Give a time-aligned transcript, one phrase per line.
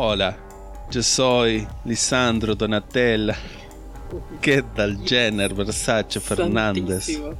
[0.00, 0.36] Hola,
[0.92, 3.36] yo soy Lisandro Donatella.
[4.40, 7.06] ¿Qué tal Jenner, Versace, Fernández?
[7.06, 7.30] Santísimo.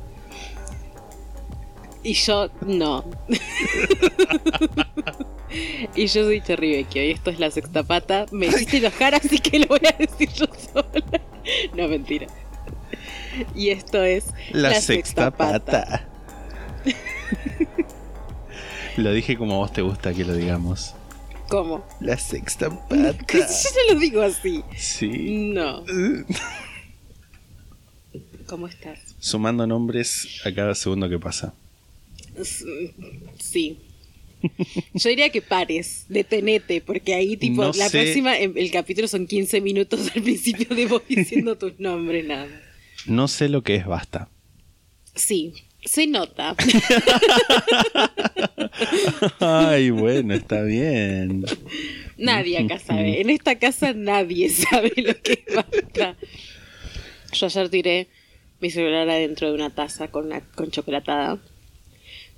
[2.03, 3.05] Y yo no.
[5.95, 8.27] y yo soy Cherry Vecchio y esto es la sexta pata.
[8.33, 11.21] Me hiciste enojar, así que lo voy a decir yo sola.
[11.77, 12.27] No, mentira.
[13.55, 16.09] Y esto es La, sexta, pata.
[18.97, 20.97] lo dije como a vos te gusta que lo digamos.
[21.49, 21.87] ¿Cómo?
[22.01, 23.27] La sexta Yo pata.
[23.37, 24.63] ya lo digo así.
[24.77, 25.51] Sí.
[25.55, 25.85] No.
[28.47, 28.99] ¿Cómo estás?
[29.19, 31.55] Sumando nombres a cada segundo que pasa.
[33.39, 33.79] Sí.
[34.95, 38.03] Yo diría que pares, detenete, porque ahí tipo, No la sé.
[38.03, 42.49] próxima, el capítulo son 15 minutos al principio de vos diciendo tus nombres, nada.
[43.07, 44.29] No sé lo que es basta.
[45.15, 45.53] Sí,
[45.85, 46.55] se nota.
[49.41, 51.45] Ay, bueno, está bien.
[52.17, 53.21] nadie acá sabe.
[53.21, 56.17] En esta casa nadie sabe lo que basta.
[57.33, 58.09] Yo ayer tiré
[58.61, 61.39] mi celular adentro de una taza con, una, con chocolatada.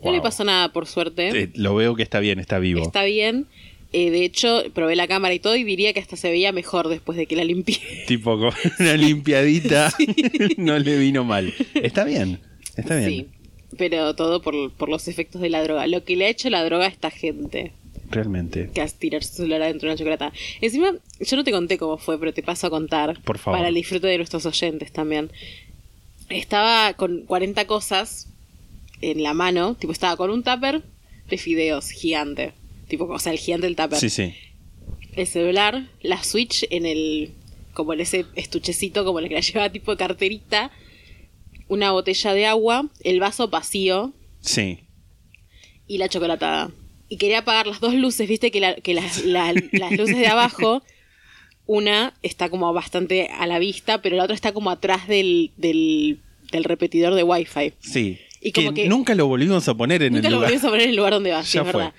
[0.03, 1.29] No le pasó nada, por suerte.
[1.29, 2.83] Eh, lo veo que está bien, está vivo.
[2.83, 3.47] Está bien.
[3.93, 6.89] Eh, de hecho, probé la cámara y todo y diría que hasta se veía mejor
[6.89, 7.79] después de que la limpié.
[8.07, 9.93] Tipo con una limpiadita.
[10.57, 11.53] no le vino mal.
[11.75, 12.41] Está bien,
[12.77, 13.09] está bien.
[13.11, 13.29] Sí,
[13.77, 15.87] pero todo por, por los efectos de la droga.
[15.87, 17.73] Lo que le ha hecho la droga a esta gente,
[18.11, 18.71] Realmente.
[18.75, 20.33] que es tirar su celular adentro de una chocolata.
[20.61, 23.21] Encima, yo no te conté cómo fue, pero te paso a contar.
[23.23, 23.59] Por favor.
[23.59, 25.31] Para el disfrute de nuestros oyentes también.
[26.29, 28.29] Estaba con 40 cosas
[29.03, 30.83] en la mano, tipo estaba con un tupper
[31.29, 32.53] de fideos gigante.
[32.89, 33.99] Tipo, o sea, el gigante del tupper.
[33.99, 34.35] Sí, sí.
[35.17, 37.31] el celular, la Switch en el.
[37.73, 40.71] como en ese estuchecito, como el que la llevaba tipo de carterita,
[41.71, 44.81] una botella de agua, el vaso vacío Sí.
[45.87, 46.71] y la chocolatada.
[47.09, 50.27] Y quería apagar las dos luces, viste que, la- que las, la- las luces de
[50.27, 50.83] abajo,
[51.67, 56.19] una está como bastante a la vista, pero la otra está como atrás del, del,
[56.53, 57.73] del repetidor de Wi-Fi.
[57.81, 58.19] Sí.
[58.41, 60.51] Y que, como que- nunca lo volvimos a poner en Nunca el lo lugar.
[60.51, 61.93] volvimos a poner en el lugar donde va, sí, Ya es fue.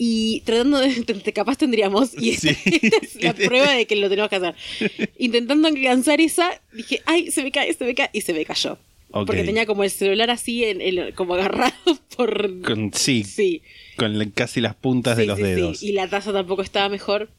[0.00, 1.04] Y tratando de,
[1.34, 2.56] capaz tendríamos, y esta, Sí.
[2.82, 4.54] esta es la prueba de que lo tenemos que hacer.
[5.18, 8.78] Intentando alcanzar esa, dije, ay, se me cae, se me cae, y se me cayó.
[9.10, 9.26] Ok.
[9.26, 11.72] Porque tenía como el celular así, en, en- como agarrado
[12.16, 12.60] por...
[12.60, 13.62] Con, sí, Sí.
[13.96, 15.82] con casi las puntas Sí, de los sí, dedos.
[15.82, 17.30] Y la taza tampoco estaba mejor.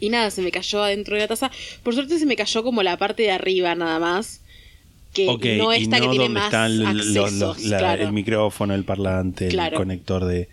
[0.00, 1.50] Y nada, se me cayó adentro de la taza.
[1.82, 4.40] Por suerte se me cayó como la parte de arriba nada más.
[5.12, 8.04] Que Ok, no y esta no que tiene donde más están accesos, los- la- claro.
[8.04, 9.72] el micrófono, el parlante, Claro.
[9.74, 10.48] el conector de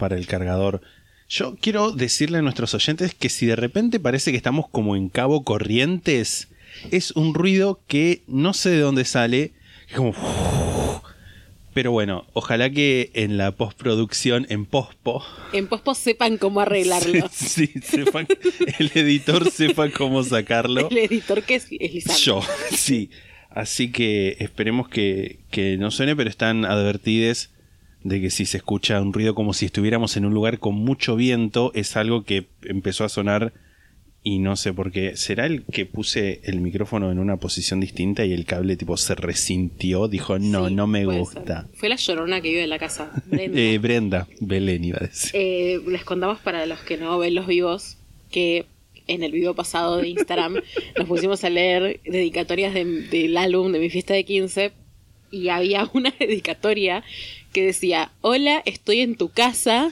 [0.00, 0.80] para el cargador.
[1.28, 5.08] Yo quiero decirle a nuestros oyentes que si de repente parece que estamos como en
[5.08, 6.48] Cabo Corrientes,
[6.90, 9.52] es un ruido que no sé de dónde sale,
[9.88, 10.12] es como
[11.72, 17.28] pero bueno, ojalá que en la postproducción, en pospo, En pospo sepan cómo arreglarlo.
[17.32, 18.26] sí, sepan-
[18.80, 20.88] el editor sepa cómo sacarlo.
[20.90, 22.20] El editor que es, es Lisandro.
[22.24, 22.42] Yo,
[22.76, 23.10] sí.
[23.50, 27.50] Así que esperemos que, que no suene, pero están advertidos
[28.04, 31.16] de que si se escucha un ruido como si estuviéramos en un lugar con mucho
[31.16, 33.52] viento, es algo que empezó a sonar
[34.22, 35.16] y no sé por qué.
[35.16, 39.14] ¿Será el que puse el micrófono en una posición distinta y el cable tipo se
[39.14, 40.08] resintió?
[40.08, 41.62] Dijo, no, Sí, no me gusta.
[41.66, 41.76] ser.
[41.76, 43.10] Fue la llorona que vive en la casa.
[43.26, 43.58] Brenda.
[43.60, 45.30] Eh, Brenda, Belén iba a decir.
[45.34, 47.96] Eh, les contamos para los que no ven los vivos
[48.30, 48.66] que
[49.06, 50.54] en el vivo pasado de Instagram
[50.98, 54.72] nos pusimos a leer dedicatorias de- del álbum de mi fiesta de 15
[55.32, 57.02] y había una dedicatoria
[57.52, 59.90] que decía, hola, estoy en tu casa,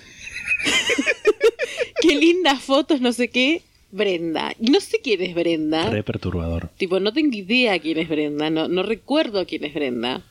[2.00, 4.52] qué lindas fotos, no sé qué, Brenda.
[4.60, 5.88] Y no sé quién es Brenda.
[5.90, 6.70] Re perturbador.
[6.76, 10.22] Tipo, no tengo idea quién es Brenda, no, no recuerdo quién es Brenda.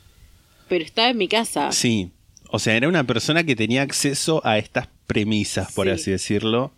[0.69, 1.72] Pero estaba en mi casa.
[1.72, 2.12] Sí.
[2.50, 5.92] O sea, era una persona que tenía acceso a estas premisas, por Sí.
[5.92, 6.72] así decirlo,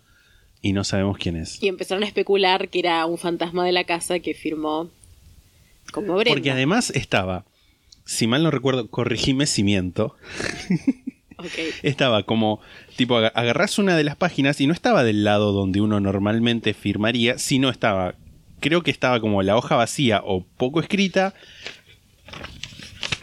[0.62, 1.62] y no sabemos quién es.
[1.62, 4.90] Y empezaron a especular que era un fantasma de la casa que firmó
[5.92, 6.34] como Brenda.
[6.34, 7.44] Porque además estaba,
[8.10, 10.16] si mal no recuerdo, corregime si miento,
[11.82, 12.60] estaba como,
[12.96, 16.74] tipo, aga- agarrás una de las páginas y no estaba del lado donde uno normalmente
[16.74, 18.14] firmaría, sino estaba,
[18.60, 21.34] creo que estaba como la hoja vacía o poco escrita,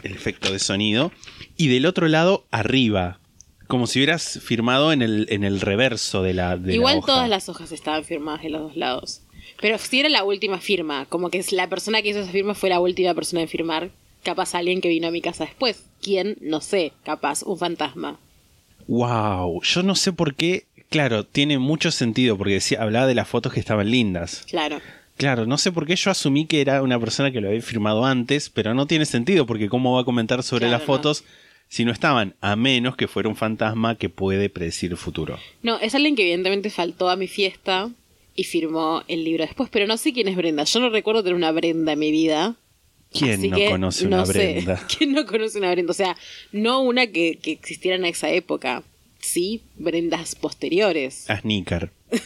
[0.02, 1.12] el efecto de sonido,
[1.56, 3.20] y del otro lado arriba,
[3.66, 6.56] como si hubieras firmado en el, en el reverso de la.
[6.56, 7.06] de la Igual hoja.
[7.06, 9.22] todas las hojas estaban firmadas de los dos lados.
[9.60, 12.68] Pero si era la última firma, como que la persona que hizo esa firma fue
[12.70, 13.90] la última persona en firmar,
[14.22, 15.84] capaz alguien que vino a mi casa después.
[16.02, 16.36] ¿Quién?
[16.40, 18.18] No sé, capaz, un fantasma.
[18.86, 20.64] Wow, yo no sé por qué.
[20.90, 24.44] Claro, tiene mucho sentido porque decía, hablaba de las fotos que estaban lindas.
[24.48, 24.80] Claro.
[25.18, 28.04] Claro, no sé por qué yo asumí que era una persona que lo había firmado
[28.06, 30.86] antes, pero no tiene sentido porque cómo va a comentar sobre Claro, las no.
[30.86, 31.24] fotos
[31.68, 35.38] si no estaban, a menos que fuera un fantasma que puede predecir el futuro.
[35.62, 37.90] No, es alguien que evidentemente faltó a mi fiesta
[38.34, 40.64] y firmó el libro después, pero no sé quién es Brenda.
[40.64, 42.54] Yo no recuerdo tener una Brenda en mi vida.
[43.12, 44.32] ¿Quién Así no que conoce una no sé.
[44.32, 44.86] Brenda?
[44.98, 45.90] ¿Quién no conoce una Brenda?
[45.90, 46.16] O sea,
[46.52, 48.82] no una que, que existiera en esa época.
[49.20, 51.28] Sí, Brendas posteriores.
[51.30, 51.90] A Sneaker.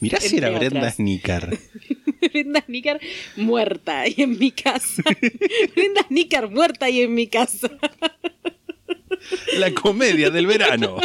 [0.00, 0.90] Mirá si era Brenda.
[0.90, 1.58] Sneaker.
[2.32, 3.00] Brenda Snicker
[3.36, 5.02] muerta y en mi casa.
[5.74, 7.70] Brenda Snicker muerta y en mi casa.
[9.56, 10.98] La comedia del verano.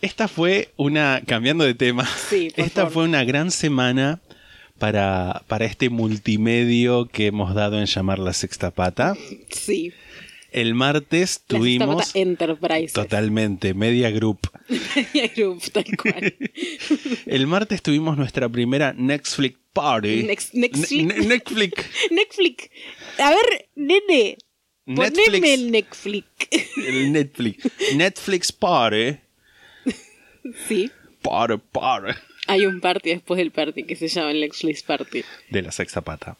[0.00, 2.92] Esta fue una, cambiando de tema, Sí, esta favor.
[2.92, 4.20] fue una gran semana
[4.78, 9.16] para, para este multimedio que hemos dado en llamar la sexta pata.
[9.50, 9.92] Sí.
[10.52, 12.92] El martes La tuvimos Sexta Pata Enterprise.
[12.94, 14.38] totalmente Media Group.
[14.68, 16.34] Media Group, tal cual.
[17.26, 20.22] El martes tuvimos nuestra primera Netflix Party.
[20.22, 20.92] Nex- Netflix.
[20.92, 21.84] Ne- ne- Netflix.
[22.12, 22.70] Netflix.
[23.18, 24.36] A ver, nene.
[24.86, 25.24] Netflix.
[25.26, 26.26] Poneme el Netflix.
[26.76, 27.68] El Netflix.
[27.96, 29.16] Netflix Party.
[30.68, 30.90] Sí.
[31.22, 32.12] Party, party.
[32.46, 35.22] Hay un party después del party que se llama el Netflix Party.
[35.50, 36.36] de la sexta pata,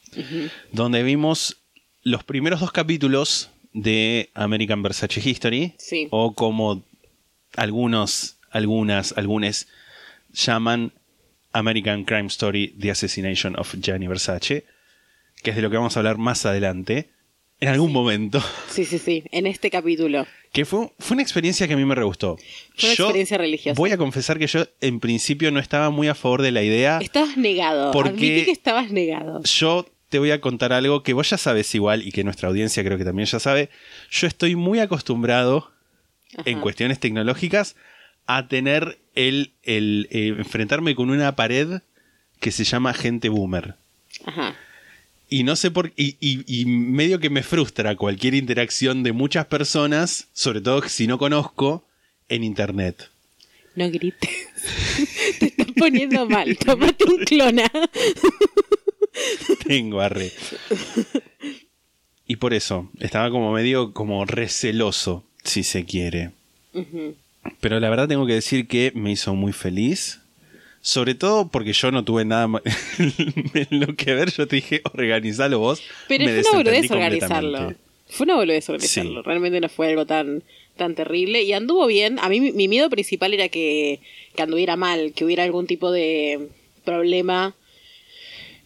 [0.73, 1.57] donde vimos
[2.03, 6.09] los primeros dos capítulos de American Versace History, Sí.
[6.11, 6.85] o como
[7.57, 9.67] algunos, algunas, algunos
[10.33, 10.93] llaman
[11.53, 14.65] American Crime Story: The Assassination of Gianni Versace,
[15.43, 17.11] que es de lo que vamos a hablar más adelante,
[17.65, 19.25] en algún momento, Sí, sí, sí.
[19.33, 20.27] En este capítulo.
[20.53, 22.37] que fue, fue una experiencia que a mí me re gustó.
[22.77, 23.77] Fue una Yo experiencia religiosa.
[23.77, 26.99] Voy a confesar que yo en principio no estaba muy a favor de la idea.
[27.03, 27.91] Estabas negado.
[27.93, 29.43] Porque- Admití que estabas negado.
[29.45, 32.85] Yo te voy a contar algo que vos ya sabes igual y que nuestra audiencia
[32.85, 33.69] creo que también ya sabe.
[34.11, 35.73] Yo estoy muy acostumbrado
[36.45, 37.75] en cuestiones tecnológicas
[38.27, 41.81] a tener el, el eh, enfrentarme con una pared
[42.41, 43.75] que se llama gente boomer.
[44.25, 44.55] Ajá.
[45.29, 49.47] Y no sé por y, y- y medio que me frustra cualquier interacción de muchas
[49.47, 51.85] personas, sobre todo si no conozco,
[52.29, 53.11] en internet.
[53.75, 54.31] No grites.
[55.41, 56.57] Te estás poniendo mal.
[56.65, 57.71] Tomate un clona.
[59.67, 60.33] Tengo arre.
[62.27, 66.31] Y por eso, estaba como medio como receloso, si se quiere.
[67.61, 70.21] Pero la verdad tengo que decir que me hizo muy feliz.
[70.85, 72.45] Sobre todo porque yo no tuve nada
[72.99, 74.31] en lo que ver.
[74.31, 75.83] Yo te dije, organizalo vos.
[76.09, 77.75] Pero Me fue una boludez organizarlo.
[78.07, 79.23] Fue una boludez organizarlo.
[79.23, 79.25] Sí.
[79.25, 80.43] Realmente no fue algo tan,
[80.77, 81.43] tan terrible.
[81.43, 82.19] Y anduvo bien.
[82.19, 84.01] A mí mi, mi miedo principal era que,
[84.37, 86.51] que anduviera mal, que hubiera algún tipo de
[86.85, 87.57] problema.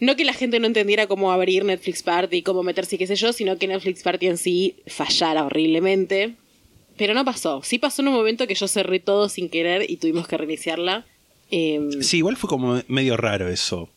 [0.00, 3.14] No que la gente no entendiera cómo abrir Netflix Party, cómo meterse y qué sé
[3.14, 6.34] yo, sino que Netflix Party en sí fallara horriblemente.
[6.96, 7.62] Pero no pasó.
[7.62, 11.06] Sí pasó en un momento que yo cerré todo sin querer y tuvimos que reiniciarla.
[11.50, 13.88] Em, Sí, igual fue como medio raro eso.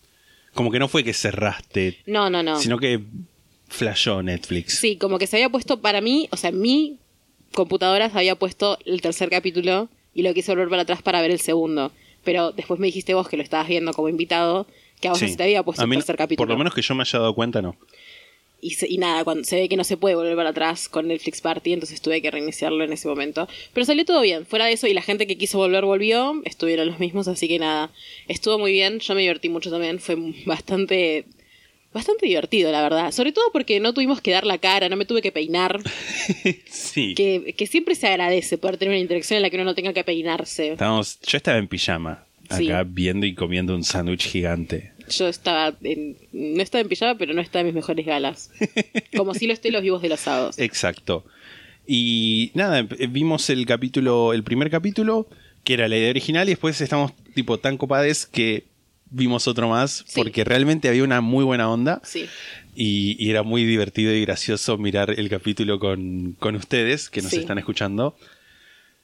[0.53, 2.59] Como que no fue que cerraste, No, no, no.
[2.59, 2.99] sino que
[3.69, 4.79] flashó Netflix.
[4.79, 6.97] Sí, como que se había puesto para mí, o sea, mi
[7.53, 11.31] computadora se había puesto el tercer capítulo y lo quise volver para atrás para ver
[11.31, 11.91] el segundo.
[12.23, 14.67] Pero después me dijiste vos que lo estabas viendo como invitado,
[14.99, 15.31] que a vos no Sí.
[15.31, 16.45] se te había puesto el tercer capítulo.
[16.47, 17.75] Por lo menos que yo me haya dado cuenta, no.
[18.63, 21.07] Y, se- y nada, cuando se ve que no se puede volver para atrás con
[21.07, 23.47] Netflix Party, entonces tuve que reiniciarlo en ese momento.
[23.73, 26.85] Pero salió todo bien, fuera de eso, y la gente que quiso volver volvió, estuvieron
[26.87, 27.89] los mismos, así que nada,
[28.27, 30.15] estuvo muy bien, yo me divertí mucho también, fue
[30.45, 31.25] bastante...
[31.93, 33.11] Bastante divertido, la verdad.
[33.11, 35.81] Sobre todo porque no tuvimos que dar la cara, no me tuve que peinar.
[36.69, 37.15] Sí.
[37.15, 39.91] que, que siempre se agradece poder tener una interacción en la que uno no tenga
[39.91, 40.71] que peinarse.
[40.71, 42.25] Estábamos, yo estaba en pijama,
[42.55, 42.67] Sí.
[42.69, 44.90] acá viendo y comiendo un sándwich gigante.
[45.11, 48.49] Yo estaba en, no estaba en pijama, pero no estaba en mis mejores galas.
[49.15, 50.57] Como si lo estoy los vivos de los sábados.
[50.59, 51.25] Exacto.
[51.87, 55.27] Y nada, em- vimos el capítulo, el primer capítulo,
[55.63, 58.65] que era la idea original, y después estamos tipo tan copades que
[59.09, 60.13] vimos otro más, Sí.
[60.21, 62.01] porque realmente había una muy buena onda.
[62.03, 62.27] Sí.
[62.75, 67.31] Y, y era muy divertido y gracioso mirar el capítulo con, con ustedes que nos
[67.31, 67.39] Sí.
[67.39, 68.15] están escuchando.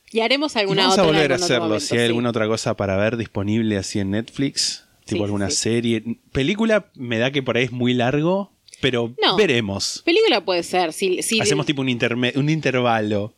[0.10, 1.04] Y haremos Y alguna vamos otra.
[1.04, 1.64] a volver a hacerlo.
[1.66, 5.50] momento, si hay alguna otra cosa para ver disponible así en Netflix, tipo Sí, alguna
[5.50, 5.56] sí.
[5.58, 6.04] serie.
[6.32, 9.36] Película me da que por ahí es muy largo, pero No.
[9.38, 10.04] veremos.
[10.06, 10.94] Película puede ser.
[10.94, 13.34] Si, si- Hacemos tipo un, interme- un intervalo.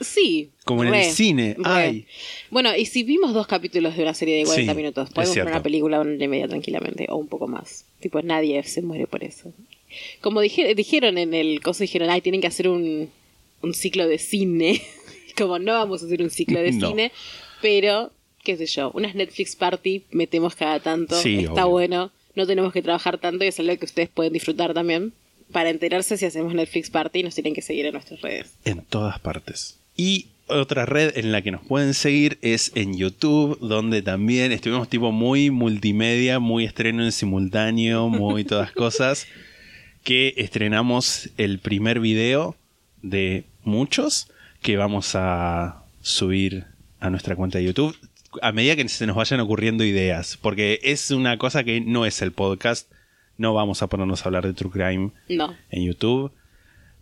[0.00, 0.50] Sí.
[0.64, 1.56] como en el cine.
[1.58, 1.62] re.
[1.66, 2.06] Ay.
[2.50, 5.34] Bueno, y si vimos dos capítulos de una serie de 40 Sí, minutos, podemos ver
[5.34, 5.50] cierto.
[5.50, 7.84] una película de una y media tranquilamente, o un poco más.
[8.00, 9.52] Tipo, nadie se muere por eso.
[10.22, 13.10] Como dije- dijeron en el coso, dijeron, ay, tienen que hacer un,
[13.62, 14.80] un ciclo de cine.
[15.36, 16.88] Como no vamos a hacer un ciclo de No.
[16.88, 17.12] cine,
[17.60, 18.10] pero,
[18.42, 21.20] qué sé yo, unas Netflix party metemos cada tanto.
[21.20, 21.68] Sí, Está obvio.
[21.70, 22.12] bueno.
[22.36, 25.12] No tenemos que trabajar tanto y es algo que ustedes pueden disfrutar también.
[25.52, 28.52] Para enterarse si hacemos Netflix party, nos tienen que seguir en nuestras redes.
[28.64, 29.78] En todas partes.
[29.96, 34.88] Y otra red en la que nos pueden seguir es en YouTube, donde también estuvimos
[34.88, 39.26] tipo muy multimedia, muy estreno en simultáneo, muy todas cosas.
[40.04, 42.54] Que estrenamos el primer video
[43.02, 44.28] de muchos
[44.62, 46.64] que vamos a subir
[47.00, 47.96] a nuestra cuenta de YouTube
[48.42, 50.38] a medida que se nos vayan ocurriendo ideas.
[50.40, 52.90] Porque es una cosa que no es el podcast.
[53.36, 55.54] No vamos a ponernos a hablar de True Crime No.
[55.70, 56.32] en YouTube.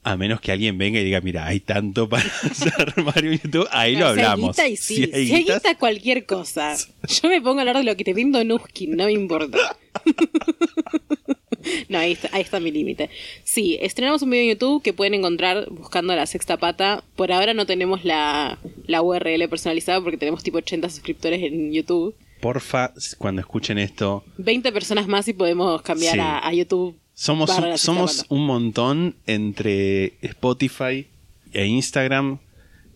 [0.05, 3.69] A menos que alguien venga y diga, mira, hay tanto para hacer Mario en YouTube,
[3.71, 4.57] ahí lo No, si hay hablamos.
[4.57, 4.95] guita y sí.
[4.97, 6.77] Si Si hay guita, cualquier cosa.
[7.23, 9.77] Yo me pongo a hablar de lo que te brindo Nuskin, no me importa.
[11.89, 13.11] no, ahí está, ahí está mi límite.
[13.45, 17.03] Sí, estrenamos un video en YouTube que pueden encontrar buscando la sexta pata.
[17.17, 22.15] Por ahora no tenemos la, la URL personalizada porque tenemos tipo 80 suscriptores en YouTube.
[22.41, 26.21] porfa, cuando escuchen esto, 20 personas más y podemos cambiar Sí.
[26.21, 26.97] a, a YouTube.
[27.19, 31.07] Somos, somos un montón entre Spotify
[31.53, 32.39] e Instagram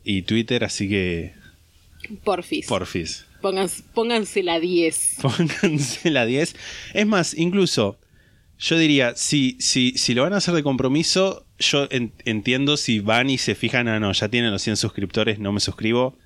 [0.05, 1.35] y Twitter, así que
[2.25, 2.67] Porfis.
[2.67, 3.27] porfis.
[3.41, 5.17] Pónganse, pónganse la 10.
[5.23, 6.55] Pónganse la 10.
[6.95, 7.99] Es más, incluso,
[8.59, 13.01] yo diría, si, si, si lo van a hacer de compromiso, yo en- entiendo si
[13.01, 16.17] van y se fijan, ah, no, ya tienen los 100 suscriptores, no me suscribo,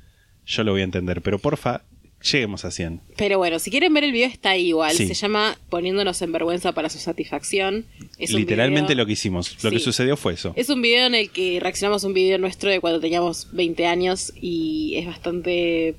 [0.45, 1.23] yo lo voy a entender.
[1.23, 1.85] Pero porfa,
[2.23, 3.01] lleguemos a 100.
[3.17, 4.97] Pero bueno, si quieren ver el video está ahí igual.
[4.97, 5.07] Sí.
[5.07, 7.85] Se llama Poniéndonos en vergüenza para su satisfacción.
[8.19, 10.53] Es Literalmente video- lo que hicimos, lo que sucedió fue eso.
[10.57, 13.87] Es un video en el que reaccionamos a un video nuestro de cuando teníamos 20
[13.87, 15.95] años y es bastante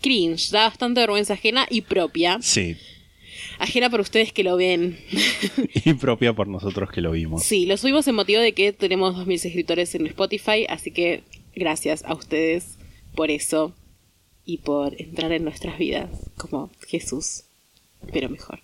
[0.00, 2.38] cringe, da bastante vergüenza ajena y propia.
[2.40, 2.76] Sí,
[3.58, 4.98] Ajena para ustedes que lo ven.
[5.84, 7.42] y propia por nosotros que lo vimos.
[7.44, 11.22] sí, lo subimos en motivo de que tenemos 2.000 suscriptores en Spotify, así que
[11.54, 12.78] gracias a ustedes
[13.14, 13.74] por eso
[14.46, 17.44] y por entrar en nuestras vidas como Jesús,
[18.12, 18.60] pero mejor.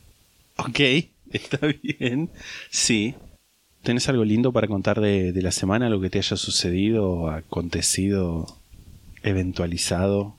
[0.57, 0.81] Ok,
[1.33, 2.31] está bien.
[2.71, 3.15] Sí.
[3.83, 5.89] ¿Tenés algo lindo para contar de, de la semana?
[5.89, 8.47] Lo que te haya sucedido, acontecido,
[9.23, 10.37] eventualizado.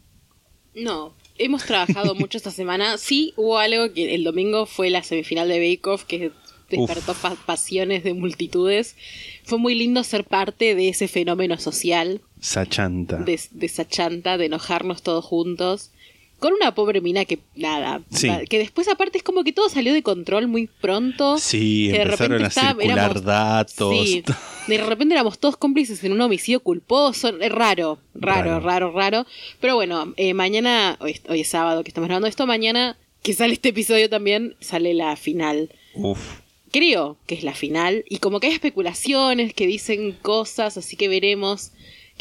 [0.75, 2.97] No, hemos trabajado mucho esta semana.
[2.97, 6.31] Sí, hubo algo que el domingo fue la semifinal de Bake Off que
[6.69, 8.95] despertó pa- pasiones de multitudes.
[9.43, 13.17] Fue muy lindo ser parte de ese fenómeno social, Sachanta.
[13.17, 15.91] de, de esa chanta, de enojarnos todos juntos.
[16.39, 18.27] Con una pobre mina que, nada, Sí.
[18.49, 21.37] que después aparte es como que todo salió de control muy pronto.
[21.37, 23.93] Sí, que de empezaron repente a estaba- circular éramos- datos.
[24.07, 24.23] Sí,
[24.67, 27.29] de repente éramos todos cómplices en un homicidio culposo.
[27.39, 28.59] Es raro, raro, Raro.
[28.59, 29.25] raro, raro.
[29.59, 33.33] Pero bueno, eh, mañana, hoy, es- hoy es sábado que estamos grabando esto, mañana que
[33.33, 35.69] sale este episodio también, sale la final.
[35.93, 36.39] Uf.
[36.71, 38.03] Creo que es la final.
[38.09, 41.71] Y como que hay especulaciones que dicen cosas, así que veremos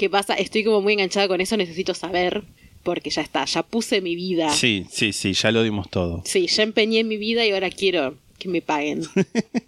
[0.00, 0.33] qué pasa.
[0.33, 2.42] Estoy como muy enganchada con eso, necesito saber.
[2.83, 4.49] Porque ya está, ya puse mi vida.
[4.54, 6.23] Sí, sí, sí, ya lo dimos todo.
[6.25, 9.02] Sí, ya empeñé mi vida y ahora quiero que me paguen.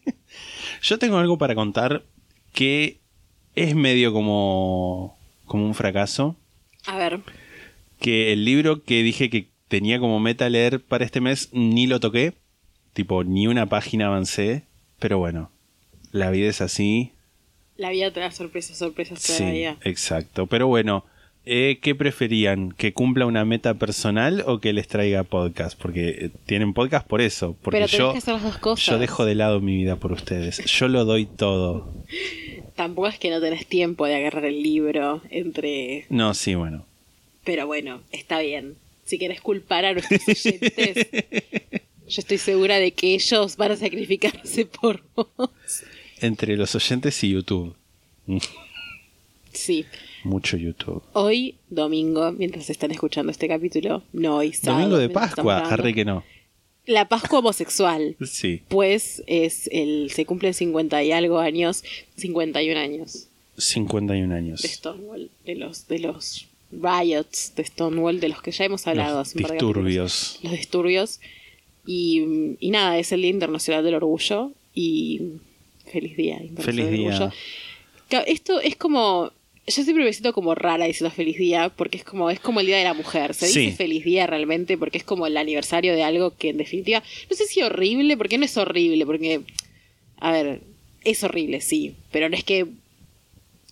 [0.82, 2.02] Yo tengo algo para contar
[2.54, 2.96] que
[3.54, 6.34] es medio como, como un fracaso.
[6.86, 7.20] A ver,
[8.00, 12.00] Que el libro que dije que tenía como meta leer para este mes ni lo
[12.00, 12.32] toqué.
[12.94, 14.64] Tipo, ni una página avancé.
[14.98, 15.50] Pero bueno,
[16.10, 17.12] la vida es así.
[17.82, 20.46] La vida te da sorpresas, sorpresas Sí, exacto.
[20.46, 21.04] Pero bueno,
[21.44, 22.70] eh, ¿qué preferían?
[22.70, 25.76] ¿Que cumpla una meta personal o que les traiga podcast?
[25.78, 27.56] Porque eh, tienen podcast por eso.
[27.60, 28.86] Porque Pero tenés yo, que hacer las dos cosas.
[28.86, 30.64] yo dejo de lado mi vida por ustedes.
[30.64, 31.92] Yo lo doy todo.
[32.76, 36.06] Tampoco es que no tenés tiempo de agarrar el libro entre...
[36.08, 36.86] No, sí, bueno.
[37.44, 38.76] Pero bueno, está bien.
[39.04, 41.08] Si querés culpar a nuestros oyentes,
[42.08, 45.50] yo estoy segura de que ellos van a sacrificarse por vos.
[46.22, 47.74] Entre los oyentes y YouTube.
[49.52, 49.84] Sí.
[50.24, 51.02] Mucho YouTube.
[51.12, 54.80] Hoy, domingo, mientras están escuchando este capítulo, no hoy, sábado.
[54.84, 56.24] Domingo de Pascua, arre que no.
[56.86, 58.16] La Pascua homosexual.
[58.24, 61.84] Sí, Pues es el se cumplen 50 y algo años,
[62.16, 64.62] 51 años 51 años.
[64.62, 69.18] de Stonewall, de los de los riots de Stonewall, de los que ya hemos hablado
[69.18, 70.38] Los disturbios.
[70.42, 71.20] los disturbios.
[71.84, 74.52] Y, y nada, es el Día Internacional del Orgullo.
[74.74, 75.20] Y
[75.92, 77.32] feliz Día Feliz día.
[78.26, 79.32] Esto es como.
[79.64, 82.66] Yo siempre me siento como rara diciendo feliz día, porque es como, es como el
[82.66, 83.32] Día de la Mujer.
[83.32, 87.02] Se dice feliz día realmente porque es como el aniversario de algo que en definitiva.
[87.30, 89.42] No sé si horrible, porque no es horrible, porque.
[90.18, 90.62] A ver,
[91.04, 91.94] es horrible, sí.
[92.10, 92.66] Pero no es que.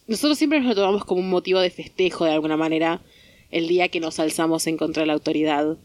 [0.06, 3.00] Nosotros siempre nos lo tomamos como un motivo de festejo de alguna manera.
[3.50, 5.76] El día que nos alzamos en contra de la autoridad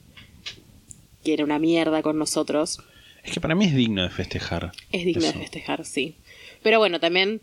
[1.26, 2.80] que era una mierda con nosotros.
[3.24, 4.72] Es que para mí es digno de festejar.
[4.92, 5.34] Es digno Eso.
[5.34, 6.16] de festejar, sí.
[6.66, 7.42] Pero bueno, también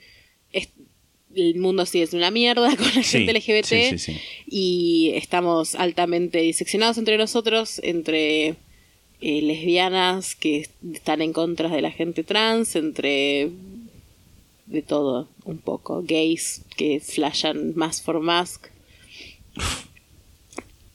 [0.53, 0.69] es-
[1.37, 4.21] el mundo sigue siendo una mierda con la Sí, gente LGBT sí, sí, sí.
[4.49, 8.49] y estamos altamente diseccionados entre nosotros, entre
[9.21, 13.51] eh, lesbianas que están en contra de la gente trans, entre
[14.67, 18.67] de todo un poco, gays que flashan más for mask.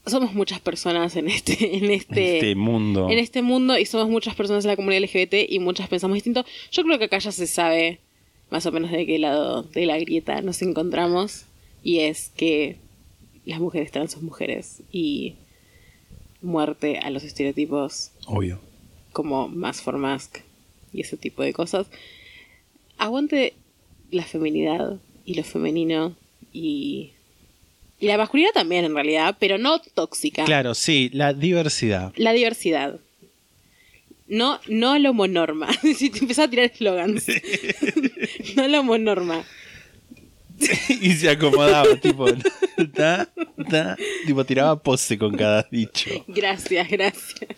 [0.06, 3.08] Somos muchas personas en este, en este, Este mundo.
[3.10, 6.44] en este mundo y somos muchas personas en la comunidad LGBT y muchas pensamos distinto.
[6.72, 7.98] Yo creo que acá ya se sabe
[8.50, 11.44] más o menos de qué lado de la grieta nos encontramos
[11.82, 12.76] y es que
[13.44, 15.34] las mujeres trans son mujeres y
[16.40, 18.60] muerte a los estereotipos Obvio.
[19.12, 20.38] como más for mask
[20.92, 21.88] y ese tipo de cosas.
[22.96, 23.54] Aguante
[24.10, 26.16] la feminidad y lo femenino
[26.52, 27.12] y,
[28.00, 30.44] y la masculinidad también en realidad, pero no tóxica.
[30.44, 32.12] Claro, sí, la diversidad.
[32.16, 33.00] La diversidad.
[34.28, 35.72] No, no lo monorma.
[35.96, 37.26] si te empezás a tirar eslogans.
[38.56, 39.44] no lo monorma.
[41.00, 42.26] y se acomodaba, tipo,
[42.94, 43.30] ta,
[43.70, 46.10] ta, tipo, tiraba pose con cada dicho.
[46.26, 47.50] Gracias, gracias.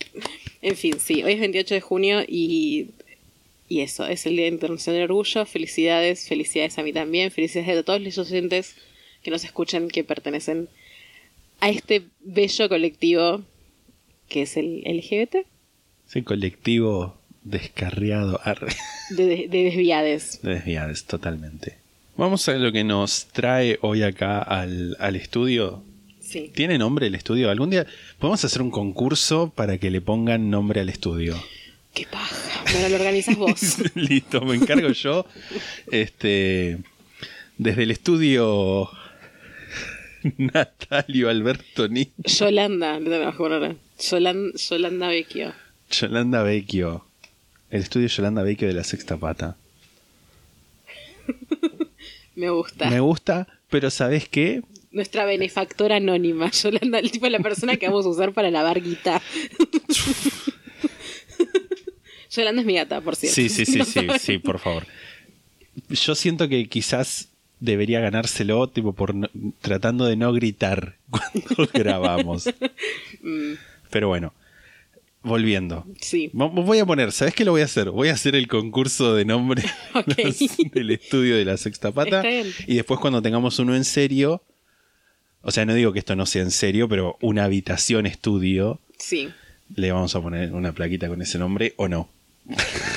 [0.61, 2.91] En fin, sí, hoy es 28 de junio y,
[3.69, 5.47] y eso, es el Día Internacional del Orgullo.
[5.47, 8.77] Felicidades, felicidades a mí también, felicidades a todos los oyentes
[9.23, 10.69] que nos escuchan, que pertenecen
[11.61, 13.43] a este bello colectivo
[14.29, 15.47] que es el LGBT,
[16.11, 18.41] Ese colectivo descarriado,
[19.11, 20.43] de, de, de desviades.
[20.43, 21.79] de desviades, totalmente.
[22.17, 25.85] Vamos a lo que nos trae hoy acá al, al estudio.
[26.21, 26.51] Sí.
[26.53, 27.49] ¿Tiene nombre el estudio?
[27.49, 27.87] ¿Algún día
[28.19, 31.41] podemos hacer un concurso para que le pongan nombre al estudio?
[31.95, 32.65] Qué paja.
[32.73, 33.77] Bueno, lo organizas vos.
[33.95, 35.27] Listo, me encargo yo.
[35.93, 36.79] Este,
[37.57, 38.91] desde el estudio
[40.39, 42.99] Natalio Alberto Ni, Yolanda,
[44.57, 45.53] Yolanda Vecchio.
[45.91, 47.05] Yolanda Vecchio.
[47.71, 49.57] El estudio Yolanda Vecchio de la Sexta Pata.
[52.35, 52.89] Me gusta.
[52.91, 54.63] Me gusta, pero ¿sabes qué?
[54.93, 58.81] Nuestra benefactora anónima, Yolanda, el tipo de la persona que vamos a usar para lavar
[58.83, 59.21] guita.
[62.31, 63.35] Yolanda es mi gata, por cierto.
[63.35, 64.19] Sí, sí, sí, No sí, saben.
[64.19, 64.87] sí, por favor.
[65.89, 69.29] Yo siento que quizás debería ganárselo, tipo, por no-
[69.61, 72.47] tratando de no gritar cuando grabamos.
[73.23, 73.53] Mm,
[73.91, 74.33] Pero bueno,
[75.23, 75.87] volviendo.
[76.01, 76.31] sí.
[76.33, 77.91] Voy a poner, ¿sabes qué lo voy a hacer?
[77.91, 79.63] Voy a hacer el concurso de nombre
[80.75, 82.23] del estudio de la Sexta Pata.
[82.67, 84.43] Y después cuando tengamos uno en serio,
[85.43, 89.31] o sea, no digo que esto no sea en serio, pero una habitación estudio, Sí,
[89.75, 92.09] le vamos a poner una plaquita con ese nombre o no.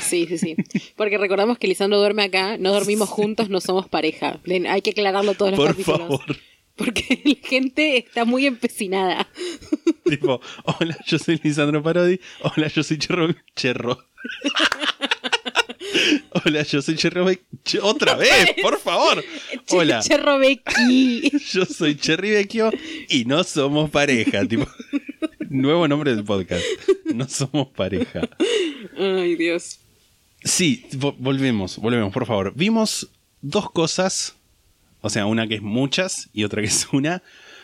[0.01, 0.55] sí, sí, sí.
[0.95, 4.39] Porque recordamos que Lisandro duerme acá, no dormimos juntos, no somos pareja.
[4.69, 5.99] Hay que aclararlo todos los Por capítulos.
[5.99, 6.37] favor.
[6.75, 9.27] Porque la gente está muy empecinada.
[10.05, 10.41] tipo,
[10.79, 12.19] hola, yo soy Lisandro Parodi.
[12.41, 13.27] Hola, yo soy Cherro.
[13.55, 13.97] Cherro.
[16.45, 17.25] hola, yo soy Cherro.
[17.81, 19.23] Otra vez, por favor.
[19.69, 21.31] Hola, Cherro Becky.
[21.51, 22.71] yo soy Cherry Vecchio
[23.09, 24.45] y no somos pareja.
[24.47, 24.67] Tipo,
[25.49, 26.63] nuevo nombre del podcast.
[27.13, 28.21] No somos pareja.
[28.97, 29.79] Ay, Dios.
[30.43, 32.51] Sí, vo- volvemos, volvemos, por favor.
[32.55, 33.09] Vimos
[33.41, 34.35] dos cosas,
[35.03, 37.21] o sea, una que es muchas y otra que es una.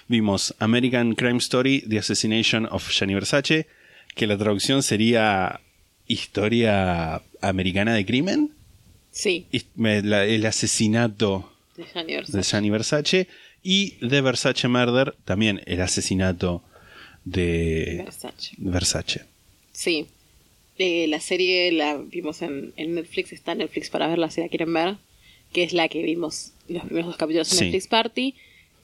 [0.08, 3.68] Vimos American Crime Story, The Assassination of Gianni Versace,
[4.16, 5.60] que la traducción sería
[6.08, 8.52] Historia Americana de Crimen,
[9.12, 12.38] Sí, la- el asesinato de Gianni Versace.
[12.38, 13.28] de Gianni Versace,
[13.64, 16.64] y The Versace Murder, también el asesinato
[17.26, 18.52] de Versace.
[18.58, 19.26] Versace.
[19.72, 20.08] Sí.
[20.78, 24.48] Eh, la serie la vimos en, en Netflix, está en Netflix para verla si la
[24.48, 24.96] quieren ver,
[25.54, 27.64] que es la que vimos los primeros dos capítulos en Sí.
[27.66, 28.36] Netflix Party.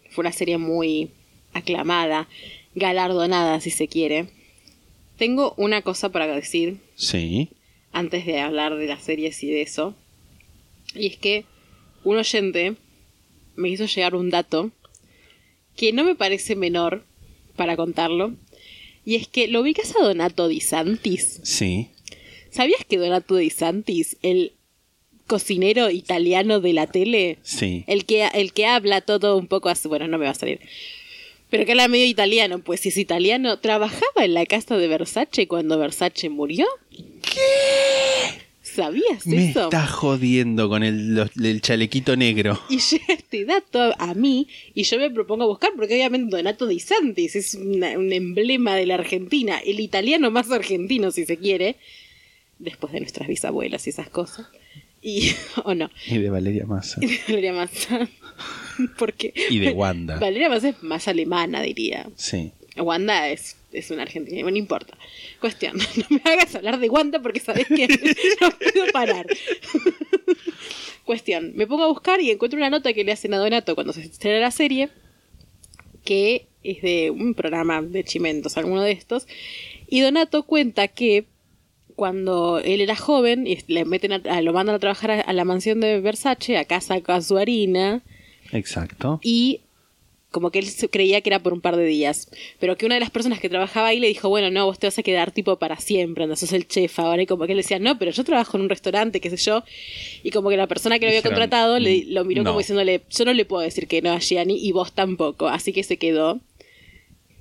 [0.09, 1.09] Fue una serie muy
[1.53, 2.27] aclamada,
[2.73, 4.27] galardonada si se quiere.
[5.17, 7.49] Tengo una cosa para decir Sí,
[7.91, 9.95] antes de hablar de las series y de eso.
[10.93, 11.45] Y es que
[12.03, 12.75] un oyente
[13.55, 14.71] me hizo llegar un dato
[15.75, 17.05] que no me parece menor
[17.55, 18.33] para contarlo.
[19.05, 21.39] Y es que lo ubicas a Donato Di Santis.
[21.43, 21.89] sí.
[22.49, 24.53] ¿Sabías que Donato Di Santis, el
[25.27, 27.83] cocinero italiano de la tele, Sí.
[27.87, 30.59] el que, el que habla todo un poco así, bueno, no me va a salir,
[31.49, 35.47] pero que habla medio italiano, pues si es italiano, trabajaba en la casa de Versace
[35.47, 36.65] cuando Versace murió?
[36.91, 38.45] ¿Qué?
[38.61, 39.65] ¿Sabías Me eso?
[39.65, 42.59] está jodiendo con el, los- el chalequito negro.
[42.69, 46.79] Y llega este dato a mí y yo me propongo buscar porque obviamente Donato Di
[46.81, 51.77] Santis es una- un emblema de la Argentina, el italiano más argentino si se quiere,
[52.59, 54.47] después de nuestras bisabuelas y esas cosas.
[55.05, 56.99] Y, o no, Y de Valeria Massa.
[57.27, 58.09] Valeria Massa.
[58.97, 60.17] Porque Y de Wanda.
[60.17, 62.09] Valeria Massa es más alemana, diría.
[62.15, 62.51] Sí.
[62.75, 64.97] Wanda es, es una argentina, bueno, no importa.
[65.39, 69.27] Cuestión, no me hagas hablar de Wanda porque sabes que no puedo parar.
[71.05, 73.93] Cuestión, me pongo a buscar y encuentro una nota que le hacen a Donato cuando
[73.93, 74.89] se estrena la serie,
[76.03, 79.27] que es de un programa de chimentos, alguno de estos,
[79.87, 81.25] y Donato cuenta que
[81.95, 85.45] cuando él era joven y le meten a- lo mandan a trabajar a, a la
[85.45, 88.01] mansión de Versace, a casa casuarina,
[88.51, 89.19] Exacto.
[89.23, 89.61] y
[90.31, 92.29] como que él creía que era por un par de días,
[92.59, 94.87] pero que una de las personas que trabajaba ahí le dijo, bueno, no, vos te
[94.87, 97.57] vas a quedar tipo para siempre, anda, sos el chef ahora, y como que él
[97.59, 99.63] decía, no, pero yo trabajo en un restaurante, qué sé yo,
[100.23, 102.49] y como que la persona que lo había Dijeron, contratado le, "Mm, lo miró no".
[102.49, 105.71] como diciéndole, yo no le puedo decir que no a Gianni y vos tampoco, así
[105.71, 106.41] que se quedó.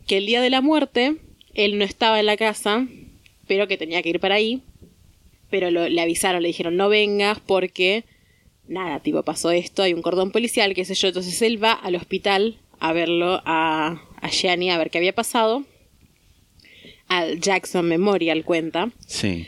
[0.06, 1.16] Que el día de la muerte,
[1.54, 2.86] él no estaba en la casa,
[3.46, 4.62] pero que tenía que ir para ahí,
[5.50, 8.04] pero lo- le avisaron, le dijeron, no vengas porque
[8.66, 11.08] nada, tipo, pasó esto, hay un cordón policial, qué sé yo.
[11.08, 15.64] Entonces él va al hospital a verlo a, a Gianni, a ver qué había pasado.
[17.08, 18.90] Al Jackson Memorial cuenta.
[19.06, 19.46] Sí.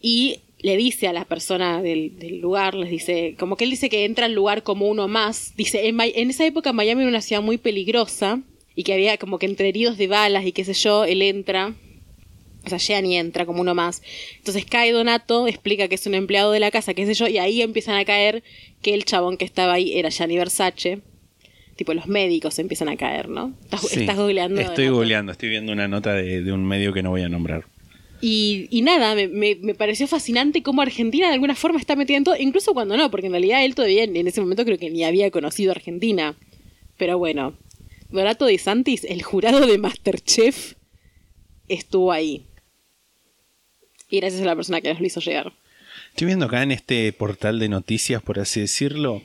[0.00, 3.88] Y le dice a la persona del, del lugar, les dice, como que él dice
[3.90, 5.54] que entra al lugar como uno más.
[5.56, 8.40] Dice, en, en esa época Miami era una ciudad muy peligrosa
[8.74, 11.74] y que había como que entre heridos de balas y qué sé yo, él entra.
[12.64, 14.02] O sea, Gianni entra como uno más.
[14.36, 17.38] Entonces cae Donato, explica que es un empleado de la casa, qué sé yo, y
[17.38, 18.42] ahí empiezan a caer
[18.82, 21.00] que el chabón que estaba ahí era Gianni Versace.
[21.76, 23.54] Tipo, los médicos empiezan a caer, ¿no?
[23.64, 24.00] Estás, Sí.
[24.00, 24.60] estás googleando.
[24.60, 24.94] Estoy Donato.
[24.96, 27.64] googleando, estoy viendo una nota de, de un medio que no voy a nombrar.
[28.20, 32.18] Y, y nada, me, me- me pareció fascinante cómo Argentina de alguna forma está metida
[32.18, 34.76] en todo, incluso cuando no, porque en realidad él todavía en en ese momento creo
[34.76, 36.36] que ni había conocido Argentina.
[36.98, 37.54] Pero bueno,
[38.10, 40.74] Donato de Santis, el jurado de Masterchef,
[41.68, 42.44] estuvo ahí.
[44.10, 45.52] Y gracias a la persona que nos lo hizo llegar.
[46.10, 49.22] Estoy viendo acá en este portal de noticias, por así decirlo,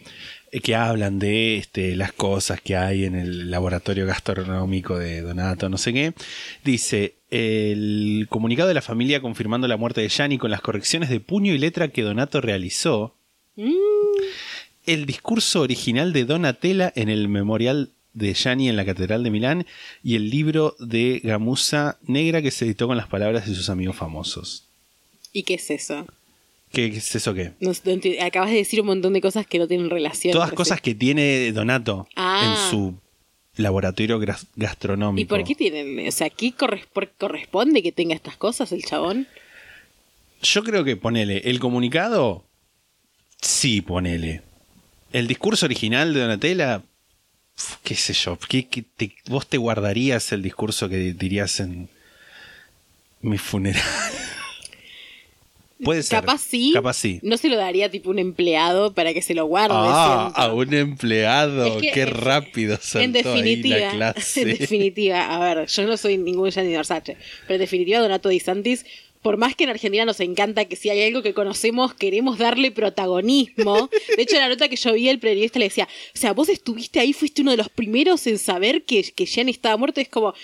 [0.52, 5.68] eh, que hablan de este, las cosas que hay en el laboratorio gastronómico de Donato,
[5.68, 6.14] no sé qué.
[6.64, 11.20] Dice, el comunicado de la familia confirmando la muerte de Gianni con las correcciones de
[11.20, 13.16] puño y letra que Donato realizó.
[13.56, 13.74] Mm,
[14.86, 19.66] El discurso original de Donatella en el memorial de Gianni en la Catedral de Milán
[20.04, 23.96] y el libro de Gamusa Negra que se editó con las palabras de sus amigos
[23.96, 24.66] famosos.
[25.36, 26.08] ¿Y qué es eso?
[26.72, 27.52] ¿Qué es eso qué?
[27.60, 27.72] No
[28.22, 30.32] acabas de decir un montón de cosas que no tienen relación.
[30.32, 30.84] Todas cosas sí.
[30.84, 32.42] que tiene Donato Ah.
[32.64, 32.96] en su
[33.58, 34.18] laboratorio
[34.56, 35.22] gastronómico.
[35.22, 36.08] ¿Y por qué tienen?
[36.08, 39.28] O sea, ¿qué corresponde que tenga estas cosas el chabón?
[40.42, 42.46] Yo creo que ponele el comunicado,
[43.42, 44.42] sí, ponele.
[45.12, 46.82] El discurso original de Donatella,
[47.84, 51.90] qué sé yo, ¿qué, qué te- vos te guardarías el discurso que dirías en
[53.22, 53.84] mi funeral.
[55.84, 56.22] Puede ser.
[56.22, 56.72] Capaz sí.
[56.74, 57.20] Capaz sí.
[57.22, 59.76] No se lo daría tipo un empleado para que se lo guarde.
[59.78, 60.42] Ah, siento.
[60.42, 61.66] a un empleado.
[61.66, 64.42] Es que Qué rápido En saltó ahí definitiva, la clase.
[64.42, 68.40] en definitiva, a ver, yo no soy ningún Gianni Versace, pero en definitiva Donato Di
[68.40, 68.86] Santis,
[69.26, 72.70] por más que en Argentina nos encanta que si hay algo que conocemos, queremos darle
[72.70, 73.90] protagonismo.
[74.16, 76.48] De hecho, en la nota que yo vi, el periodista le decía, o sea, vos
[76.48, 80.00] estuviste ahí, fuiste uno de los primeros en saber que, que estaba muerto.
[80.00, 80.36] Es como,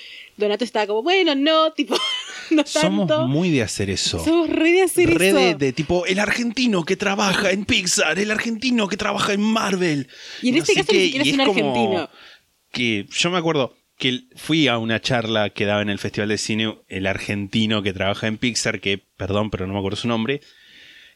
[0.41, 1.95] Donato estaba como, bueno, no, tipo,
[2.51, 3.27] no Somos tanto.
[3.27, 4.23] muy de hacer eso.
[4.23, 5.38] Somos re de hacer Re eso.
[5.38, 10.08] de, de tipo el argentino que trabaja en Pixar, el argentino que trabaja en Marvel.
[10.41, 12.10] Y en este caso ni siquiera es un argentino.
[12.71, 16.38] Que yo me acuerdo que fui a una charla que daba en el Festival de
[16.38, 20.41] Cine el argentino que trabaja en Pixar, que perdón, pero no me acuerdo su nombre.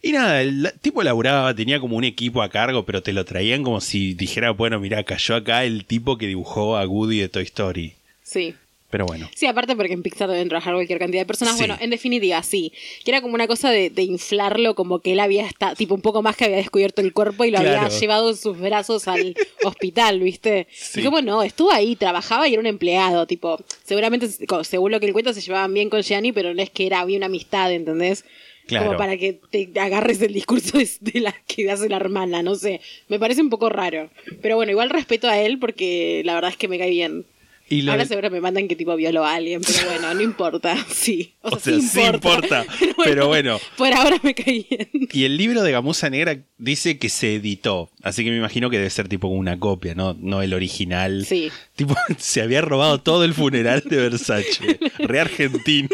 [0.01, 3.63] Y nada, el tipo laburaba, tenía como un equipo a cargo, pero te lo traían
[3.63, 7.43] como si dijera, bueno, mira, cayó acá el tipo que dibujó a Woody de Toy
[7.45, 7.93] Story.
[8.21, 8.53] Sí.
[8.95, 9.29] Pero bueno.
[9.35, 11.55] Sí, aparte porque en Pixar deben trabajar cualquier cantidad de personas.
[11.55, 11.59] Sí.
[11.59, 12.71] Bueno, en definitiva, sí.
[13.03, 16.01] Que era como una cosa de, de inflarlo, como que él había estado, tipo un
[16.01, 17.81] poco más que había descubierto el cuerpo y lo Claro.
[17.81, 20.67] había llevado en sus brazos al hospital, ¿viste?
[20.71, 21.01] Sí.
[21.01, 24.29] Y como no, estuvo ahí, trabajaba y era un empleado, tipo, seguramente,
[24.63, 27.01] según lo que él cuenta, se llevaban bien con Gianni, pero no es que era,
[27.01, 28.23] había una amistad, ¿entendés?
[28.65, 28.85] Claro.
[28.85, 32.55] Como para que te agarres el discurso de, de la que hace la hermana, no
[32.55, 32.79] sé.
[33.09, 34.09] Me parece un poco raro.
[34.41, 37.25] Pero bueno, igual respeto a él porque la verdad es que me cae bien.
[37.67, 40.21] Y lo Ahora del- seguro me mandan que tipo violó a alguien, pero bueno, no
[40.21, 40.77] importa.
[40.93, 41.33] Sí.
[41.41, 42.63] O sea, O sea, sí sí importa.
[42.63, 43.59] importa, pero bueno.
[43.77, 44.89] Por ahora me cae bien.
[45.11, 48.77] Y el libro de Gamuza Negra dice que se editó, así que me imagino que
[48.77, 51.25] debe ser tipo una copia, no, no el original.
[51.25, 51.51] Sí.
[51.75, 55.89] Tipo, se había robado todo el funeral de Versace, re argentino.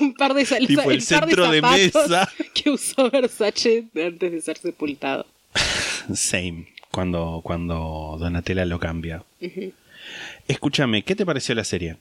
[0.00, 2.30] Un par de sal- Tipo el par de centro de mesa.
[2.54, 5.26] que usó Versace antes de ser sepultado.
[6.14, 9.22] Same, cuando, cuando Donatella lo cambia.
[10.48, 11.96] Escúchame, ¿qué te pareció la serie?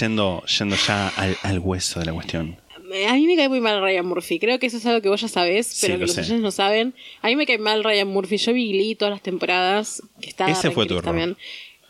[0.00, 2.58] Yendo, yendo ya al, al hueso de la cuestión.
[3.06, 4.38] A mí me cae muy mal Ryan Murphy.
[4.38, 6.40] Creo que eso es algo que vos ya sabés, Sí, pero lo que los oyentes
[6.40, 6.94] no saben.
[7.20, 8.38] A mí me cae mal Ryan Murphy.
[8.38, 10.02] Yo vi Glee todas las temporadas.
[10.20, 11.04] Que estaba Ese fue tu error.
[11.04, 11.36] también.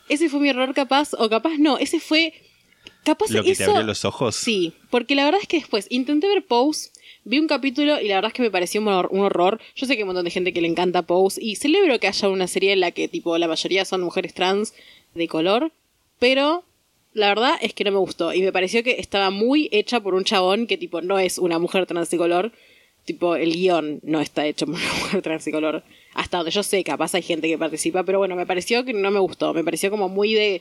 [0.09, 1.79] Ese fue mi error capaz, o capaz no.
[1.79, 2.33] Ese fue...
[3.05, 4.35] Capaz ¿Lo que te abrió los ojos?
[4.37, 6.91] Sí, porque la verdad es que después intenté ver Pose
[7.25, 9.11] Vi un capítulo y la verdad es que me pareció un horror.
[9.13, 9.61] un horror.
[9.77, 12.09] Yo sé que hay un montón de gente que le encanta Pose y celebro que
[12.09, 14.75] haya una serie en la que tipo la mayoría son mujeres trans
[15.14, 15.73] de color,
[16.18, 16.64] pero
[17.12, 20.14] la verdad es que no me gustó y me pareció que estaba muy hecha por
[20.14, 22.53] un chabón que tipo no es una mujer trans de color.
[23.05, 25.83] Tipo, el guion no está hecho por una mujer trans de color.
[26.12, 29.11] Hasta donde yo sé, capaz hay gente que participa, pero bueno, me pareció que no
[29.11, 29.55] me gustó.
[29.55, 30.61] Me pareció como muy de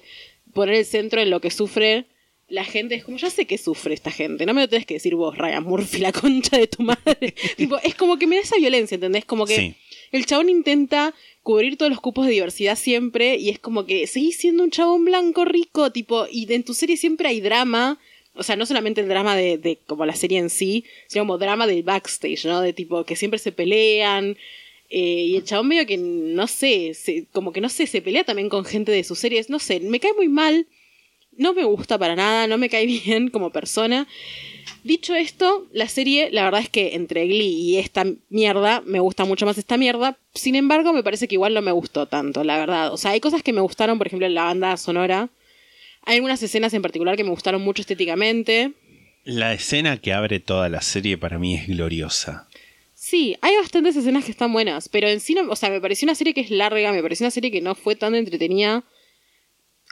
[0.54, 2.06] poner el centro en lo que sufre
[2.48, 2.96] la gente.
[2.96, 4.46] Es como, ya sé que sufre esta gente.
[4.46, 7.36] No me lo tenés que decir vos, Ryan Murphy, la concha de tu madre.
[7.58, 9.26] tipo, es como que me da esa violencia, ¿entendés?
[9.26, 9.76] Como que.
[10.12, 14.38] El chabón intenta cubrir todos los cupos de diversidad siempre y es como que seguís
[14.38, 18.00] siendo un chabón blanco rico, tipo, y en tu serie siempre hay drama.
[18.36, 21.66] O sea, no solamente el drama de, como la serie en sí, sino como drama
[21.66, 22.62] del backstage, ¿no?
[22.62, 24.38] De tipo que siempre se pelean.
[24.90, 25.00] eh,
[25.32, 28.48] y el chabón medio que, no sé, se- como que no sé, se pelea también
[28.50, 30.68] con gente de sus series, no sé, me cae muy mal.
[31.36, 34.08] No me gusta para nada, no me cae bien como persona.
[34.84, 39.26] Dicho esto, la serie, la verdad es que entre Glee y esta mierda, me gusta
[39.26, 40.18] mucho más esta mierda.
[40.34, 42.94] Sin embargo, me parece que igual no me gustó tanto, la verdad.
[42.94, 45.30] O sea, hay cosas que me gustaron, por ejemplo, en la banda sonora.
[46.04, 48.74] Hay algunas escenas en particular que me gustaron mucho estéticamente.
[49.26, 52.48] La escena que abre toda la serie para mí es gloriosa.
[52.94, 56.06] Sí, hay bastantes escenas que están buenas, pero en sí, no- o sea, me pareció
[56.06, 58.84] una serie que es larga, me pareció una serie que no fue tan entretenida.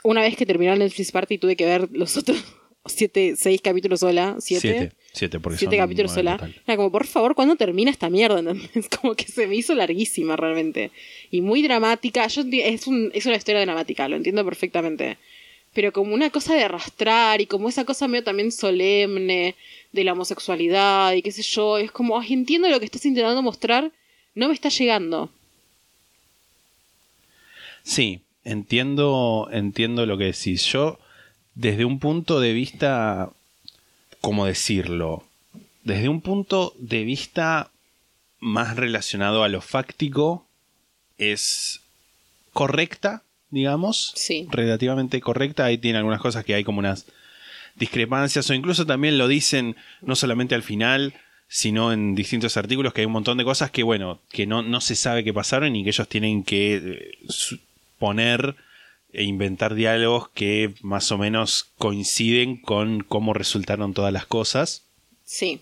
[0.04, 2.42] Una vez que terminó el Netflix Party tuve que ver los otros
[2.88, 4.60] siete, seis capítulos sola, siete.
[4.60, 4.92] Siete.
[5.12, 6.32] Siete, porque siete son capítulos sola.
[6.36, 6.54] total.
[6.66, 8.38] Era como, por favor, ¿cuándo termina esta mierda?
[8.40, 8.88] ¿entendés?
[9.00, 10.90] Como que se me hizo larguísima realmente.
[11.30, 12.26] Y muy dramática.
[12.26, 15.16] Yo es, un- es una historia dramática, lo entiendo perfectamente.
[15.72, 19.54] Pero como una cosa de arrastrar y como esa cosa medio también solemne
[19.92, 21.76] de la homosexualidad y qué sé yo.
[21.78, 23.90] Es como, ay, entiendo lo que estás intentando mostrar,
[24.34, 25.30] no me está llegando.
[27.82, 30.64] Sí, entiendo, entiendo lo que decís.
[30.66, 30.98] Yo,
[31.56, 33.30] desde un punto de vista,
[34.20, 35.24] ¿cómo decirlo?
[35.82, 37.70] Desde un punto de vista
[38.38, 40.46] más relacionado a lo fáctico,
[41.16, 41.80] es
[42.52, 44.12] correcta, digamos.
[44.14, 44.46] Sí.
[44.50, 45.64] Relativamente correcta.
[45.64, 47.06] Ahí tiene algunas cosas que hay como unas
[47.74, 51.14] discrepancias, o incluso también lo dicen no solamente al final,
[51.48, 54.82] sino en distintos artículos, que hay un montón de cosas que, bueno, que no, no
[54.82, 57.18] se sabe qué pasaron y que ellos tienen que eh,
[57.98, 58.56] poner
[59.16, 64.84] e inventar diálogos que más o menos coinciden con cómo resultaron todas las cosas.
[65.24, 65.60] Sí.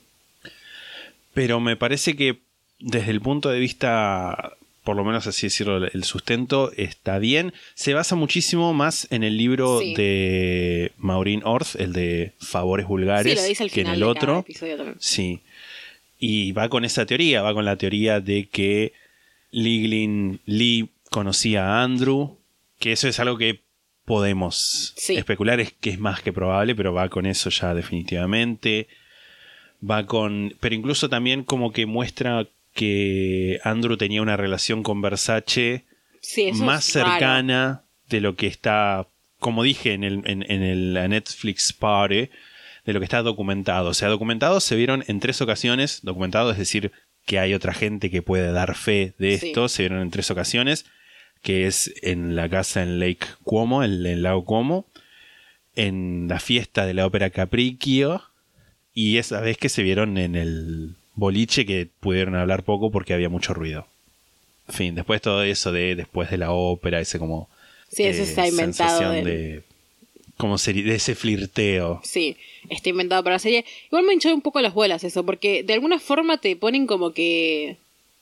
[1.33, 2.39] Pero me parece que
[2.81, 4.53] desde el punto de vista,
[4.85, 7.53] por lo menos así decirlo, el sustento está bien.
[7.75, 9.95] Se basa muchísimo más en el libro Sí.
[9.95, 14.01] de Maureen Orth, el de Favores Vulgares, Sí, lo dice al que en el de
[14.01, 14.39] cada otro.
[14.41, 14.97] episodio también.
[15.01, 15.41] Sí.
[16.19, 18.93] Y va con esa teoría, va con la teoría de que
[19.51, 22.37] Liglin Lee conocía a Andrew,
[22.85, 23.63] que eso es algo que
[24.05, 25.17] podemos Sí.
[25.17, 28.89] especular, es que es más que probable, pero va con eso ya definitivamente.
[29.89, 30.55] Va con.
[30.61, 35.85] Pero incluso también como que muestra que Andrew tenía una relación con Versace
[36.21, 37.09] Sí, más raro.
[37.11, 39.07] cercana de lo que está,
[39.39, 42.29] como dije en el, en, en el Netflix Party,
[42.85, 43.89] de lo que está documentado.
[43.91, 46.93] O sea, documentado se vieron en tres ocasiones, documentado es decir
[47.25, 49.47] que hay otra gente que puede dar fe de Sí.
[49.49, 50.85] esto, se vieron en tres ocasiones,
[51.45, 54.87] que es en la casa en Lake Como, en el lago Como,
[55.77, 58.23] en la fiesta de la ópera Capriccio,
[58.93, 63.29] y esa vez que se vieron en el boliche que pudieron hablar poco porque había
[63.29, 63.87] mucho ruido.
[64.69, 67.49] En fin, después todo eso de después de la ópera, ese como
[67.89, 68.99] Sí, eso eh, está inventado.
[68.99, 69.63] sensación del- de
[70.37, 72.01] como seri- de ese flirteo.
[72.03, 72.37] Sí,
[72.71, 73.65] está inventado para la serie.
[73.87, 77.13] Igual me hinchó un poco las bolas eso, porque de alguna forma te ponen como
[77.13, 77.77] que...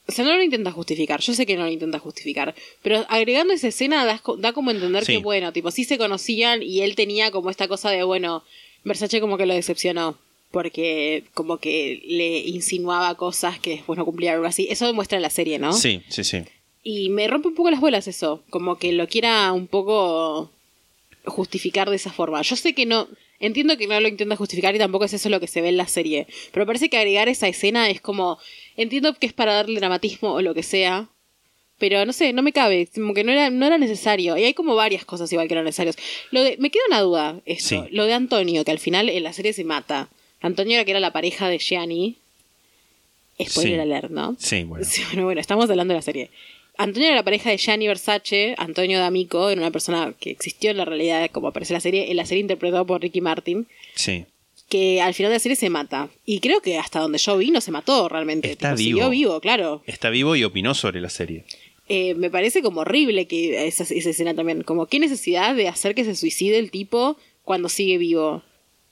[0.09, 3.55] O sea, no lo intenta justificar, yo sé que no lo intenta justificar, pero agregando
[3.55, 5.13] esa escena co- da, como entender Sí.
[5.13, 8.43] que, bueno, tipo, sí se conocían y él tenía como esta cosa de, bueno,
[8.85, 10.19] Versace como que lo decepcionó,
[10.51, 14.67] porque como que le insinuaba cosas que después no cumplía algo así.
[14.69, 15.73] Eso demuestra la serie, ¿no?
[15.73, 16.43] Sí, sí, sí.
[16.83, 20.51] Y me rompe un poco las bolas eso, como que lo quiera un poco
[21.25, 22.43] justificar de esa forma.
[22.43, 23.07] Yo sé que no,
[23.39, 25.77] entiendo que no lo intenta justificar y tampoco es eso lo que se ve en
[25.77, 28.39] la serie, pero parece que agregar esa escena es como,
[28.77, 31.09] entiendo que es para darle dramatismo o lo que sea,
[31.79, 34.37] pero no sé, no me cabe, como que no era, no era necesario.
[34.37, 35.97] Y hay como varias cosas igual que eran necesarias.
[36.31, 37.89] Lo de, me queda una duda, esto, Sí.
[37.91, 40.09] lo de Antonio, que al final en la serie se mata.
[40.41, 42.17] Antonio era que era la pareja de Gianni.
[43.41, 43.81] Spoiler Sí.
[43.81, 44.37] alert, ¿no?
[44.39, 44.85] Sí, bueno.
[44.89, 46.31] Sí, bueno, bueno, estamos hablando de la serie.
[46.79, 50.77] Antonio era la pareja de Gianni Versace, Antonio D'Amico, era una persona que existió en
[50.79, 54.25] la realidad, como aparece en la serie, en la serie interpretado por Ricky Martin, Sí.
[54.73, 56.09] Que al final de la serie se mata.
[56.25, 58.53] Y creo que hasta donde yo vi no se mató realmente.
[58.53, 58.97] Está tipo, vivo.
[58.97, 59.83] Siguió vivo, claro.
[59.87, 61.45] Está vivo y opinó sobre la serie.
[61.91, 64.63] Eh, me parece como horrible que esa, esa escena también.
[64.63, 68.43] Como qué necesidad de hacer que se suicide el tipo cuando sigue vivo.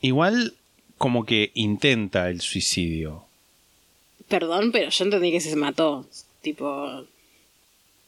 [0.03, 0.53] Igual
[0.99, 3.25] como que intenta el suicidio.
[4.29, 6.07] Perdón, pero yo entendí que se mató.
[6.43, 7.07] Tipo.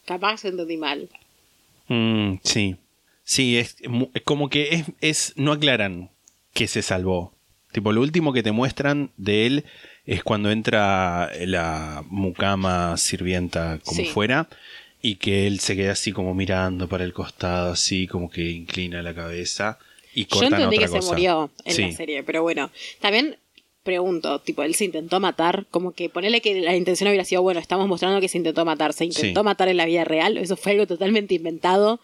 [0.04, 1.08] Capaz entendí mal.
[1.88, 2.76] Mm, sí.
[3.24, 3.76] Sí, es,
[4.24, 5.32] como que es, es.
[5.36, 6.10] No aclaran
[6.52, 7.32] que se salvó.
[7.72, 9.64] Tipo, lo último que te muestran de él
[10.06, 14.06] es cuando entra la mucama sirvienta como Sí.
[14.06, 14.48] fuera.
[15.04, 19.02] Y que él se queda así como mirando para el costado, así como que inclina
[19.02, 19.78] la cabeza.
[20.14, 21.82] Y Yo entendí otra que se murió en Sí.
[21.82, 22.70] la serie, pero bueno.
[23.00, 23.36] También
[23.82, 27.58] pregunto, tipo, él se intentó matar, como que ponerle que la intención hubiera sido, bueno,
[27.58, 29.44] estamos mostrando que se intentó matar, se intentó Sí.
[29.44, 31.98] matar en la vida real, eso fue algo totalmente inventado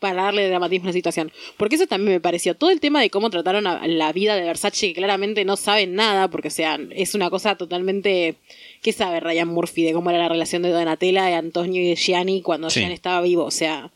[0.00, 1.30] para darle dramatismo a la situación.
[1.56, 4.42] Porque eso también me pareció, todo el tema de cómo trataron a la vida de
[4.42, 8.34] Versace, que claramente no saben nada, porque o sea, es una cosa totalmente...
[8.82, 11.96] ¿Qué sabe Ryan Murphy de cómo era la relación de Donatella, de Antonio y de
[11.96, 12.80] Gianni cuando Sí.
[12.80, 13.44] Gianni estaba vivo?
[13.44, 13.92] O sea,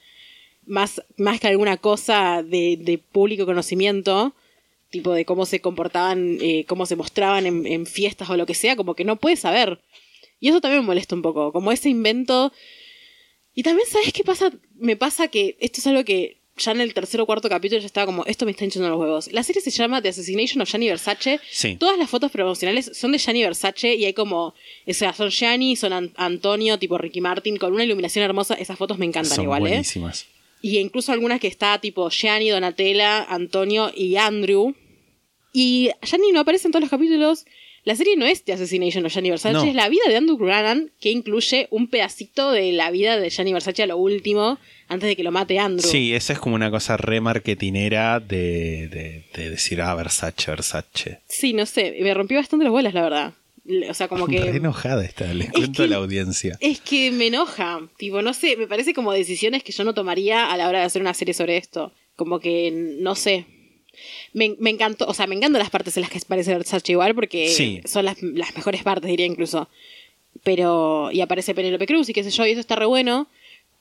[0.66, 4.34] más, más que alguna cosa de, de público conocimiento,
[4.90, 8.54] tipo de cómo se comportaban, eh, cómo se mostraban en, en fiestas o lo que
[8.54, 9.80] sea, como que no puedes saber.
[10.38, 12.52] Y eso también me molesta un poco, como ese invento.
[13.54, 14.52] Y también, ¿sabes qué pasa?
[14.76, 17.86] Me pasa que esto es algo que ya en el tercer o cuarto capítulo ya
[17.86, 19.32] estaba como, esto me está hinchando los huevos.
[19.32, 21.40] La serie se llama The Assassination of Gianni Versace.
[21.50, 21.76] Sí.
[21.76, 24.54] Todas las fotos promocionales son de Gianni Versace y hay como,
[24.86, 28.54] o sea, son Gianni, son An- Antonio, tipo Ricky Martin, con una iluminación hermosa.
[28.54, 29.70] Esas fotos me encantan Son igual, ¿eh?
[29.70, 30.26] buenísimas.
[30.62, 34.74] Y incluso algunas que está tipo Gianni, Donatella, Antonio y Andrew.
[35.52, 37.44] Y Gianni no aparece en todos los capítulos.
[37.84, 39.64] La serie no es The Assassination of Gianni Versace, No.
[39.64, 43.52] es la vida de Andrew Brannan, que incluye un pedacito de la vida de Gianni
[43.52, 45.90] Versace a lo último, antes de que lo mate Andrew.
[45.90, 51.18] Sí, esa es como una cosa re marketinera de, de, de decir, ah, Versace, Versace.
[51.28, 53.34] Sí, no sé, me rompió bastante las bolas, la verdad.
[53.90, 54.40] O sea, como que...
[54.40, 56.56] Re enojada está, les cuento que- a la audiencia.
[56.60, 57.80] Es que me enoja.
[57.98, 60.84] Tipo, no sé, me parece como decisiones que yo no tomaría a la hora de
[60.86, 61.92] hacer una serie sobre esto.
[62.16, 62.70] Como que,
[63.00, 63.44] no sé.
[64.32, 67.14] Me, me encantó, o sea, me encantan las partes en las que aparece Versace igual
[67.14, 67.80] porque Sí.
[67.84, 69.68] son las, las mejores partes, diría incluso.
[70.42, 73.28] Pero, y aparece Penélope Cruz y qué sé yo, y eso está re bueno.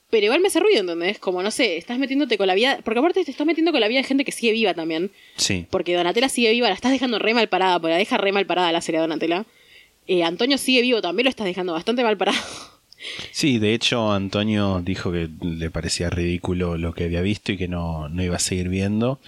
[0.09, 1.17] Pero igual me hace ruido, ¿entendés?
[1.17, 2.79] Como, no sé, estás metiéndote con la vida.
[2.85, 5.09] Porque aparte te estás metiendo con la vida de gente que sigue viva también.
[5.37, 5.65] Sí.
[5.71, 8.45] Porque Donatella sigue viva, la estás dejando re mal parada, porque la deja re mal
[8.45, 9.45] parada la serie de Donatella.
[10.05, 12.37] Eh, Antonio sigue vivo, también lo estás dejando bastante mal parado.
[13.31, 17.67] Sí, de hecho Antonio dijo que le parecía ridículo lo que había visto y que
[17.67, 19.19] no, no iba a seguir viendo.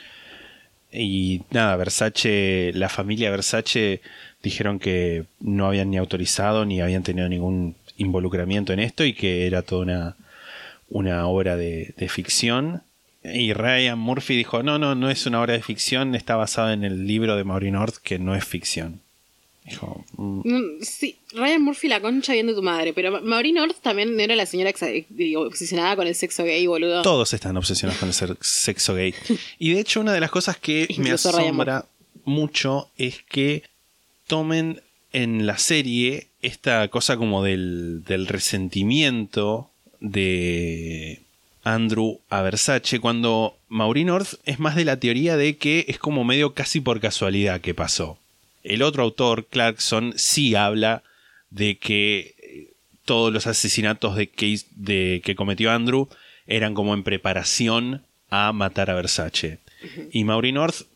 [0.97, 4.01] Y nada, Versace, la familia Versace
[4.41, 9.47] dijeron que no habían ni autorizado ni habían tenido ningún involucramiento en esto y que
[9.47, 10.15] era toda una,
[10.89, 12.84] una obra de, ficción.
[13.23, 16.84] Y Ryan Murphy dijo, no, no, no es una obra de ficción, está basada en
[16.84, 19.01] el libro de Maureen North que no es ficción.
[19.65, 23.56] Dijo, "Mm, Mm, Sí, Ryan Murphy la concha bien de tu madre, pero Ma- Maureen
[23.56, 24.71] North también era la señora
[25.38, 27.01] obsesionada con el sexo gay, boludo.
[27.01, 29.13] Todos están obsesionados con el sexo gay.
[29.60, 31.86] Y de hecho, una de las cosas que me asombra
[32.25, 33.63] mucho es que
[34.28, 34.82] tomen
[35.13, 41.21] en la serie esta cosa como del, del resentimiento de
[41.63, 46.23] Andrew a Versace, cuando Maureen North es más de la teoría de que es como
[46.23, 48.17] medio casi por casualidad que pasó.
[48.65, 51.04] El otro autor, Clarkson, sí habla
[51.51, 52.73] de que eh,
[53.06, 56.10] todos los asesinatos de que, de que cometió Andrew
[56.47, 59.60] eran como en preparación a matar a Versace.
[60.12, 60.88] Y Maureen North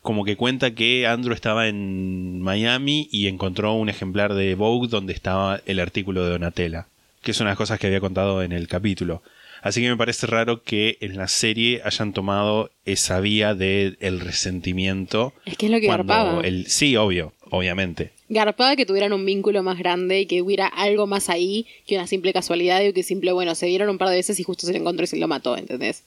[0.00, 5.12] como que cuenta que Andrew estaba en Miami y encontró un ejemplar de Vogue donde
[5.12, 6.86] estaba el artículo de Donatella,
[7.22, 9.22] que es una de las cosas que había contado en el capítulo.
[9.62, 15.32] Así que me parece raro que en la serie hayan tomado esa vía del resentimiento.
[15.44, 16.40] Es que es lo que garpaba.
[16.42, 18.12] el- sí, obvio, obviamente.
[18.28, 22.06] Garpaba que tuvieran un vínculo más grande y que hubiera algo más ahí que una
[22.06, 24.72] simple casualidad y que simple, bueno, se vieron un par de veces y justo se
[24.72, 26.04] le encontró y se lo mató, ¿entendés?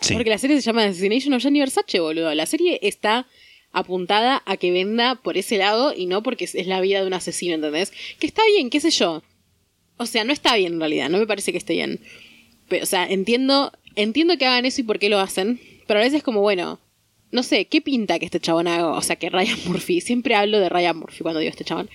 [0.00, 0.12] Sí.
[0.14, 2.34] Porque la serie se llama Assassination of Gianni Versace, boludo.
[2.34, 3.26] La serie está
[3.72, 7.14] apuntada a que venda por ese lado y no porque es la vida de un
[7.14, 7.92] asesino, ¿entendés?
[8.18, 9.22] Que está bien, qué sé yo.
[9.96, 12.00] O sea, no está bien en realidad, no me parece que esté bien.
[12.68, 16.02] Pero, o sea, entiendo, entiendo que hagan eso y por qué lo hacen, pero a
[16.02, 16.78] veces como, bueno,
[17.32, 18.88] no sé, ¿qué pinta que este chabón haga?
[18.88, 21.88] O sea, que Ryan Murphy, siempre hablo de Ryan Murphy cuando digo este chabón,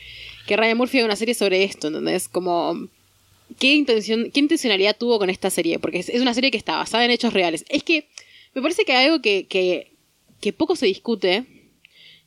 [0.48, 2.28] que Ryan Murphy haga una serie sobre esto, ¿entendés?
[2.28, 2.88] Como,
[3.60, 5.80] ¿qué, intención, ¿qué intencionalidad tuvo con esta serie?
[5.80, 7.66] Porque es, es una serie que está basada en hechos reales.
[7.70, 8.08] Es que
[8.54, 9.92] me parece que hay algo que, que,
[10.42, 11.46] que poco se discute,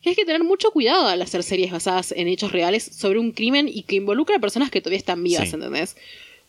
[0.01, 3.31] que hay que tener mucho cuidado al hacer series basadas en hechos reales sobre un
[3.31, 5.55] crimen y que involucra a personas que todavía están vivas, Sí.
[5.55, 5.95] ¿entendés?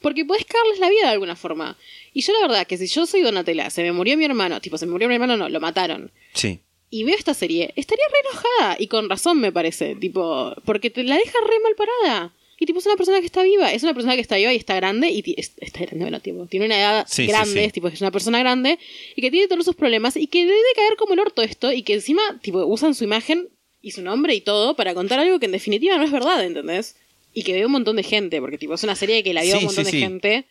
[0.01, 1.77] Porque puedes cagarles la vida de alguna forma.
[2.13, 4.79] Y yo la verdad que si yo soy Donatella, se me murió mi hermano, tipo,
[4.79, 6.13] se me murió mi hermano, no, lo mataron.
[6.35, 6.61] Sí.
[6.91, 8.77] Y veo esta serie, estaría re enojada.
[8.79, 12.33] Y con razón me parece, tipo, porque te la deja re mal parada.
[12.59, 14.57] Y tipo, es una persona que está viva, es una persona que está viva y
[14.57, 17.67] está grande, y está grande, bueno, tipo, tiene una edad Sí, sí, grande, sí.
[17.67, 18.79] es, tipo, es una persona grande,
[19.15, 21.83] y que tiene todos sus problemas, y que debe caer como el orto esto, y
[21.83, 23.51] que encima, tipo, usan su imagen
[23.83, 26.97] y su nombre y todo para contar algo que en definitiva no es verdad, ¿entendés?
[27.39, 29.53] Y que ve un montón de gente, porque tipo es una serie que la vio
[29.53, 30.03] Sí, un montón sí, de sí.
[30.03, 30.45] gente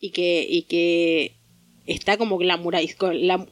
[0.00, 1.32] y que, y que
[1.86, 2.96] está como glamuriz-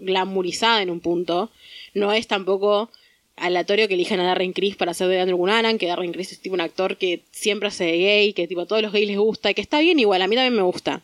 [0.00, 1.50] glamurizada en un punto.
[1.94, 2.90] No es tampoco
[3.36, 6.40] aleatorio que elijan a Darren Criss para hacer de Andrew Cunanan, que Darren Criss es
[6.40, 9.16] tipo un actor que siempre hace de gay, que tipo a todos los gays les
[9.18, 11.02] gusta, y que está bien igual, a mí también me gusta.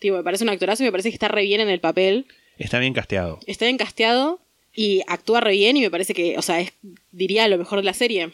[0.00, 2.26] Tipo, me parece un actorazo y me parece que está re bien en el papel.
[2.58, 3.38] Está bien casteado.
[3.46, 4.40] Está bien casteado
[4.74, 6.72] y actúa re bien y me parece que, o sea, es,
[7.12, 8.30] diría lo mejor de la serie.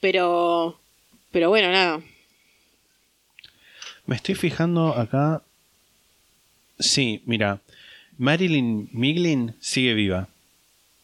[0.00, 0.78] Pero,
[1.32, 2.00] pero bueno, nada.
[4.08, 5.42] Me estoy fijando acá.
[6.78, 7.60] Sí, mira.
[8.16, 10.28] Marilyn Miglin sigue viva.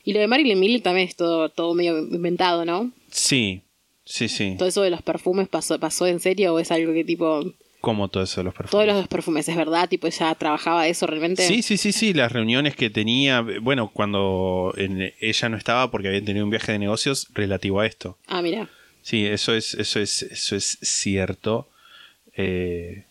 [0.05, 2.91] Y lo de Marilyn Millie también es todo, todo medio inventado, ¿no?
[3.11, 3.61] Sí,
[4.07, 4.55] sí, sí.
[4.59, 7.45] Todo eso de los perfumes pasó, pasó en serio o es algo que tipo...
[7.83, 8.71] Como todo eso de los perfumes.
[8.71, 9.87] Todos los perfumes, ¿es verdad?
[9.91, 11.47] Tipo, ella trabajaba eso realmente.
[11.47, 16.09] Sí, sí, sí, sí, las reuniones que tenía, bueno, cuando en- ella no estaba porque
[16.09, 18.17] había tenido un viaje de negocios relativo a esto.
[18.27, 18.71] Ah, mira.
[19.03, 21.69] Sí, eso es, eso es, eso es cierto.
[22.37, 23.05] Eh,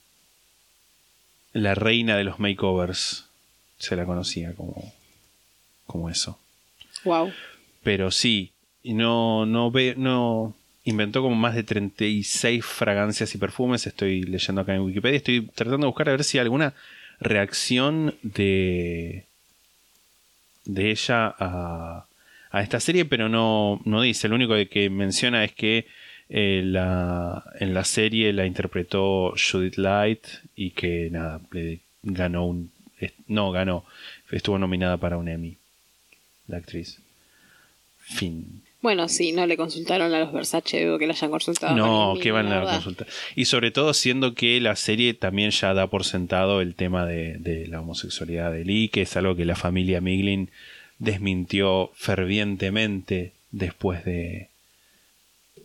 [1.54, 3.26] la reina de los makeovers
[3.78, 4.94] se la conocía como,
[5.86, 6.40] como eso.
[7.04, 7.32] Wow.
[7.84, 8.52] Pero sí,
[8.84, 10.56] no, no ve, no
[10.86, 13.86] inventó como más de 36 fragancias y perfumes.
[13.88, 15.18] Estoy leyendo acá en Wikipedia.
[15.18, 16.74] Estoy tratando de buscar a ver si hay alguna
[17.20, 19.26] reacción de
[20.66, 22.06] de ella a,
[22.52, 24.28] a esta serie, pero no, no dice.
[24.28, 25.88] Lo único que menciona es que
[26.30, 32.72] eh, la, en la serie la interpretó Judith Light y que nada, le ganó un.
[33.28, 33.86] No, ganó.
[34.32, 35.58] Estuvo nominada para un Emmy.
[36.48, 37.00] La actriz.
[38.00, 38.64] Fin.
[38.82, 41.76] Bueno, sí, no le consultaron a los Versace, veo que le hayan consultado.
[41.76, 43.08] No, que van a la consultar.
[43.36, 47.38] Y sobre todo siendo que la serie también ya da por sentado el tema de,
[47.38, 50.50] de la homosexualidad de Lee, que es algo que la familia Miglin
[51.00, 54.50] desmintió fervientemente después de,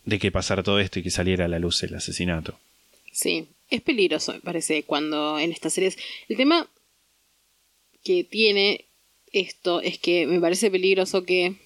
[0.08, 2.58] de que pasara todo esto y que saliera a la luz el asesinato.
[3.12, 5.98] Sí, es peligroso, me parece, cuando en estas series.
[6.30, 6.66] El tema
[8.04, 8.86] que tiene
[9.32, 11.56] esto es que me parece peligroso que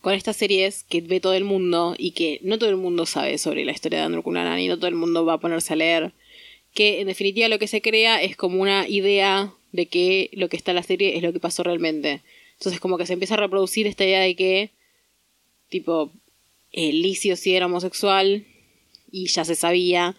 [0.00, 3.36] con estas series que ve todo el mundo y que no todo el mundo sabe
[3.38, 5.76] sobre la historia de Andrew Cunanan y no todo el mundo va a ponerse a
[5.76, 6.12] leer,
[6.72, 10.56] que en definitiva lo que se crea es como una idea de que lo que
[10.56, 12.22] está en la serie es lo que pasó realmente.
[12.58, 14.70] Entonces como que se empieza a reproducir esta idea de que
[15.68, 16.12] tipo
[16.72, 18.44] Licio sí era homosexual
[19.10, 20.16] y ya se sabía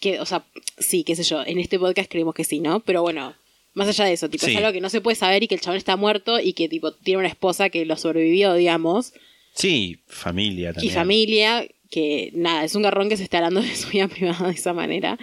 [0.00, 0.44] que, o sea,
[0.78, 2.80] sí, qué sé yo, en este podcast creemos que sí, ¿no?
[2.80, 3.34] Pero bueno,
[3.74, 4.50] más allá de eso, tipo, Sí.
[4.52, 6.68] es algo que no se puede saber y que el chabón está muerto y que
[6.68, 9.12] tipo tiene una esposa que lo sobrevivió, digamos,
[9.54, 10.94] Sí, familia y también.
[10.94, 14.54] familia, que nada, es un garrón que se está hablando de su vida privada de
[14.54, 15.18] esa manera.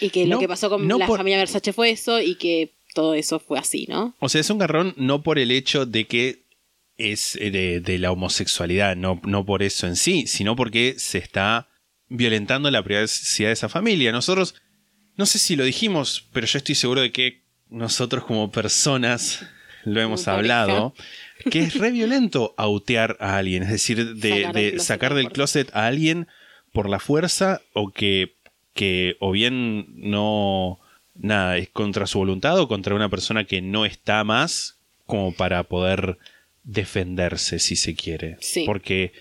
[0.00, 2.36] Y que No- lo que pasó con no la por- familia Versace fue eso y
[2.36, 4.14] que todo eso fue así, ¿no?
[4.20, 6.38] O sea, es un garrón no por el hecho de que
[7.10, 11.18] es eh, de, de la homosexualidad, no, no por eso en sí, sino porque se
[11.18, 11.68] está
[12.08, 14.12] violentando la privacidad de esa familia.
[14.12, 14.54] Nosotros,
[15.16, 19.46] no sé si lo dijimos, pero yo estoy seguro de que nosotros como personas
[19.84, 20.94] lo hemos hablado,
[21.50, 25.14] que es re violento autear a alguien, es decir, de, Sacar del de closet sacar
[25.14, 26.28] del closet a alguien
[26.72, 28.34] por la fuerza o que,
[28.74, 30.78] que o bien no,
[31.14, 35.64] nada, es contra su voluntad o contra una persona que no está más como para
[35.64, 36.18] poder
[36.64, 38.36] defenderse si se quiere.
[38.40, 38.64] Sí.
[38.66, 39.12] Porque,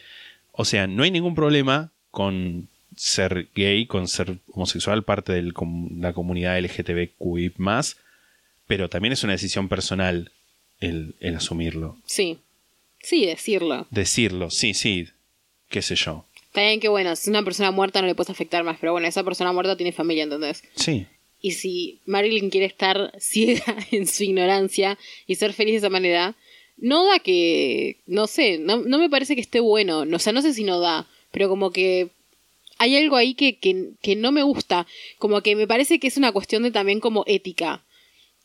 [0.51, 6.13] o sea, no hay ningún problema con ser gay, con ser homosexual, parte de la
[6.13, 7.53] comunidad LGTBQI+,
[8.67, 10.31] pero también es una decisión personal
[10.79, 11.97] el, el asumirlo.
[12.05, 12.37] Sí.
[13.01, 13.87] Sí, decirlo.
[13.89, 15.07] Decirlo, sí, sí,
[15.69, 16.25] qué sé yo.
[16.53, 19.23] Bien que, bueno, si una persona muerta no le puedes afectar más, pero bueno, esa
[19.23, 20.63] persona muerta tiene familia, ¿entendés?
[20.75, 21.07] Sí,
[21.39, 26.35] Y si Marilyn quiere estar ciega en su ignorancia y ser feliz de esa manera,
[26.82, 30.03] no da que, no sé, no, no me parece que esté bueno.
[30.05, 32.09] No, o sea, no sé si no da, pero como que
[32.77, 34.86] hay algo ahí que, que, que no me gusta.
[35.19, 37.84] Como que me parece que es una cuestión de también como ética.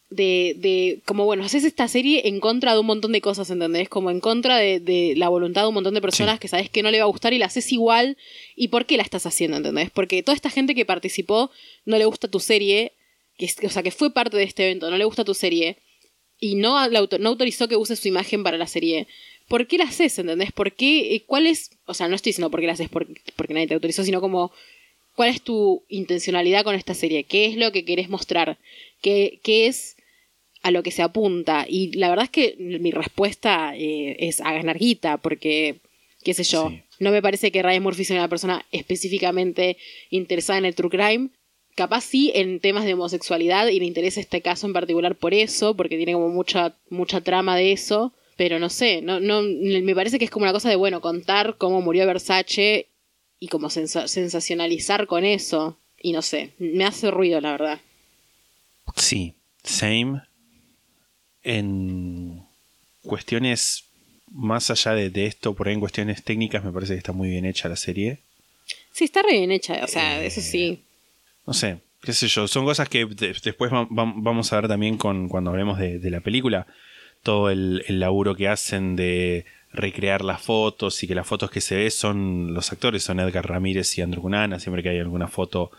[0.09, 3.89] De, de, como bueno, haces esta serie en contra de un montón de cosas, ¿entendés?
[3.89, 6.41] Como en contra de, de la voluntad de un montón de personas Sí.
[6.43, 8.17] que sabes que no le va a gustar y la haces igual.
[8.55, 9.91] ¿Y por qué la estás haciendo, entendés?
[9.91, 11.51] Porque toda esta gente que participó
[11.87, 12.93] no le gusta tu serie,
[13.37, 15.79] que, o sea, que fue parte de este evento, no le gusta tu serie,
[16.41, 19.07] y no, la no autorizó que uses su imagen para la serie.
[19.49, 20.53] ¿Por qué la haces, entendés?
[20.53, 21.15] ¿Por qué?
[21.15, 21.71] eh, ¿Cuál es?
[21.87, 24.21] O sea, no estoy diciendo por qué la haces porque, porque nadie te autorizó, sino
[24.21, 24.51] como,
[25.15, 27.25] ¿cuál es tu intencionalidad con esta serie?
[27.25, 28.59] ¿Qué es lo que querés mostrar?
[29.03, 29.97] ¿Qué, qué es
[30.63, 31.65] a lo que se apunta?
[31.69, 35.77] Y la verdad es que mi respuesta eh, es a ganar guita, porque,
[36.25, 36.83] qué sé yo, Sí.
[36.99, 39.77] no me parece que Ryan Murphy sea una persona específicamente
[40.11, 41.29] interesada en el true crime.
[41.77, 45.77] Capaz sí en temas de homosexualidad y le interesa este caso en particular por eso,
[45.77, 48.13] porque tiene como mucha, mucha trama de eso.
[48.37, 51.57] Pero no sé, no, no, me parece que es como una cosa de, bueno, contar
[51.57, 52.89] cómo murió Versace
[53.39, 55.79] y como sensa- sensacionalizar con eso.
[56.03, 57.81] Y no sé, me hace ruido, la verdad.
[58.97, 60.21] Sí, same.
[61.43, 62.43] En
[63.03, 63.85] cuestiones
[64.33, 67.29] más allá de, de esto, por ahí en cuestiones técnicas, me parece que está muy
[67.31, 68.19] bien hecha la serie.
[68.93, 70.81] Sí, está re bien hecha, o sea, eso sí.
[71.47, 74.69] No sé, qué sé yo, son cosas que de- después va- va- vamos a ver
[74.69, 76.67] también con, cuando hablemos de, la película.
[77.23, 81.77] Todo el, laburo que hacen de recrear las fotos y que las fotos que se
[81.77, 85.71] ve son los actores, son Edgar Ramírez y Andrew Cunanan, siempre que hay alguna foto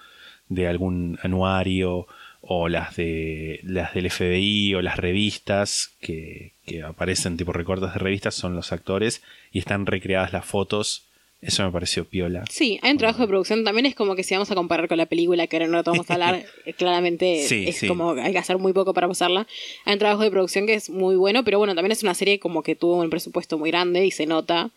[0.49, 2.07] de algún anuario
[2.41, 6.53] o las de las del FBI o las revistas que
[6.85, 11.06] aparecen tipo recortes de revistas son los actores y están recreadas las fotos.
[11.39, 12.43] Eso me pareció piola.
[12.49, 13.63] Sí, hay un trabajo de producción.
[13.63, 16.09] También es como que si vamos a comparar con la película, que ahora no vamos
[16.09, 17.87] a hablar, eh, claramente Sí, es sí.
[17.87, 19.45] como hay que hacer muy poco para pasarla.
[19.85, 22.39] Hay un trabajo de producción que es muy bueno, pero bueno, también es una serie
[22.39, 24.71] como que tuvo un presupuesto muy grande y se nota.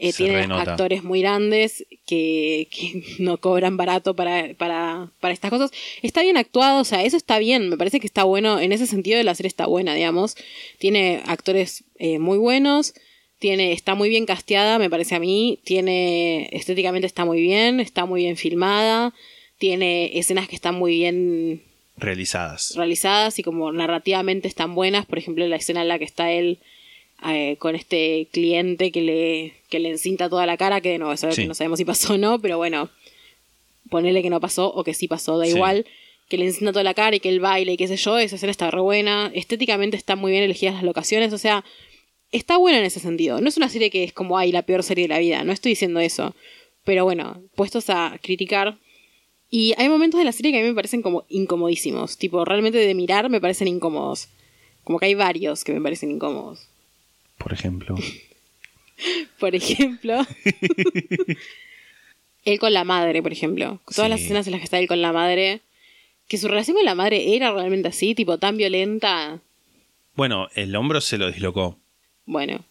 [0.00, 0.70] Eh, Se tiene renota.
[0.70, 5.72] actores muy grandes que, que no cobran barato para, para, para estas cosas.
[6.02, 7.68] Está bien actuado, o sea, eso está bien.
[7.68, 8.60] Me parece que está bueno.
[8.60, 10.36] En ese sentido, la serie está buena, digamos.
[10.78, 12.94] Tiene actores eh, muy buenos.
[13.38, 15.58] Tiene, está muy bien casteada, me parece a mí.
[15.64, 19.14] Tiene, estéticamente está muy bien, está muy bien filmada.
[19.58, 21.62] Tiene escenas que están muy bien
[21.96, 22.74] Realizadas.
[22.76, 25.06] realizadas y como narrativamente están buenas.
[25.06, 26.58] Por ejemplo, la escena en la que está él
[27.26, 31.12] eh, con este cliente que le, que le encinta toda la cara, que de nuevo,
[31.12, 31.42] es algo Sí.
[31.42, 32.90] que no sabemos si pasó o no, pero bueno,
[33.90, 35.52] ponele que no pasó o que sí pasó, da Sí.
[35.52, 35.86] igual.
[36.28, 38.36] Que le encinta toda la cara y que él baile y qué sé yo, esa
[38.36, 39.30] escena está re buena.
[39.34, 41.64] Estéticamente están muy bien elegidas las locaciones, o sea,
[42.32, 43.40] está buena en ese sentido.
[43.40, 45.52] No es una serie que es como, ay, la peor serie de la vida, no
[45.52, 46.34] estoy diciendo eso.
[46.84, 48.78] Pero bueno, puestos a criticar.
[49.50, 52.18] Y hay momentos de la serie que a mí me parecen como incomodísimos.
[52.18, 54.28] Tipo, realmente de mirar me parecen incómodos.
[54.84, 56.68] Como que hay varios que me parecen incómodos.
[57.38, 57.94] Por ejemplo.
[59.38, 60.26] Por ejemplo,
[62.44, 63.80] él con la madre, por ejemplo.
[63.94, 64.10] Todas Sí.
[64.10, 65.60] las escenas en las que está él con la madre.
[66.26, 69.40] Que su relación con la madre era realmente así, tipo tan violenta.
[70.14, 71.78] Bueno, el hombro se lo dislocó.
[72.28, 72.62] Bueno,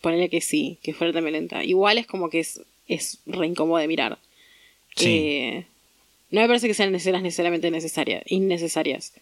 [0.00, 1.62] ponele que sí, que fuera tan violenta.
[1.62, 4.18] Igual es como que es, es re incómodo de mirar.
[4.96, 5.06] Sí.
[5.06, 5.66] Eh,
[6.32, 9.12] no me parece que sean escenas necesariamente necesarias, innecesarias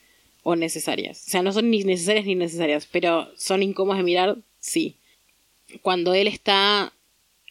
[0.44, 1.24] o necesarias.
[1.26, 4.96] O sea, no son ni necesarias ni innecesarias, pero son incómodas de mirar, sí.
[5.82, 6.90] Cuando él está...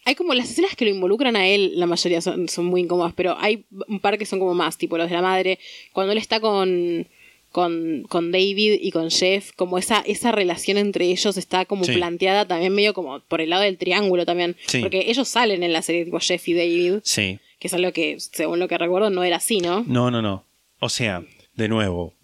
[0.04, 3.12] Hay como las escenas que lo involucran a él, la mayoría son, son muy incómodas,
[3.14, 5.60] pero hay un par que son como más, tipo los de la madre.
[5.92, 7.06] Cuando él está con,
[7.52, 11.92] con, con David y con Jeff, como esa, esa relación entre ellos está como Sí.
[11.92, 14.56] planteada también medio como por el lado del triángulo también.
[14.66, 14.80] Sí.
[14.80, 17.38] Porque ellos salen en la serie, tipo Jeff y David, Sí.
[17.60, 19.84] que es algo que, según lo que recuerdo, no era así, ¿no?
[19.86, 20.44] No, no, no.
[20.80, 21.22] O sea,
[21.54, 22.14] de nuevo,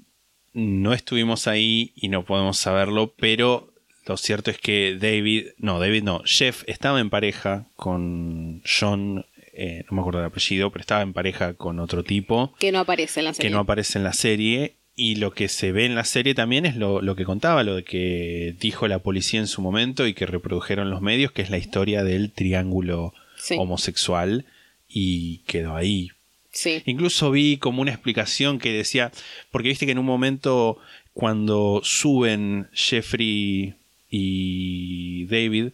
[0.55, 3.73] no estuvimos ahí y no podemos saberlo, pero
[4.07, 9.85] lo cierto es que David, no, David no, Jeff estaba en pareja con John, eh,
[9.91, 13.21] no me acuerdo del apellido, pero estaba en pareja con otro tipo Que no aparece
[13.21, 13.49] en la serie.
[13.51, 14.75] que no aparece en la serie.
[15.01, 17.77] Y lo que se ve en la serie también es lo, lo que contaba, lo
[17.77, 21.51] de que dijo la policía en su momento y que reprodujeron los medios, que es
[21.51, 23.55] la historia del triángulo Sí.
[23.57, 24.45] homosexual.
[24.89, 26.11] Y quedó ahí.
[26.51, 26.83] Sí.
[26.87, 29.13] Incluso vi como una explicación que decía,
[29.53, 30.79] porque viste que en un momento
[31.13, 33.75] cuando suben Jeffrey
[34.11, 35.69] y David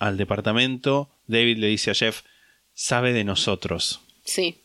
[0.00, 2.22] al departamento, David le dice a Jeff,
[2.74, 4.00] sabe de nosotros.
[4.24, 4.56] Sí.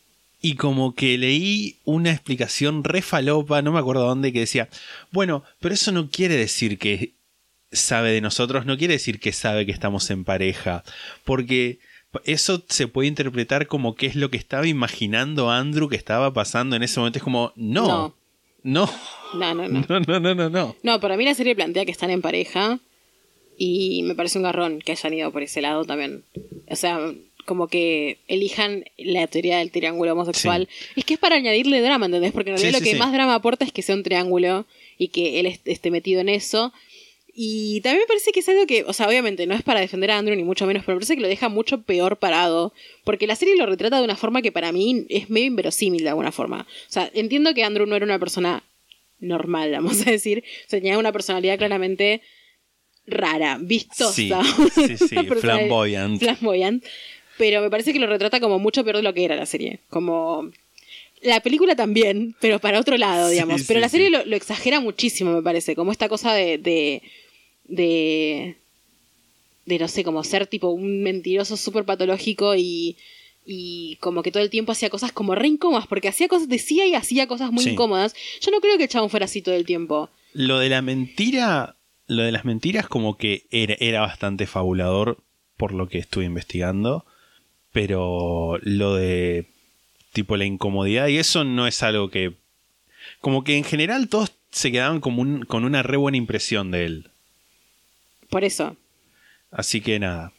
[0.42, 4.70] Y como que leí una explicación re falopa, no me acuerdo dónde, que decía,
[5.12, 7.14] bueno, pero eso no quiere decir que
[7.72, 10.84] sabe de nosotros, no quiere decir que sabe que estamos en pareja,
[11.24, 11.80] porque
[12.26, 16.76] eso se puede interpretar como que es lo que estaba imaginando Andrew que estaba pasando
[16.76, 17.20] en ese momento.
[17.20, 18.16] Es como, no,
[18.64, 18.90] no,
[19.34, 19.86] No, no, no.
[19.88, 20.76] no, no, no, no, no.
[20.84, 22.80] No, para mí la serie plantea que están en pareja
[23.58, 26.24] y me parece un garrón que hayan ido por ese lado también.
[26.68, 27.00] O sea,
[27.52, 30.70] como que elijan la teoría del triángulo homosexual.
[30.96, 32.32] Es que es para añadirle drama, ¿entendés?
[32.32, 34.66] Porque en realidad sí, lo que más drama aporta es que sea un triángulo
[34.98, 36.72] y que él est- esté metido en eso.
[37.34, 40.12] Y también me parece que es algo que, o sea, obviamente no es para defender
[40.12, 42.72] a Andrew ni mucho menos, pero me parece que lo deja mucho peor parado.
[43.04, 46.10] Porque la serie lo retrata de una forma que para mí es medio inverosímil de
[46.10, 46.62] alguna forma.
[46.88, 48.64] O sea, entiendo que Andrew no era una persona
[49.20, 50.44] normal, vamos a decir.
[50.68, 52.22] O sea, tenía una personalidad claramente
[53.08, 54.14] rara, vistosa.
[54.14, 56.20] Sí, sí, sí, flamboyant.
[56.22, 56.84] flamboyant.
[57.42, 59.80] Pero me parece que lo retrata como mucho peor de lo que era la serie.
[59.90, 60.52] Como.
[61.24, 63.62] La película también, pero para otro lado, digamos.
[63.62, 64.14] sí, pero la serie sí.
[64.14, 65.76] lo, lo exagera muchísimo, me parece.
[65.76, 66.60] Como esta cosa de.
[66.60, 67.02] de.
[67.64, 68.58] de,
[69.66, 72.96] de, no sé, como ser tipo un mentiroso súper patológico y.
[73.44, 76.86] Y como que todo el tiempo hacía cosas como re incómodas, porque hacía cosas, decía
[76.86, 78.14] y hacía cosas muy incómodas.
[78.40, 80.12] Yo no creo que el chabón fuera así todo el tiempo.
[80.34, 81.76] Lo de la mentira,
[82.06, 85.18] lo de las mentiras como que era, era bastante fabulador
[85.58, 87.04] por lo que estuve investigando.
[87.72, 89.46] Pero lo de
[90.14, 92.34] tipo la incomodidad y eso no es algo que...
[93.22, 96.86] Como que en general todos se quedaban como un- con una re buena impresión de
[96.86, 97.10] él.
[98.30, 98.76] Por eso.
[99.52, 100.32] Así que nada.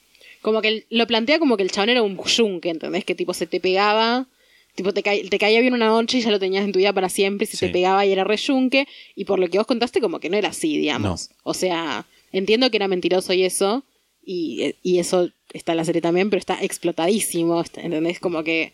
[0.43, 3.05] Como que el- lo plantea como que el chabón era un yunque, ¿entendés?
[3.05, 4.27] Que tipo se te pegaba,
[4.75, 6.93] tipo te, ca- te caía bien una noche y ya lo tenías en tu vida
[6.93, 7.67] para siempre, y se Sí.
[7.67, 10.37] te pegaba y era re yunque, y por lo que vos contaste como que no
[10.37, 11.31] era así, digamos.
[11.45, 13.85] O sea, entiendo que era mentiroso y eso,
[14.25, 18.19] y, y eso está en la serie también, pero está explotadísimo, ¿entendés?
[18.21, 18.73] Como que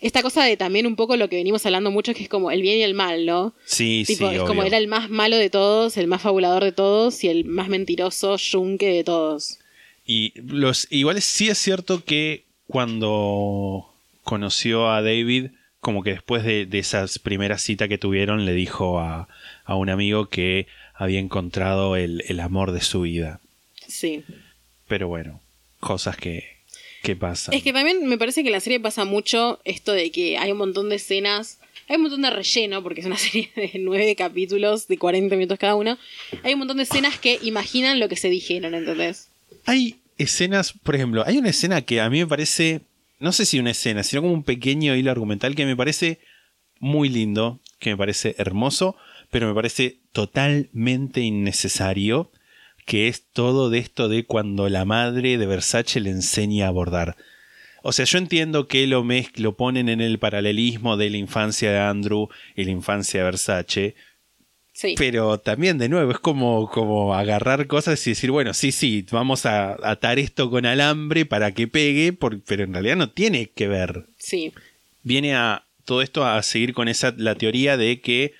[0.00, 2.62] esta cosa de también un poco lo que venimos hablando mucho, que es como el
[2.62, 3.54] bien y el mal, ¿no?
[3.66, 4.64] Sí, Tipo, sí, es como obvio.
[4.68, 8.36] era el más malo de todos, el más fabulador de todos y el más mentiroso
[8.36, 9.58] yunque de todos.
[10.06, 13.92] Y los, igual sí es cierto que cuando
[14.24, 15.50] conoció a David,
[15.80, 19.28] como que después de, de esa primera cita que tuvieron, le dijo a,
[19.64, 23.40] a un amigo que había encontrado el, el amor de su vida.
[23.86, 24.22] Sí.
[24.88, 25.40] Pero bueno,
[25.80, 26.44] cosas que,
[27.02, 27.54] que pasan.
[27.54, 30.52] Es que también me parece que en la serie pasa mucho esto de que hay
[30.52, 31.58] un montón de escenas,
[31.88, 35.58] hay un montón de relleno, porque es una serie de nueve capítulos de 40 minutos
[35.58, 35.98] cada uno.
[36.44, 39.28] Hay un montón de escenas que imaginan lo que se dijeron, ¿entendés?
[39.66, 42.82] Hay escenas, por ejemplo, hay una escena que a mí me parece,
[43.18, 46.20] no sé si una escena, sino como un pequeño hilo argumental que me parece
[46.78, 48.96] muy lindo, que me parece hermoso,
[49.30, 52.30] pero me parece totalmente innecesario,
[52.90, 57.16] que es todo de esto de cuando la madre de Versace le enseña a bordar.
[57.84, 61.78] O sea, yo entiendo que lo, lo ponen en el paralelismo de la infancia de
[61.78, 63.94] Andrew y la infancia de Versace,
[64.72, 64.96] Sí.
[64.98, 69.46] pero también, de nuevo, es como, como agarrar cosas y decir, bueno, sí, sí, vamos
[69.46, 73.68] a atar esto con alambre para que pegue, por- pero en realidad no tiene que
[73.68, 74.06] ver.
[74.18, 74.52] Sí.
[75.04, 78.32] Viene a todo esto a seguir con esa la teoría de que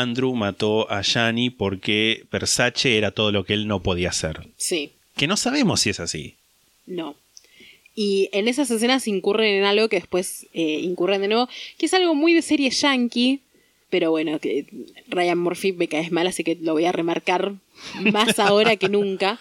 [0.00, 4.48] Andrew mató a Gianni porque Versace era todo lo que él no podía hacer.
[4.56, 4.92] Sí.
[5.16, 6.34] Que no sabemos si es así.
[6.86, 7.16] No.
[7.94, 11.94] Y en esas escenas incurren en algo que después eh, incurren de nuevo, que es
[11.94, 13.40] algo muy de serie yankee,
[13.88, 14.66] pero bueno, que
[15.06, 17.54] Ryan Murphy me caes mal, así que lo voy a remarcar
[18.12, 19.38] más ahora que nunca,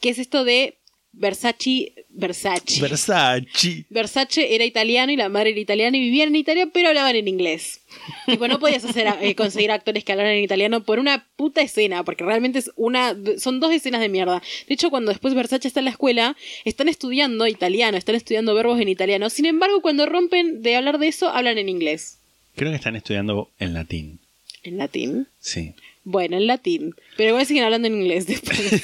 [0.00, 0.74] que es esto de
[1.16, 2.80] Versace, Versace.
[2.80, 3.84] Versace.
[3.88, 7.28] Versace era italiano y la madre era italiana y vivían en Italia, pero hablaban en
[7.28, 7.80] inglés.
[8.26, 12.04] Tipo, no podías hacer, eh, conseguir actores que hablaran en italiano por una puta escena,
[12.04, 14.42] porque realmente es una, son dos escenas de mierda.
[14.66, 18.80] De hecho, cuando después Versace está en la escuela, están estudiando italiano, están estudiando verbos
[18.80, 19.30] en italiano.
[19.30, 22.18] Sin embargo, cuando rompen de hablar de eso, hablan en inglés.
[22.56, 24.20] Creo que están estudiando en latín.
[24.62, 25.28] ¿En latín?
[25.40, 25.74] Sí.
[26.04, 26.94] Bueno, en latín.
[27.16, 28.82] Pero igual siguen hablando en inglés después.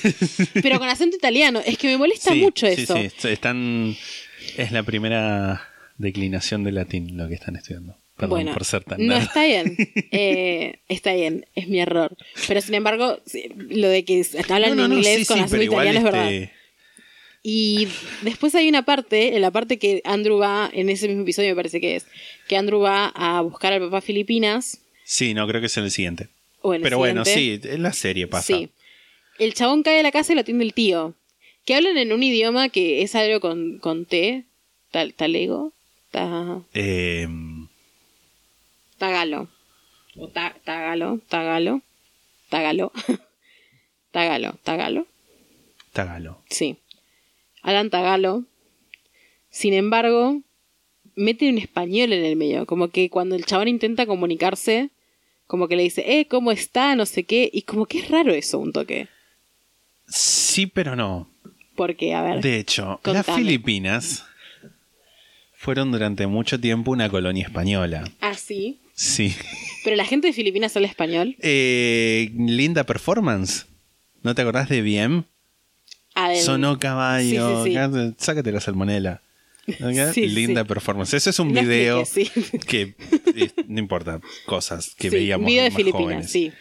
[0.62, 1.61] pero con acento italiano.
[1.64, 2.95] Es que me molesta Sí, mucho sí, eso.
[2.97, 3.95] sí, están.
[4.57, 5.62] Es la primera
[5.99, 7.97] declinación del latín lo que están estudiando.
[8.16, 9.23] Perdón bueno, por ser tan no nerd.
[9.23, 9.77] está bien,
[10.11, 12.16] Eh, está bien, es mi error.
[12.49, 15.64] Pero sin embargo, sí, lo de que hablan No, no, inglés sí, con sí, acento
[15.64, 16.31] italiano es verdad.
[16.33, 16.53] este,
[17.43, 17.89] Y
[18.23, 21.57] después hay una parte, en la parte que Andrew va, en ese mismo episodio me
[21.57, 22.07] parece que es,
[22.49, 24.81] que Andrew va a buscar al papá Filipinas.
[25.05, 26.29] Sí, no, creo que es en el siguiente.
[26.62, 28.46] O en el Pero bueno, sí, en la serie pasa.
[28.46, 28.70] Sí.
[29.38, 31.14] El chabón cae a la casa y lo atiende el tío.
[31.64, 34.44] Que hablan en un idioma que es algo con, con T,
[34.90, 35.72] tal, talego,
[36.11, 37.26] ta, Eh,
[38.98, 39.48] tagalo.
[40.16, 41.82] O ta, tagalo, tagalo,
[42.48, 42.92] tagalo,
[44.11, 45.06] tagalo, tagalo.
[45.92, 46.42] Tagalo.
[46.48, 46.76] Sí.
[47.62, 48.44] Hablan tagalo.
[49.50, 50.40] Sin embargo,
[51.14, 52.66] mete un español en el medio.
[52.66, 54.90] Como que cuando el chabón intenta comunicarse,
[55.51, 56.94] como que le dice, eh, ¿cómo está?
[56.94, 57.51] No sé qué.
[57.53, 59.09] Y como que es raro eso, un toque.
[60.07, 61.28] Sí, pero no.
[61.74, 62.40] Porque, a ver.
[62.40, 63.26] De hecho, las.
[63.26, 64.24] Filipinas
[65.53, 68.05] fueron durante mucho tiempo una colonia española.
[68.20, 68.78] Ah, sí.
[68.94, 69.34] Sí.
[69.82, 71.34] Pero la gente de Filipinas habla español.
[71.40, 73.66] Eh, linda performance.
[74.22, 75.24] ¿No te acordás de bien?
[76.14, 77.64] Ah, Sonó caballo.
[77.64, 77.76] Sí, sí, sí.
[77.76, 79.20] acá, Sácate la salmonela.
[80.12, 80.68] Sí, linda sí.
[80.68, 81.14] performance.
[81.14, 82.05] Ese es un video
[82.66, 82.95] que
[83.37, 86.31] eh, no importa, cosas que veíamos video de más Filipinas, jóvenes.
[86.31, 86.53] sí.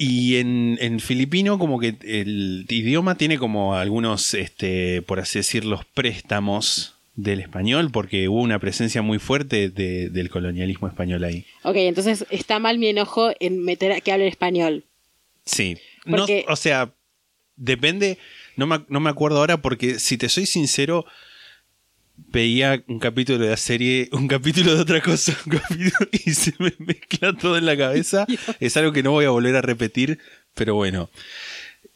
[0.00, 5.64] Y en, en filipino, como que el idioma tiene como algunos, este, por así decir,
[5.64, 11.44] los préstamos del español, porque hubo una presencia muy fuerte de- del colonialismo español ahí.
[11.64, 14.84] Ok, entonces está mal mi enojo en meter a que hable español.
[15.44, 15.78] Sí.
[16.06, 16.92] No, o sea,
[17.56, 18.18] depende,
[18.56, 21.06] no me, no me acuerdo ahora, porque si te soy sincero,
[22.30, 26.52] veía un capítulo de la serie, un capítulo de otra cosa, un capítulo, y se
[26.58, 28.26] me mezcla todo en la cabeza.
[28.60, 30.18] Es algo que no voy a volver a repetir,
[30.54, 31.08] pero bueno.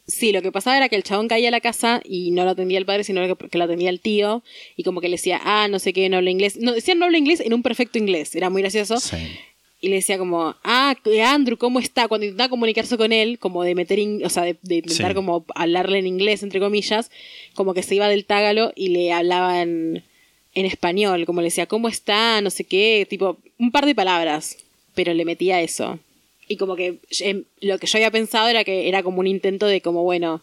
[0.06, 2.50] Sí, lo que pasaba era que el chabón caía a la casa y no lo
[2.50, 4.42] atendía el padre, sino que, lo atendía el tío.
[4.76, 6.56] Y como que le decía, ah, no sé qué, no habla inglés.
[6.60, 8.34] No, decían no habla inglés en un perfecto inglés.
[8.34, 8.98] Era muy gracioso.
[9.00, 9.16] Sí.
[9.80, 12.08] Y le decía como, ah, que Andrew, ¿cómo está?
[12.08, 15.14] Cuando intentaba comunicarse con él, como de meter, in- o sea, de, de intentar Sí.
[15.14, 17.10] como hablarle en inglés, entre comillas,
[17.54, 20.04] como que se iba del tágalo y le hablaban
[20.54, 22.40] en español, como le decía, ¿cómo está?
[22.40, 24.58] No sé qué, tipo, un par de palabras,
[24.94, 25.98] pero le metía eso.
[26.48, 29.66] Y como que em, lo que yo había pensado era que era como un intento
[29.66, 30.42] de como, bueno,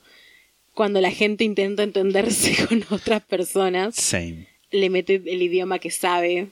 [0.74, 4.48] cuando la gente intenta entenderse con otras personas, Same.
[4.72, 6.48] le mete el idioma que sabe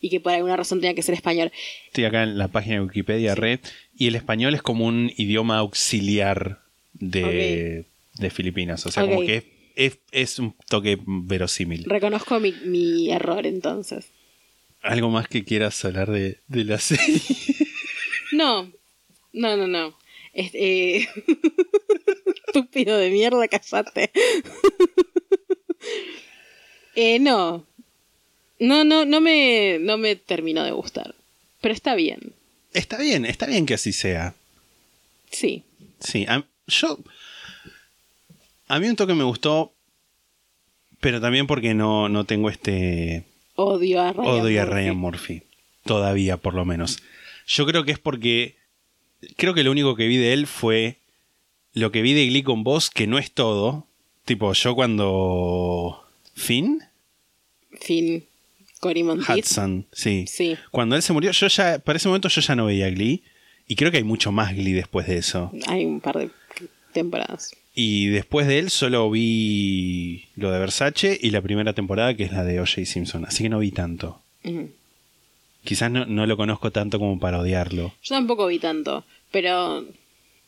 [0.00, 1.50] y que por alguna razón tenía que ser español.
[1.86, 3.60] Estoy acá en la página de Wikipedia Red
[3.96, 6.60] y el español es como un idioma auxiliar
[6.92, 7.84] de,
[8.14, 8.84] de Filipinas.
[8.86, 9.44] O sea, como que es,
[9.74, 11.84] es- es un toque verosímil.
[11.84, 14.06] Reconozco mi, mi error entonces.
[14.82, 17.20] ¿Algo más que quieras hablar de, de la serie?
[18.32, 18.72] No,
[19.32, 19.96] no, no, no.
[20.32, 21.06] Eh,
[22.48, 24.10] Estúpido de mierda, callate.
[26.96, 27.64] eh, no.
[28.58, 31.14] No, no, no me, no me terminó de gustar.
[31.60, 32.32] Pero está bien.
[32.72, 34.34] está bien, está bien que así sea.
[35.30, 35.62] Sí.
[36.00, 36.26] Sí,
[36.66, 36.98] yo.
[38.68, 39.72] A mí un toque me gustó,
[41.00, 43.24] pero también porque no, no tengo este
[43.56, 44.26] Odio a Ryan.
[44.26, 44.74] odio a Murphy.
[44.74, 45.42] Ryan Murphy.
[45.84, 47.02] Todavía, por lo menos.
[47.46, 48.56] Yo creo que es porque.
[49.36, 50.98] Creo que lo único que vi de él fue
[51.72, 53.86] lo que vi de Glee con vos, que no es todo.
[54.24, 56.04] Tipo, yo cuando.
[56.34, 56.80] Finn
[57.80, 58.24] Finn.
[58.80, 59.02] Cory.
[59.02, 60.26] Hudson, sí.
[60.28, 60.56] Sí.
[60.70, 61.78] Cuando él se murió, yo ya.
[61.78, 63.22] Para ese momento yo ya no veía Glee.
[63.66, 65.50] Y creo que hay mucho más Glee después de eso.
[65.68, 66.30] Hay un par de
[66.92, 67.56] temporadas.
[67.74, 72.32] Y después de él solo vi lo de Versace y la primera temporada que es
[72.32, 72.84] la de O.J.
[72.84, 73.24] Simpson.
[73.24, 74.20] Así que no vi tanto.
[75.64, 77.92] Quizás no, no lo conozco tanto como para odiarlo.
[78.02, 79.84] Yo tampoco vi tanto, pero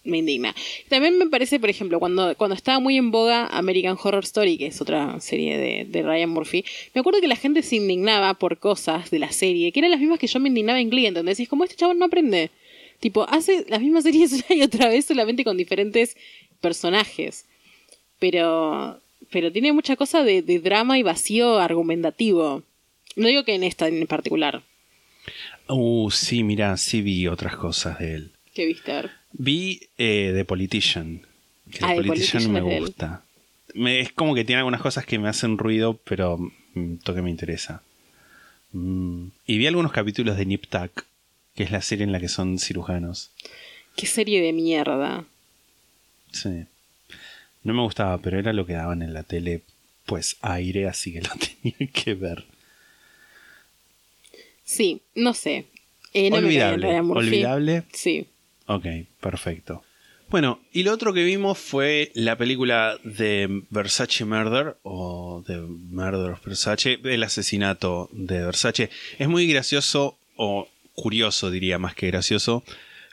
[0.06, 0.54] me indigna.
[0.88, 4.66] También me parece, por ejemplo, cuando, cuando estaba muy en boga American Horror Story, que
[4.66, 6.64] es otra serie de, de Ryan Murphy,
[6.94, 10.00] me acuerdo que la gente se indignaba por cosas de la serie, que eran las
[10.00, 11.40] mismas que yo me indignaba en Glee, ¿entendés?
[11.40, 12.50] Y es como este chabón no aprende.
[13.00, 16.16] Tipo, hace las mismas series una y otra vez, solamente con diferentes
[16.60, 17.44] personajes.
[18.18, 19.00] Pero,
[19.30, 22.62] pero tiene mucha cosa de, de drama y vacío argumentativo.
[23.16, 24.62] No digo que en esta en particular.
[25.68, 28.32] Uh, sí, mira, sí vi otras cosas de él.
[28.54, 28.92] ¿Qué viste?
[28.92, 29.10] A ver.
[29.32, 31.22] Vi eh, The Politician.
[31.70, 33.22] Que Ah, The Politician, Politician me gusta.
[33.74, 36.38] Me- es como que tiene algunas cosas que me hacen ruido, pero
[36.74, 37.82] mm, toque me interesa.
[38.72, 41.04] Mm, Y vi algunos capítulos de Nip Tuck,
[41.54, 43.30] que es la serie en la que son cirujanos.
[43.96, 45.24] Qué serie de mierda.
[46.36, 46.66] Sí.
[47.62, 49.62] No me gustaba, pero era lo que daban en la tele,
[50.04, 51.30] pues aire, así que lo
[51.62, 52.44] tenía que ver.
[54.64, 55.66] Sí, no sé.
[56.12, 57.00] Cae olvidable.
[57.00, 57.82] Olvidable.
[57.92, 58.26] Sí.
[58.66, 58.86] Ok,
[59.20, 59.82] perfecto.
[60.28, 66.32] Bueno, y lo otro que vimos fue la película de Versace Murder o The Murder
[66.32, 68.90] of Versace, el asesinato de Versace.
[69.18, 72.64] Es muy gracioso o curioso, diría más que gracioso,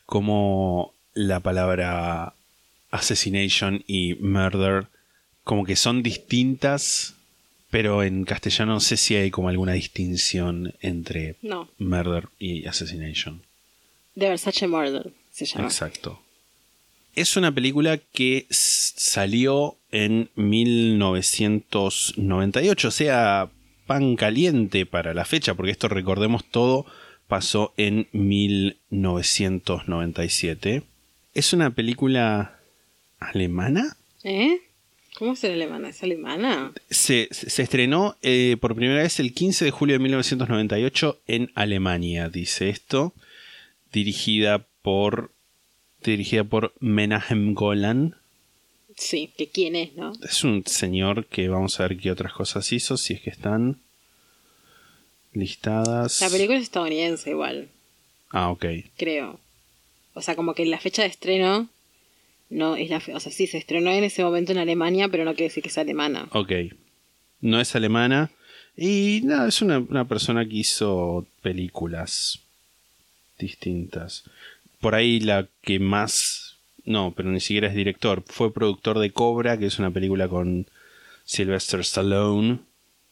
[0.07, 2.33] como la palabra
[2.93, 4.87] assassination y murder
[5.43, 7.15] como que son distintas,
[7.69, 11.69] pero en castellano no sé si hay como alguna distinción entre No.
[11.79, 13.41] murder y assassination.
[14.17, 15.65] The Versace Murder se llama.
[15.65, 16.19] Exacto.
[17.15, 23.49] Es una película que salió en 1998, o sea,
[23.85, 26.85] pan caliente para la fecha, porque esto recordemos todo
[27.27, 30.83] pasó en 1997.
[31.33, 32.59] Es una película
[33.29, 33.97] alemana.
[34.23, 34.59] ¿Eh?
[35.17, 35.89] ¿Cómo es alemana?
[35.89, 36.71] ¿Es alemana?
[36.89, 42.29] Se, se estrenó eh, por primera vez el 15 de julio de 1998 en Alemania,
[42.29, 43.13] dice esto.
[43.91, 45.31] Dirigida por.
[46.03, 48.15] Dirigida por Menahem Golan.
[48.97, 50.13] Sí, que quién es, ¿no?
[50.27, 53.79] Es un señor que vamos a ver qué otras cosas hizo, si es que están
[55.33, 56.21] listadas.
[56.21, 57.69] La película es estadounidense igual,
[58.29, 58.65] Ah, ok.
[58.97, 59.39] creo.
[60.13, 61.69] O sea, como que la fecha de estreno
[62.53, 65.33] no es la o sea, sí se estrenó en ese momento en Alemania, pero no
[65.33, 66.27] quiere decir que sea alemana.
[66.31, 66.51] Ok.
[67.41, 68.31] No es alemana.
[68.75, 72.39] Y nada, es una, una persona que hizo películas
[73.37, 74.23] distintas.
[74.79, 76.57] Por ahí la que más...
[76.85, 78.23] No, pero ni siquiera es director.
[78.25, 80.67] Fue productor de Cobra, que es una película con
[81.23, 82.59] Sylvester Stallone.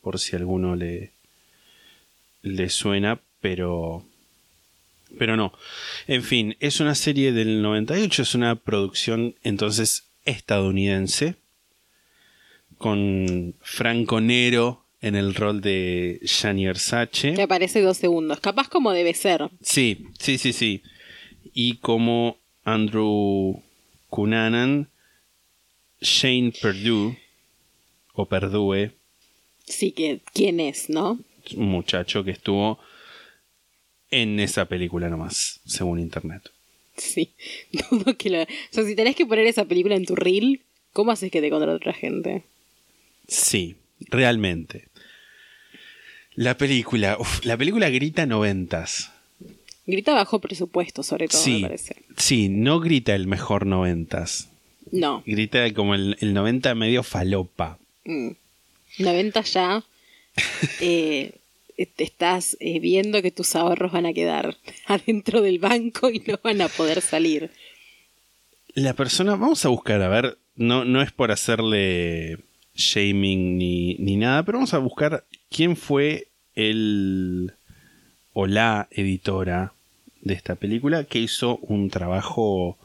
[0.02, 1.12] Por si a alguno le,
[2.42, 4.06] le suena, pero...
[5.18, 5.54] Pero no.
[6.08, 11.36] En fin, es una serie del 98, es una producción entonces estadounidense
[12.78, 17.34] con Franco Nero en el rol de Gianni Versace.
[17.34, 18.40] Que aparece dos segundos.
[18.40, 19.50] Capaz como debe ser.
[19.62, 20.82] Sí, sí, sí, sí.
[21.54, 23.62] Y como Andrew
[24.10, 24.90] Cunanan,
[26.00, 27.18] Shane Perdue,
[28.14, 28.92] o Perdue,
[29.66, 31.20] Sí, que quién es, ¿no?
[31.56, 32.80] un muchacho que estuvo
[34.12, 36.50] en esa película nomás, según internet.
[36.98, 37.32] Sí.
[37.90, 38.42] Dudo que lo...
[38.44, 40.62] O sea, si tenés que poner esa película en tu reel,
[40.94, 42.44] ¿cómo haces que te contrate otra gente?
[43.28, 43.76] Sí,
[44.10, 44.88] realmente.
[46.36, 49.12] La película, uf, la película grita noventas.
[49.86, 51.96] Grita bajo presupuesto, sobre todo, Sí, me parece.
[52.18, 54.48] sí, no grita el mejor noventas.
[54.92, 57.80] No, Grita como el, el 90 medio falopa.
[58.06, 58.32] mm.
[59.00, 59.84] 90 ya.
[60.82, 61.34] eh,
[61.86, 66.40] te estás eh, viendo que tus ahorros van a quedar adentro del banco y no
[66.44, 67.52] van a poder salir.
[68.74, 72.38] La persona, vamos a buscar, a ver, no, no es por hacerle
[72.76, 77.54] shaming ni, ni nada, pero vamos a buscar quién fue el
[78.34, 79.74] o la editora
[80.22, 82.78] de esta película que hizo un trabajo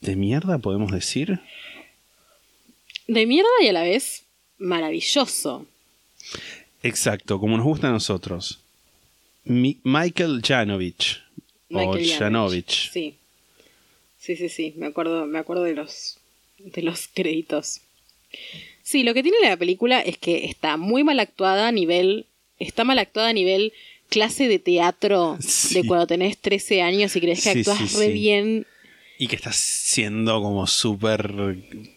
[0.00, 1.40] de mierda, podemos decir.
[3.06, 4.24] De mierda y a la vez
[4.58, 5.66] maravilloso.
[6.82, 8.60] Exacto, como nos gusta a nosotros.
[9.44, 11.20] Mi- Michael Janovich.
[11.70, 12.90] o Michael Janovich.
[12.92, 13.14] Sí.
[14.18, 14.74] Sí, sí, sí.
[14.76, 16.18] Me acuerdo, me acuerdo de los,
[16.58, 17.80] de los créditos.
[18.82, 22.26] Sí, lo que tiene la película es que está muy mal actuada a nivel.
[22.58, 23.72] Está mal actuada a nivel
[24.08, 25.74] clase de teatro Sí.
[25.74, 28.66] de cuando tenés 13 años y crees que Sí, actúas sí, re bien.
[29.18, 31.32] Y que está siendo como súper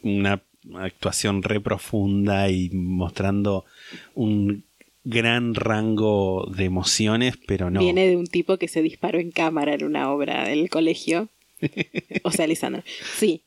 [0.04, 0.42] una
[0.76, 3.66] actuación re profunda y mostrando
[4.16, 4.64] un
[5.04, 7.80] gran rango de emociones, pero no.
[7.80, 11.30] Viene de un tipo que se disparó en cámara en una obra del colegio.
[12.24, 12.84] O sea, Lisandro.
[13.18, 13.44] Sí.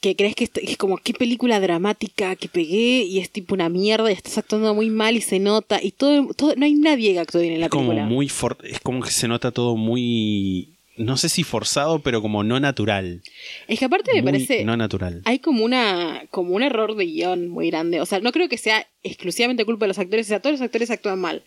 [0.00, 4.10] Que crees que es como qué película dramática que pegué y es tipo una mierda
[4.10, 7.20] y estás actuando muy mal y se nota y todo, todo no hay nadie que
[7.20, 11.16] actúe bien en la es como muy es como que se nota todo muy no
[11.16, 13.22] sé si forzado, pero como no natural.
[13.68, 15.22] Es que aparte me Muy parece no natural.
[15.24, 18.00] hay como una como un error de guion muy grande.
[18.00, 20.62] O sea, no creo que sea exclusivamente culpa de los actores, o sea, todos los
[20.62, 21.42] actores actúan mal.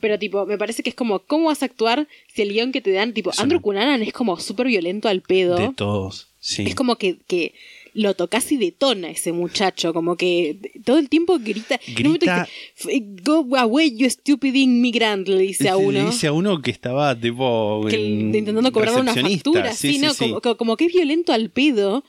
[0.00, 2.80] Pero tipo, me parece que es como, ¿cómo vas a actuar si el guion que
[2.80, 5.56] te dan, tipo, Andrew una- Cunanan es como súper violento al pedo?
[5.56, 6.62] De todos, sí.
[6.68, 7.52] Es como que, que
[7.94, 11.80] lo tocas y detona ese muchacho, como que todo el tiempo grita.
[11.94, 16.06] Grita- "F- Go away, you stupid immigrant, le dice a Le uno.
[16.06, 20.12] dice a uno que estaba tipo que intentando cobrar una factura, Sí, ¿no?
[20.14, 20.30] sí.
[20.40, 22.04] Como, como que es violento al pedo.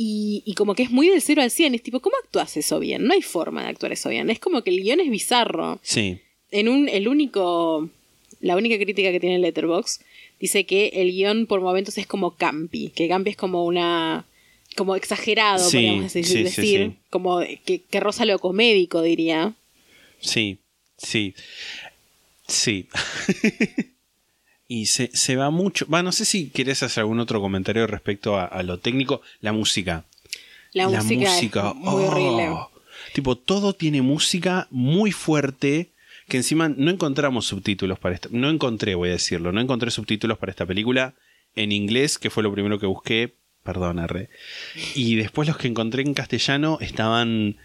[0.00, 1.74] Y, y como que es muy del 0 al 100.
[1.74, 3.04] Es tipo, ¿cómo actúas eso bien?
[3.04, 4.30] No hay forma de actuar eso bien.
[4.30, 5.80] Es como que el guion es bizarro.
[5.82, 6.18] Sí.
[6.52, 7.88] En un, el único,
[8.40, 10.00] la única crítica que tiene Letterbox
[10.38, 14.24] dice que el guion por momentos es como campi, que campi es como una,
[14.78, 16.96] como exagerado, Sí, podríamos decir, sí, decir, sí.
[17.10, 19.52] como que, que roza lo comédico, diría.
[20.20, 20.58] Sí,
[20.96, 21.34] sí.
[22.46, 22.88] Sí.
[24.68, 25.86] y se, se va mucho.
[25.88, 29.20] Va, no sé si querés hacer algún otro comentario respecto a, a lo técnico.
[29.40, 30.04] La música.
[30.72, 32.06] La, música, es muy oh.
[32.06, 32.50] horrible.
[33.14, 35.90] Tipo, todo tiene música muy fuerte.
[36.28, 38.28] Que encima no encontramos subtítulos para esta.
[38.30, 39.50] No encontré, voy a decirlo.
[39.50, 41.14] No encontré subtítulos para esta película
[41.56, 43.34] en inglés, que fue lo primero que busqué.
[43.68, 44.30] Perdón, arre.
[44.94, 47.56] Y después los que encontré en castellano estaban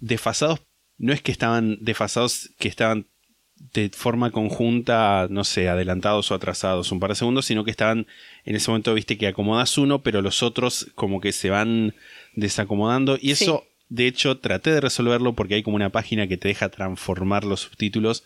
[0.00, 0.60] desfasados.
[0.98, 3.06] No es que estaban desfasados, que estaban
[3.72, 8.08] de forma conjunta, no sé, adelantados o atrasados un par de segundos, sino que estaban
[8.44, 11.94] en ese momento, viste, que acomodas uno, pero los otros como que se van
[12.34, 13.16] desacomodando.
[13.20, 13.44] Y Sí.
[13.44, 17.44] eso, de hecho, traté de resolverlo porque hay como una página que te deja transformar
[17.44, 18.24] los subtítulos,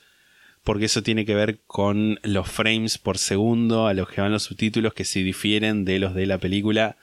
[0.64, 4.44] porque eso tiene que ver con los frames por segundo a los que van los
[4.44, 6.96] subtítulos que se difieren de los de la película.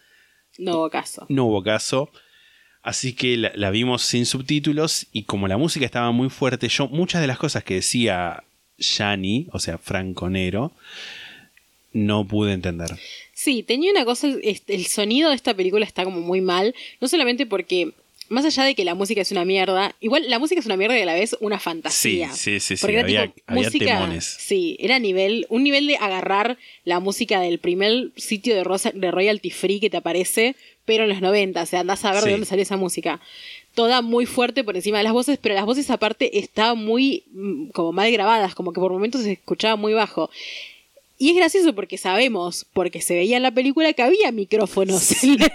[0.57, 1.25] No hubo caso.
[1.29, 2.09] No hubo caso.
[2.81, 6.87] Así que la, la vimos sin subtítulos y como la música estaba muy fuerte, yo
[6.87, 8.43] muchas de las cosas que decía
[8.77, 10.73] Yanni, o sea, Franco Nero,
[11.93, 12.89] no pude entender.
[13.33, 17.07] Sí, tenía una cosa, el, el sonido de esta película está como muy mal, no
[17.07, 17.93] solamente porque,
[18.29, 20.97] más allá de que la música es una mierda, igual la música es una mierda
[20.97, 22.31] y a la vez una fantasía.
[22.31, 24.25] Sí, sí, sí, sí, Porque era había- tipo había música, temones.
[24.39, 29.11] sí, era nivel, un nivel de agarrar la música del primer sitio de, Rosa- de
[29.11, 30.55] royalty free que te aparece,
[30.85, 32.25] pero en los 90, o sea, andás a ver Sí.
[32.27, 33.19] de dónde salió esa música.
[33.75, 37.69] Toda muy fuerte por encima de las voces, pero las voces aparte estaban muy mm,
[37.69, 40.29] como mal grabadas, como que por momentos se escuchaba muy bajo.
[41.23, 45.23] Y es gracioso porque sabemos, porque se veía en la película que había micrófonos.
[45.23, 45.51] en la-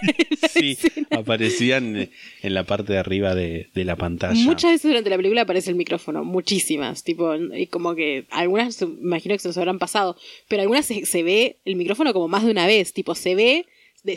[0.51, 0.75] Sí,
[1.11, 2.09] aparecían
[2.41, 4.33] en la parte de arriba de, de la pantalla.
[4.33, 9.35] Muchas veces durante la película aparece el micrófono, muchísimas, tipo, y como que algunas imagino
[9.35, 10.17] que se nos habrán pasado,
[10.47, 13.65] pero algunas se, se ve el micrófono como más de una vez, tipo, se ve,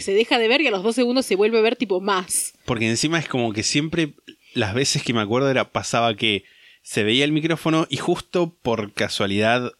[0.00, 2.54] se deja de ver y a los dos segundos se vuelve a ver tipo más.
[2.64, 4.14] Porque encima es como que siempre,
[4.54, 6.44] las veces que me acuerdo era, pasaba que
[6.82, 9.72] se veía el micrófono y justo por casualidad,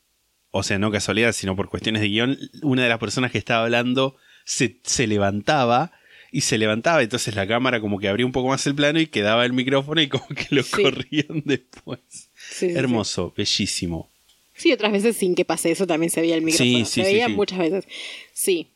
[0.53, 3.65] o sea, no casualidad, sino por cuestiones de guion, una de las personas que estaba
[3.65, 5.93] hablando se, se levantaba
[6.31, 9.07] y se levantaba, entonces la cámara como que abría un poco más el plano y
[9.07, 10.83] quedaba el micrófono y como que lo Sí.
[10.83, 12.01] corrían después.
[12.11, 14.09] Sí, sí, Hermoso, bellísimo.
[14.55, 14.73] Sí.
[14.73, 16.79] Otras veces sin que pase eso también se veía el micrófono.
[16.79, 17.85] Sí, sí, se veía muchas veces.
[18.33, 18.69] Sí.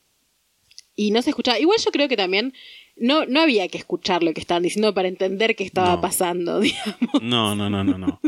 [0.96, 1.58] Y no se escuchaba.
[1.58, 2.52] Igual yo creo que también
[2.96, 6.00] no, no había que escuchar lo que estaban diciendo para entender qué estaba No.
[6.00, 7.22] pasando, digamos.
[7.22, 8.20] No, no, no, no, no.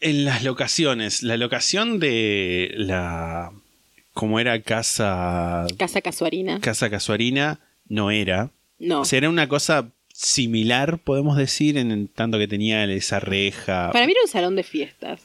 [0.00, 3.52] En las locaciones, la locación de la.
[4.12, 5.66] como era casa.
[5.78, 6.60] Casa Casuarina.
[6.60, 8.50] Casa Casuarina, no era.
[8.78, 9.00] No.
[9.00, 13.90] O sea, era una cosa similar, podemos decir, en tanto que tenía esa reja.
[13.92, 15.20] Para mí era un salón de fiestas.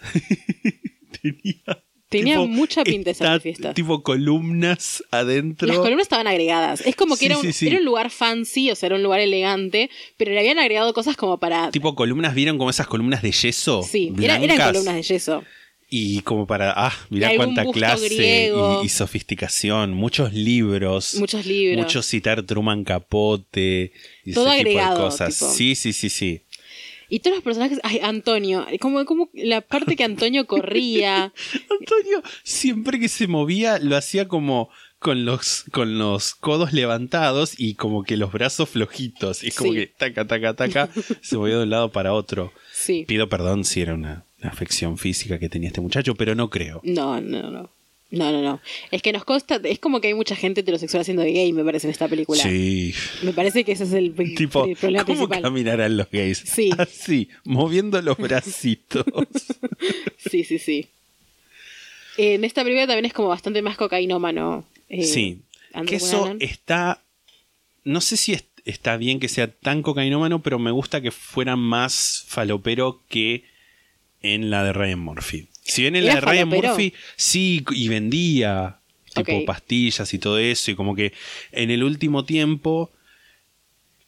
[1.21, 1.83] tenía.
[2.09, 3.75] Tenía tipo, mucha pinta de esta- fiestas.
[3.75, 5.67] Tipo columnas adentro.
[5.67, 6.81] Las columnas estaban agregadas.
[6.81, 7.67] Es como que Sí, era, un, sí, sí.
[7.67, 11.15] era un lugar fancy, o sea, era un lugar elegante, pero le habían agregado cosas
[11.15, 11.69] como para...
[11.71, 13.83] Tipo columnas, ¿vieron como esas columnas de yeso?
[13.83, 15.43] sí, era- eran columnas de yeso.
[15.91, 18.51] Y como para, ah, mirá cuánta clase
[18.81, 21.15] y, y sofisticación, muchos libros.
[21.15, 21.83] Muchos libros.
[21.83, 23.91] Mucho citar Truman Capote
[24.23, 25.37] y Todo ese tipo agregado, de cosas.
[25.39, 25.51] tipo.
[25.51, 26.41] Sí, sí, sí, sí.
[27.09, 27.79] Y todos los personajes...
[27.83, 28.65] Ay, Antonio.
[28.79, 31.33] Como, como la parte que Antonio corría.
[31.79, 37.75] Antonio siempre que se movía lo hacía como con los, con los codos levantados y
[37.75, 39.43] como que los brazos flojitos.
[39.43, 39.77] Y como Sí.
[39.79, 40.89] que taca, taca, taca,
[41.21, 42.51] se movía de un lado para otro.
[42.73, 43.05] Sí.
[43.07, 46.81] Pido perdón si era una, una afección física que tenía este muchacho, pero no creo.
[46.83, 47.71] No, no, no.
[48.11, 48.59] No, no, no.
[48.89, 49.59] Es que nos consta...
[49.63, 52.41] Es como que hay mucha gente heterosexual haciendo de gay, me parece, en esta película.
[52.41, 52.93] Sí.
[53.21, 55.41] Me parece que ese es el, Tipo, el problema ¿cómo principal.
[55.43, 56.39] caminarán los gays?
[56.39, 56.71] Sí.
[56.77, 59.05] Así, moviendo los bracitos.
[60.29, 60.87] Sí, sí, sí.
[62.17, 64.65] En esta película también es como bastante más cocainómano.
[64.89, 65.41] eh, sí.
[65.73, 67.01] Andrew Que eso está.
[67.85, 71.55] No sé si es- está bien que sea tan cocainómano, pero me gusta que fuera
[71.55, 73.43] más falopero que
[74.21, 75.47] en la de Ryan Murphy.
[75.69, 76.73] Si bien en la ¿Era de Ryan falopero?
[76.73, 78.79] Murphy sí y vendía
[79.13, 81.13] tipo pastillas y todo eso, y como que
[81.51, 82.91] en el último tiempo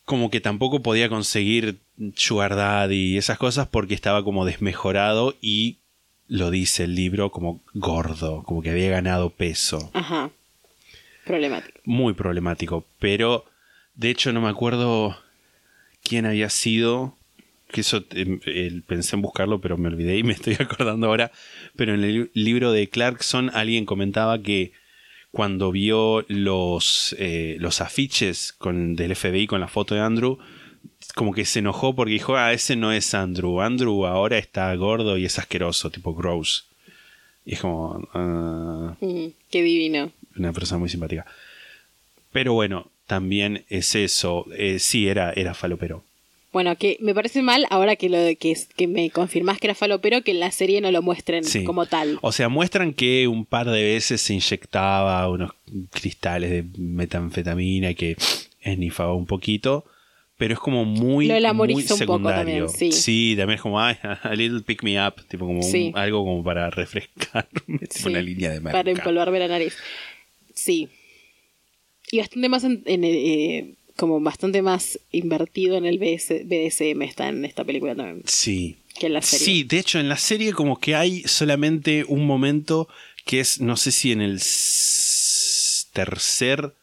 [0.06, 1.80] como que tampoco podía conseguir
[2.16, 5.78] sugar daddy y esas cosas porque estaba como desmejorado y
[6.28, 9.92] lo dice el libro como gordo, como que había ganado peso.
[9.94, 10.32] Ajá.
[11.26, 11.80] Problemático.
[11.86, 13.46] Muy problemático, pero
[13.96, 15.18] de hecho no me acuerdo
[16.04, 17.18] quién había sido,
[17.72, 21.32] que eso eh, eh, pensé en buscarlo pero me olvidé y me estoy acordando ahora,
[21.76, 24.74] pero en el li- libro de Clarkson alguien comentaba que
[25.32, 30.38] cuando vio los, eh, los afiches con, del FBI con la foto de Andrew,
[31.16, 33.62] como que se enojó porque dijo, ah, ese no es Andrew.
[33.62, 36.68] Andrew ahora está gordo y es asqueroso, tipo gross.
[37.46, 40.12] Y es como, ah, Mm, qué divino.
[40.38, 41.26] una persona muy simpática.
[42.34, 44.46] Pero bueno, también es eso.
[44.58, 46.04] Eh, sí, era, era falopero.
[46.52, 48.56] Bueno, que me parece mal ahora que lo de que,
[48.88, 51.64] me confirmás que era falopero que en la serie no lo muestren Sí.
[51.64, 52.20] como tal.
[52.22, 55.52] O sea, muestran que un par de veces se inyectaba unos
[55.92, 58.18] cristales de metanfetamina y que
[58.62, 59.86] esnifaba un poquito.
[60.36, 62.66] Pero es como muy, Lo muy glamoriza un poco secundario.
[62.66, 63.36] también, sí.
[63.38, 65.14] también es como, ay, a little pick me up.
[65.30, 65.92] Tipo como un- Sí.
[65.96, 67.50] algo como para refrescarme.
[67.80, 68.80] tipo Sí, una línea de marca.
[68.80, 69.78] Para empolvarme la nariz.
[70.54, 70.90] Sí.
[72.12, 77.30] Y bastante más en, en, eh, como bastante más invertido en el BS BDSM está
[77.30, 78.78] en esta película también Sí.
[79.00, 79.46] que en la serie.
[79.46, 82.88] Sí, de hecho en la serie como que hay solamente un momento
[83.28, 84.40] que es, no sé si en el
[85.94, 86.74] tercer,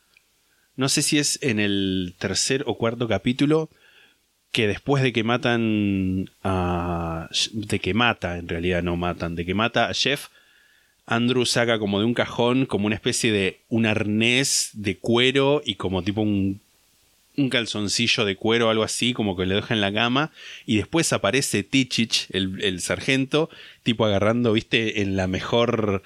[0.76, 3.68] no sé si es en el tercer o cuarto capítulo,
[4.52, 7.28] que después de que matan a...
[7.52, 10.28] de que mata, en realidad no matan, de que mata a Jeff,
[11.04, 15.74] Andrew saca como de un cajón como una especie de un arnés de cuero y
[15.74, 16.60] como tipo un
[17.38, 20.32] un calzoncillo de cuero o algo así, como que le deja en la cama,
[20.66, 23.48] y después aparece Tichich, el, el sargento,
[23.82, 26.02] tipo agarrando, viste, en la mejor,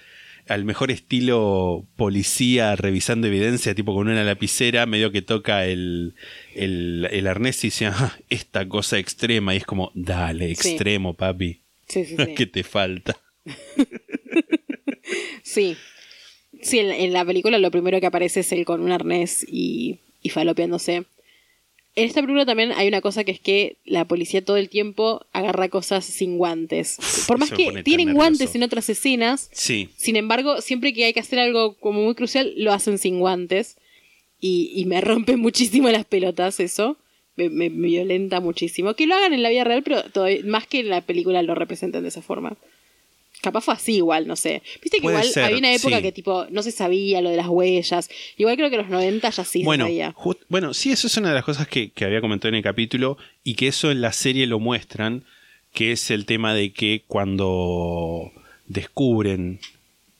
[0.46, 6.14] al mejor estilo policía, revisando evidencia, tipo con una lapicera, medio que toca el,
[6.54, 10.68] el, el arnés y dice, "Ah, esta cosa extrema, y es como, dale, Sí.
[10.70, 12.34] extremo, papi, Sí, sí, sí.
[12.34, 13.16] ¿qué te falta?
[15.42, 15.76] Sí.
[16.62, 19.98] Sí, en, en la película lo primero que aparece es él con un arnés y,
[20.22, 21.04] y falopeándose.
[21.94, 25.26] En esta película también hay una cosa que es que la policía todo el tiempo
[25.32, 26.96] agarra cosas sin guantes.
[27.28, 31.20] Por más que tienen guantes en otras escenas, Sí, sin embargo, siempre que hay que
[31.20, 33.76] hacer algo como muy crucial, lo hacen sin guantes.
[34.40, 36.96] Y, y me rompe muchísimo las pelotas eso.
[37.36, 38.94] Me, me- me violenta muchísimo.
[38.94, 41.54] Que lo hagan en la vida real, pero todavía, más que en la película lo
[41.54, 42.56] representen de esa forma.
[43.42, 44.62] Capaz fue así igual, no sé.
[44.82, 46.02] Viste que Puede igual ser, había una época sí.
[46.02, 48.08] que tipo no se sabía lo de las huellas.
[48.38, 50.14] Igual creo que en los 90 ya sí bueno, se sabía.
[50.48, 53.18] bueno, sí, eso es una de las cosas que, que había comentado en el capítulo
[53.44, 55.24] y que eso en la serie lo muestran,
[55.74, 58.32] que es el tema de que cuando
[58.66, 59.60] descubren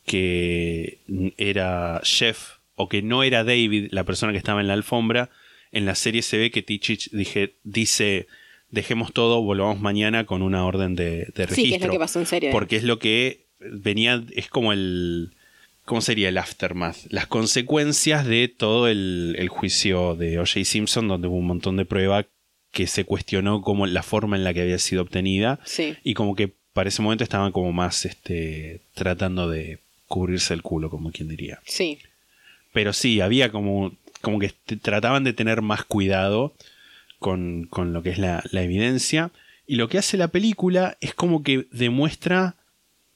[0.04, 0.98] que
[1.38, 5.30] era Jeff o que no era David la persona que estaba en la alfombra,
[5.70, 8.26] en la serie se ve que Tichich dije, dice,
[8.72, 11.54] dejemos todo, volvamos mañana con una orden de, de registro.
[11.54, 12.50] Sí, que es lo que pasó en serio.
[12.50, 15.30] Porque es lo que venía, es como el...
[15.84, 16.96] ¿Cómo sería el aftermath?
[17.08, 20.64] Las consecuencias de todo el, el juicio de O.J.
[20.64, 22.24] Simpson, donde hubo un montón de prueba
[22.70, 25.58] que se cuestionó como la forma en la que había sido obtenida.
[25.64, 25.96] Sí.
[26.04, 30.88] Y como que para ese momento estaban como más este, tratando de cubrirse el culo,
[30.88, 31.60] como quien diría.
[31.64, 31.98] Sí.
[32.72, 36.54] Pero sí, había como, como que trataban de tener más cuidado
[37.22, 39.30] con, con lo que es la, evidencia.
[39.66, 42.56] Y lo que hace la película es como que demuestra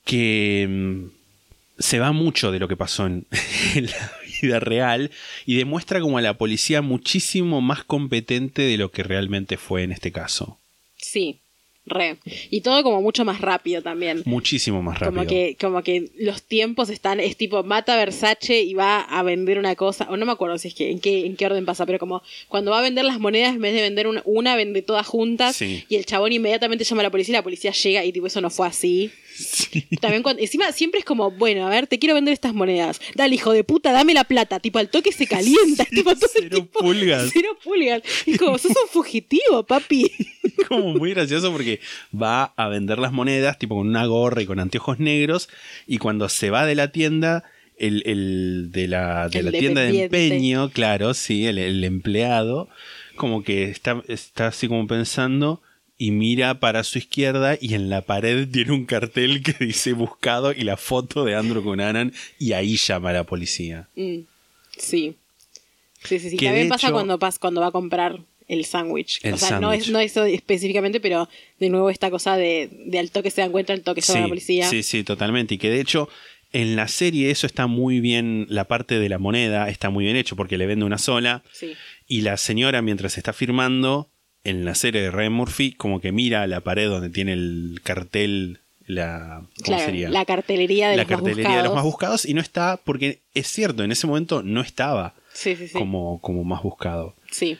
[0.05, 1.05] que mm,
[1.79, 3.27] se va mucho de lo que pasó en,
[3.75, 5.11] en la vida real
[5.45, 9.93] y demuestra como a la policía muchísimo más competente de lo que realmente fue en
[9.93, 10.59] este caso.
[10.97, 11.41] Sí.
[11.87, 12.17] Re.
[12.51, 14.23] Y todo como mucho más rápido también.
[14.25, 15.17] Muchísimo más rápido.
[15.21, 19.59] Como que, como que los tiempos están, es tipo, mata Versace y va a vender
[19.59, 21.87] una cosa, o no me acuerdo si es que en qué, en qué orden pasa,
[21.87, 24.83] pero como cuando va a vender las monedas, en vez de vender una, una vende
[24.83, 25.85] todas juntas, Sí.
[25.89, 28.41] y el chabón inmediatamente llama a la policía y la policía llega y tipo, eso
[28.41, 29.11] no fue así.
[30.01, 33.01] También cuando, encima siempre es como, bueno, a ver, te quiero vender estas monedas.
[33.15, 34.61] Dale, hijo de puta, dame la plata.
[34.61, 35.85] Tipo, al toque se calienta.
[35.85, 37.31] es tipo, todo el cero pulgas.
[37.33, 38.03] Cero pulgas.
[38.27, 40.11] Y como, sos un fugitivo, papi.
[40.69, 41.81] como muy gracioso porque
[42.15, 45.49] va a vender las monedas, tipo con una gorra y con anteojos negros,
[45.87, 47.45] y cuando se va de la tienda,
[47.79, 52.69] el, el de la, de El la tienda de empeño, claro, sí, el, el empleado,
[53.17, 55.63] como que está, está así como pensando
[55.99, 60.53] y mira para su izquierda y en la pared tiene un cartel que dice buscado
[60.53, 63.89] y la foto de Andrew Cunanan y ahí llama a la policía.
[63.97, 64.19] Mm,
[64.77, 65.15] sí.
[66.05, 66.37] Sí, sí, sí.
[66.37, 69.21] Que También pasa hecho- cuando, pas- cuando va a comprar el sándwich.
[69.33, 71.29] O sea, no es, no eso específicamente, pero
[71.59, 74.23] de nuevo esta cosa de, de al toque se dan cuenta, al toque llama a
[74.23, 74.69] la policía.
[74.71, 75.55] Sí, sí, totalmente.
[75.55, 76.09] Y que de hecho
[76.53, 80.17] en la serie eso está muy bien, la parte de la moneda está muy bien
[80.17, 81.73] hecho porque le vende una sola Sí.
[82.07, 84.09] y la señora mientras está firmando
[84.49, 87.81] en la serie de Ryan Murphy como que mira a la pared donde tiene el
[87.83, 89.43] cartel, la...
[89.65, 90.09] ¿Cómo Claro, sería?
[90.09, 93.21] la cartelería de la los más cartelería de los más buscados y no está, porque
[93.35, 95.75] es cierto, en ese momento no estaba Sí, sí, sí.
[95.75, 97.15] como, como más buscado.
[97.31, 97.59] Sí.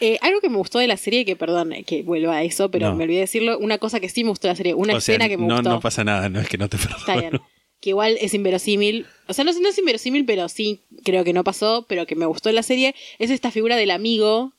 [0.00, 2.88] Eh, algo que me gustó de la serie, que perdón que vuelva a eso, pero
[2.90, 2.96] No.
[2.96, 5.14] me olvidé decirlo, una cosa que sí me gustó de la serie, una o sea,
[5.14, 5.70] escena que me no, gustó.
[5.70, 6.96] no pasa nada, no es que no te perdono.
[6.98, 7.40] Está bien.
[7.80, 9.06] Que igual es inverosímil.
[9.28, 12.26] O sea, no, no es inverosímil, pero sí creo que no pasó, pero que me
[12.26, 12.94] gustó en la serie.
[13.18, 14.52] Es esta figura del amigo,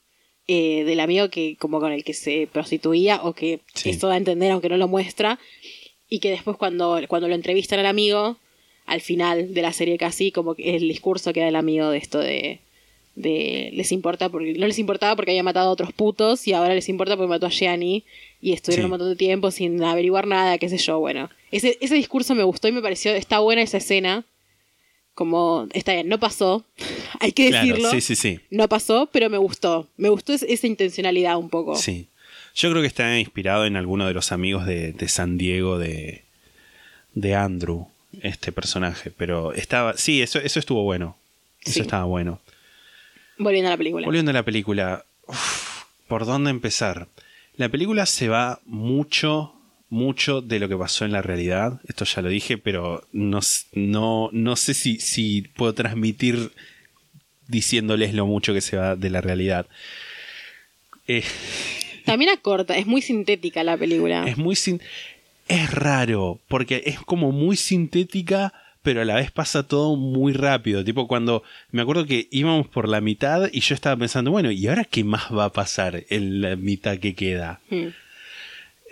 [0.48, 3.91] eh, del amigo que como con el que se prostituía, o que Sí.
[3.91, 5.39] eso da a entender, aunque no lo muestra.
[6.10, 8.38] Y que después cuando, cuando lo entrevistan al amigo,
[8.86, 11.98] al final de la serie casi, como que el discurso que da el amigo de
[11.98, 12.60] esto de...
[13.16, 16.74] de les importa porque no les importaba porque había matado a otros putos y ahora
[16.76, 18.04] les importa porque mató a Gianni
[18.41, 18.86] y estuvieron Sí.
[18.86, 21.30] un montón de tiempo sin averiguar nada, qué sé yo, bueno.
[21.52, 24.26] Ese, ese discurso me gustó y me pareció, está buena esa escena.
[25.14, 26.66] Como, está bien, no pasó,
[27.20, 27.91] hay que Claro, decirlo.
[27.91, 28.39] sí, sí, sí.
[28.49, 29.88] No pasó, pero me gustó.
[29.97, 31.76] Me gustó es- esa intencionalidad un poco.
[31.76, 32.07] Sí.
[32.55, 36.24] Yo creo que está inspirado en alguno de los amigos de, de San Diego de,
[37.14, 37.88] de Andrew,
[38.22, 39.11] este personaje.
[39.16, 39.97] Pero estaba.
[39.97, 41.16] Sí, eso, eso estuvo bueno.
[41.64, 41.80] Eso Sí.
[41.82, 42.39] estaba bueno.
[43.39, 44.05] Volviendo a la película.
[44.05, 45.05] Volviendo a la película.
[45.28, 47.07] uf, ¿Por dónde empezar?
[47.55, 49.53] La película se va mucho,
[49.94, 51.80] mucho de lo que pasó en la realidad.
[51.88, 53.39] Esto ya lo dije, pero no,
[53.74, 56.52] no, no sé si, si puedo transmitir
[57.48, 59.68] diciéndoles lo mucho que se va de la realidad.
[61.08, 61.24] Eh,
[62.06, 64.26] También acorta, es muy sintética la película.
[64.28, 64.82] Es muy sin...
[65.48, 70.84] Es raro, porque es como muy sintética, pero a la vez pasa todo muy rápido.
[70.84, 74.68] Tipo cuando me acuerdo que íbamos por la mitad y yo estaba pensando, bueno, ¿y
[74.68, 77.60] ahora qué más va a pasar en la mitad que queda?
[77.70, 77.90] Hmm.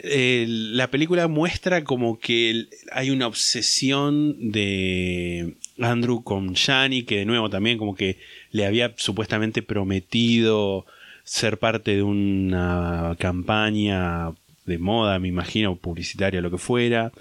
[0.03, 7.25] Eh, la película muestra como que hay una obsesión de Andrew con Shani, que de
[7.25, 8.17] nuevo también como que
[8.49, 10.87] le había supuestamente prometido
[11.23, 14.31] ser parte de una campaña
[14.65, 17.11] de moda, me imagino, publicitaria, lo que fuera.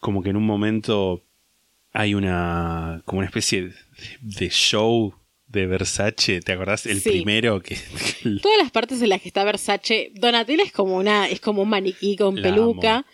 [0.00, 1.22] Como que en un momento
[1.92, 3.70] hay una como una especie
[4.20, 5.14] de show
[5.54, 6.84] de Versace, ¿te acordás?
[6.86, 7.10] El Sí.
[7.10, 7.76] primero que
[8.42, 11.68] Todas las partes en las que está Versace, Donatella es como una, es como un
[11.70, 13.06] maniquí con La peluca.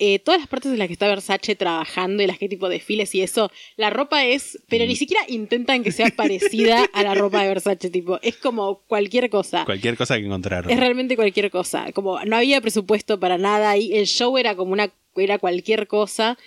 [0.00, 3.12] Eh, todas las partes en las que está Versace trabajando y las que tipo desfiles
[3.16, 4.88] y eso, la ropa es, pero Mm.
[4.88, 9.28] ni siquiera intentan que sea parecida a la ropa de Versace, tipo, es como cualquier
[9.28, 9.64] cosa.
[9.64, 10.70] cualquier cosa que encontraron.
[10.70, 11.90] Es realmente cualquier cosa.
[11.92, 16.38] Como no había presupuesto para nada y el show era como una era cualquier cosa.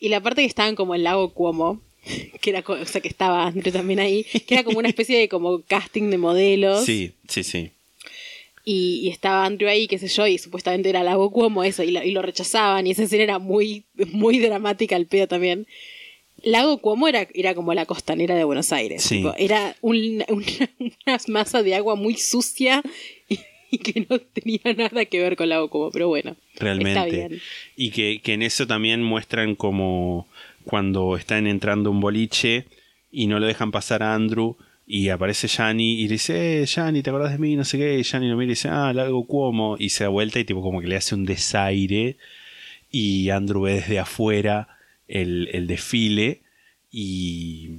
[0.00, 1.80] Y la parte que estaban como el lago Cuomo,
[2.40, 5.28] que era o sea que estaba Andrew también ahí, que era como una especie de
[5.28, 6.84] como casting de modelos.
[6.84, 7.70] Sí, sí, sí.
[8.66, 11.90] Y, y estaba Andrew ahí, qué sé yo, y supuestamente era lago Cuomo eso, y
[11.90, 15.66] lo, y lo rechazaban, y esa escena era muy, muy dramática al pedo también.
[16.42, 19.02] Lago Cuomo era, era como la costanera de Buenos Aires.
[19.02, 19.16] Sí.
[19.16, 22.82] tipo, era un- una, una masa de agua muy sucia
[23.28, 23.38] y,
[23.70, 26.34] y que no tenía nada que ver con Lago Cuomo, pero bueno.
[26.56, 27.00] realmente.
[27.00, 27.40] Está bien.
[27.76, 30.26] Y que, que en eso también muestran como
[30.64, 32.66] cuando están entrando un boliche
[33.10, 37.10] y no lo dejan pasar a Andrew y aparece Gianni y le dice, eh, ¿te
[37.10, 37.56] acordás de mí?
[37.56, 37.98] No sé qué.
[37.98, 39.76] Y Gianni lo mira y dice, ah, Lago Cuomo.
[39.78, 42.16] Y se da vuelta y tipo como que le hace un desaire.
[42.90, 44.68] y Andrew ve desde afuera
[45.08, 46.42] el, el desfile
[46.92, 47.70] y,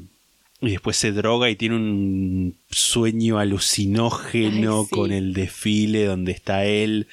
[0.62, 4.96] y después se droga y tiene un sueño alucinógeno Ay, sí.
[4.96, 7.08] con el desfile donde está él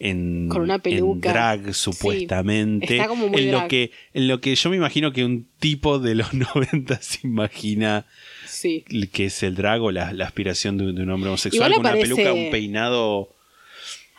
[0.00, 1.32] en, Con una en peluca.
[1.32, 2.96] drag supuestamente.
[2.96, 5.98] está como muy en lo que en lo que yo me imagino que un tipo
[5.98, 8.06] de los 90 se imagina
[8.46, 8.84] Sí.
[9.12, 11.92] que es el drag o la, la aspiración de, de un hombre homosexual con una
[11.92, 13.34] peluca, un peinado.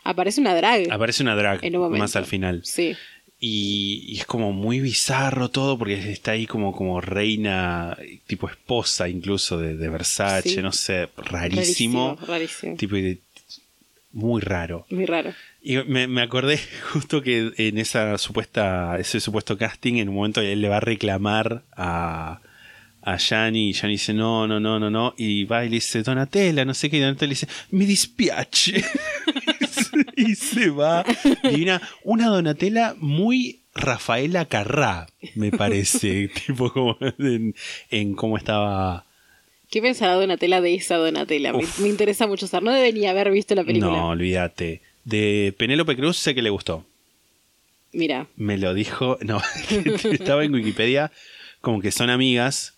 [0.04, 0.92] Aparece una drag.
[0.92, 2.62] Aparece una drag En un más al final.
[2.64, 2.96] Sí.
[3.42, 7.98] Y, y es como muy bizarro todo porque está ahí como, como reina,
[8.28, 10.62] tipo esposa incluso de, de Versace, Sí.
[10.62, 12.16] no sé, rarísimo.
[12.16, 12.28] Rarísimo.
[12.28, 12.76] rarísimo.
[12.76, 13.20] Tipo de-
[14.12, 14.86] muy raro.
[14.90, 15.34] Muy raro.
[15.62, 16.60] Y me, me acordé
[16.94, 20.82] justo que en esa supuesta, ese supuesto casting, en un momento él le va a
[20.82, 22.42] reclamar a,
[23.02, 26.04] a Gianni, y Gianni dice, no, no, no, no, no, y va y le dice,
[26.04, 28.84] Donatella, no sé qué, y Donatella le dice, me dispiace.
[30.16, 31.06] y se va.
[31.44, 37.56] Y una, una Donatella muy Rafaela Carrá, me parece, tipo como en,
[37.90, 39.06] en cómo estaba...
[39.70, 41.54] ¿Qué pensará Donatella de esa Donatella?
[41.54, 42.64] Me, interesa mucho saber.
[42.64, 43.92] No debe ni haber visto la película.
[43.92, 44.82] No, olvídate.
[45.04, 46.86] De Penélope Cruz sé que le gustó.
[47.92, 48.28] Mira.
[48.36, 49.42] Me lo dijo, no,
[50.12, 51.12] estaba en Wikipedia
[51.62, 52.78] como que son amigas,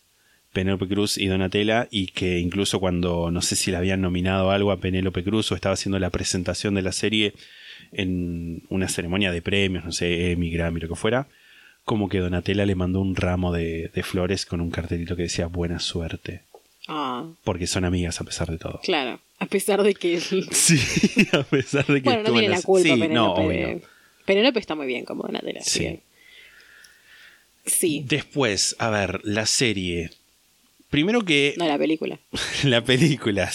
[0.53, 4.72] Penélope Cruz y Donatella, y que incluso cuando no sé si le habían nominado algo
[4.72, 7.34] a Penélope Cruz o estaba haciendo la presentación de la serie
[7.91, 11.27] en una ceremonia de premios, no sé, Emmy, Grammy, lo que fuera,
[11.84, 15.47] como que Donatella le mandó un ramo de, de flores con un cartelito que decía
[15.47, 16.43] buena suerte,
[16.93, 18.80] Ah, porque son amigas a pesar de todo.
[18.84, 19.19] claro.
[19.39, 20.19] A pesar de que.
[20.51, 20.77] Sí,
[21.31, 23.13] a pesar de que bueno, no tiene la- culpa, Sí, Penélope.
[23.15, 23.81] no, obvio.
[24.26, 25.61] Penélope está muy bien como Donatella.
[25.63, 25.80] Sí.
[25.80, 25.99] Sí.
[27.65, 28.03] Sí.
[28.07, 30.11] Después, a ver, la serie.
[30.89, 32.19] Primero que No, la película.
[32.63, 33.49] la película.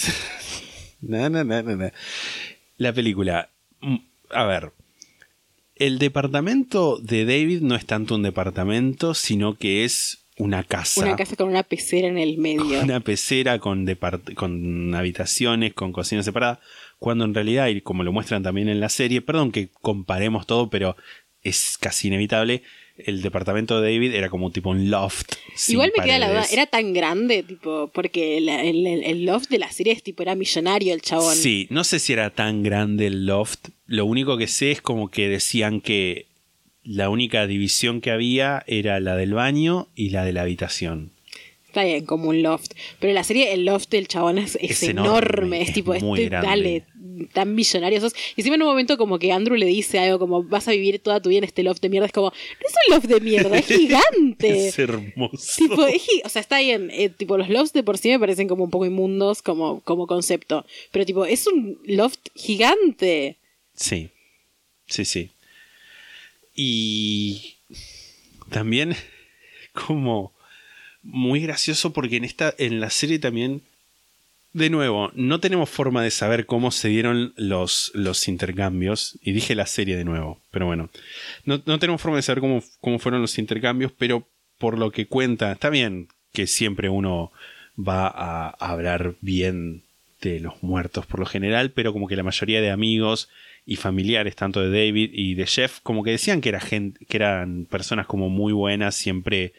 [1.03, 1.91] no, no, no, no, no.
[2.79, 3.51] La película.
[3.81, 3.97] Mm,
[4.31, 4.73] A ver.
[5.77, 11.03] El departamento de David no es tanto un departamento, sino que es una casa.
[11.03, 12.83] Una casa con una pecera en el medio.
[12.83, 13.87] Una pecera con,
[14.35, 16.61] con habitaciones, con cocina separada.
[16.99, 20.69] Cuando en realidad, y como lo muestran también en la serie, perdón que comparemos todo,
[20.71, 20.97] pero
[21.43, 22.63] es casi inevitable.
[22.99, 25.33] El departamento de David era como tipo un loft.
[25.69, 29.59] Igual me queda la duda, era tan grande, tipo, porque el, el- el loft de
[29.59, 31.35] la serie es tipo, era millonario el chabón.
[31.37, 33.69] Sí, no sé si era tan grande el loft.
[33.87, 36.27] Lo único que sé es como que decían que
[36.87, 41.13] la única división que había era la del baño y la de la habitación.
[41.67, 42.73] Está bien, como un loft.
[43.01, 45.75] Pero en la serie, el loft del chabón es, es Es enorme, enorme, Es es
[45.75, 46.85] tipo, muy este, dale,
[47.35, 48.15] tan millonario sos.
[48.35, 51.01] Y encima en un momento como que Andrew le dice algo como, vas a vivir
[51.01, 52.07] toda tu vida en este loft de mierda.
[52.07, 54.69] Es como, no es un loft de mierda, es gigante.
[54.69, 55.55] Es hermoso.
[55.59, 55.83] Tipo,
[56.25, 56.91] o sea, está bien.
[56.93, 60.07] eh, tipo, los lofts de por sí me parecen como un poco inmundos como, como
[60.07, 60.65] concepto.
[60.93, 63.37] Pero tipo, es un loft gigante.
[63.75, 64.09] Sí,
[64.87, 65.31] sí, sí.
[66.57, 67.57] Y
[68.51, 68.97] también
[69.73, 70.33] como
[71.03, 73.63] muy gracioso porque en esta en la serie también
[74.53, 79.19] de nuevo no tenemos forma de saber cómo se dieron los, los intercambios.
[79.23, 80.89] Y dije la serie de nuevo pero bueno.
[81.45, 84.27] No, no tenemos forma de saber cómo, cómo fueron los intercambios pero
[84.59, 87.31] por lo que cuenta está bien que siempre uno
[87.79, 89.83] va a hablar bien
[90.23, 93.29] de los muertos por lo general pero como que la mayoría de amigos
[93.67, 97.67] y familiares tanto de David y de Jeff como que decían que gente que eran
[97.67, 99.53] personas como muy buenas siempre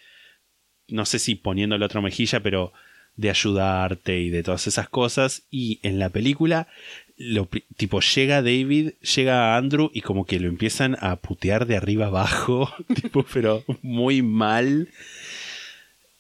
[0.88, 2.74] no sé si poniendo la otra mejilla, pero
[3.16, 5.44] de ayudarte y de todas esas cosas.
[5.52, 6.68] Y en la película,
[7.18, 12.08] lo, tipo, llega David, llega Andrew y como que lo empiezan a putear de arriba
[12.08, 12.72] abajo,
[13.02, 14.90] tipo, pero muy mal.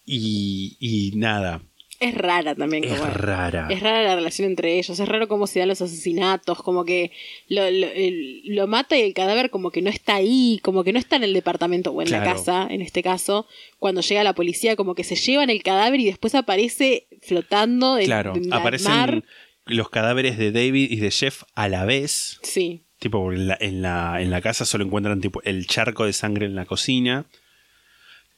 [0.06, 1.62] Y, y nada,
[2.00, 2.84] Es rara también.
[2.84, 3.68] es como- rara.
[3.72, 7.12] Es rara la relación entre ellos, es raro cómo se dan los asesinatos, como que
[7.50, 11.16] lo, lo- mata y el cadáver como que no está ahí, como que no está
[11.16, 13.48] en el departamento o en la casa, en este caso,
[13.80, 18.06] cuando llega la policía como que se llevan el cadáver y después aparece flotando en,
[18.06, 19.24] Claro, en aparecen mar.
[19.66, 22.40] los cadáveres de David y de Jeff a la vez.
[22.44, 26.14] Sí, Tipo, en la, en la, en la casa solo encuentran tipo el charco de
[26.14, 27.26] sangre en la cocina.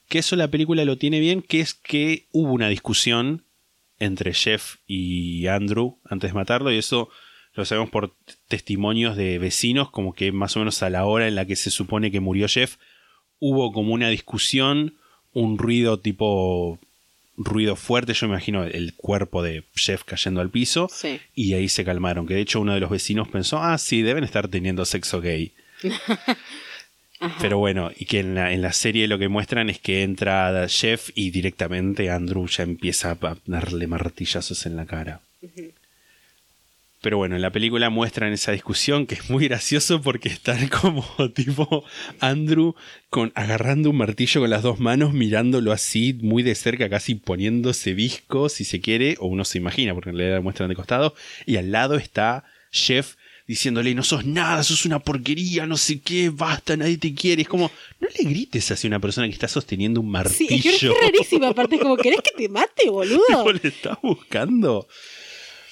[0.09, 3.45] Que eso la película lo tiene bien, que es que hubo una discusión
[3.99, 7.09] entre Jeff y Andrew antes de matarlo, y eso
[7.53, 8.15] lo sabemos por
[8.47, 11.71] testimonios de vecinos, como que más o menos a la hora en la que se
[11.71, 12.77] supone que murió Jeff,
[13.39, 14.97] hubo como una discusión,
[15.33, 16.79] un ruido tipo
[17.39, 21.19] ruido fuerte, yo me imagino el cuerpo de Jeff cayendo al piso, sí.
[21.33, 22.27] y ahí se calmaron.
[22.27, 25.53] Que de hecho uno de los vecinos pensó, ah, sí, deben estar teniendo sexo gay.
[27.19, 27.37] Ajá.
[27.41, 30.67] Pero bueno, y que en la, en la serie lo que muestran es que entra
[30.69, 35.21] Jeff y directamente Andrew ya empieza a darle martillazos en la cara.
[37.01, 41.05] Pero bueno, en la película muestran esa discusión que es muy gracioso porque están como
[41.33, 41.85] tipo
[42.19, 42.75] Andrew
[43.09, 47.93] con, agarrando un martillo con las dos manos, mirándolo así muy de cerca, casi poniéndose
[47.93, 51.15] visco, si se quiere, o uno se imagina, porque la muestran de costado,
[51.45, 53.15] y al lado está Jeff
[53.49, 57.41] diciéndole, no sos nada, sos una porquería, no sé qué, basta, nadie te quiere.
[57.41, 60.55] Es como, no le grites hacia una persona que está sosteniendo un Sí, martillo.
[60.71, 61.47] es que es rarísima.
[61.49, 63.23] Aparte, es como, ¿querés que te mate, boludo?
[63.27, 64.87] Tipo, le estás buscando.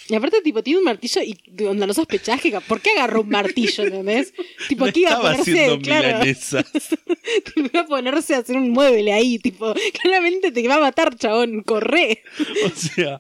[0.10, 2.58] Y aparte, tipo, tiene un martillo y onda, no sospechás que.
[2.62, 4.34] ¿Por qué agarró un martillo, entendés?
[4.70, 6.20] Tipo, No aquí iba a ponerse, claro.
[6.24, 11.16] Tipo, iba a ponerse a hacer un mueble ahí, tipo, claramente te va a matar,
[11.18, 12.24] chabón, corre.
[12.66, 13.20] O sea,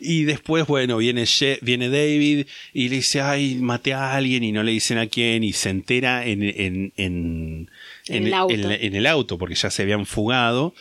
[0.00, 4.52] y después, bueno, viene, Ye- viene David y le dice, ay, maté a alguien y
[4.52, 7.70] no le dicen a quién y se entera en, en, en,
[8.06, 8.54] En el auto.
[8.54, 10.74] en- en el auto porque ya se habían fugado.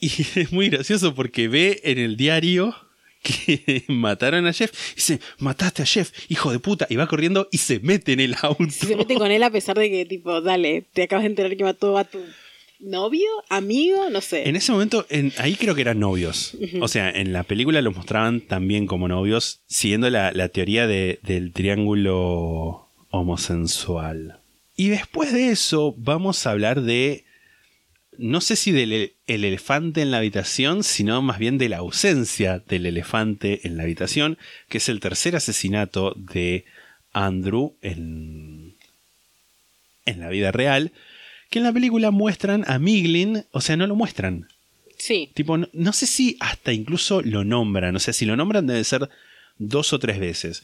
[0.00, 2.74] Y es muy gracioso porque ve en el diario
[3.22, 4.72] que mataron a Jeff.
[4.92, 6.86] Y dice, mataste a Jeff, hijo de puta.
[6.90, 8.64] Y va corriendo y se mete en el auto.
[8.70, 11.56] Si se mete con él a pesar de que, tipo, dale, te acabas de enterar
[11.56, 12.18] que mató a tu
[12.80, 14.48] novio, amigo, no sé.
[14.48, 16.56] En ese momento, en- ahí creo que eran novios.
[16.80, 21.18] O sea, en la película los mostraban también como novios, siguiendo la, la teoría de-
[21.22, 24.40] del triángulo homosensual.
[24.76, 27.24] Y después de eso, vamos a hablar de.
[28.22, 32.58] No sé si del el elefante en la habitación, sino más bien de la ausencia
[32.58, 34.36] del elefante en la habitación,
[34.68, 36.66] que es el tercer asesinato de
[37.14, 38.74] Andrew en,
[40.04, 40.92] en la vida real,
[41.48, 44.48] que en la película muestran a Miglin, o sea, no lo muestran.
[44.98, 45.30] Sí.
[45.32, 48.84] Tipo, no, no sé si hasta incluso lo nombran, o sea, si lo nombran debe
[48.84, 49.08] ser
[49.56, 50.62] dos o tres veces.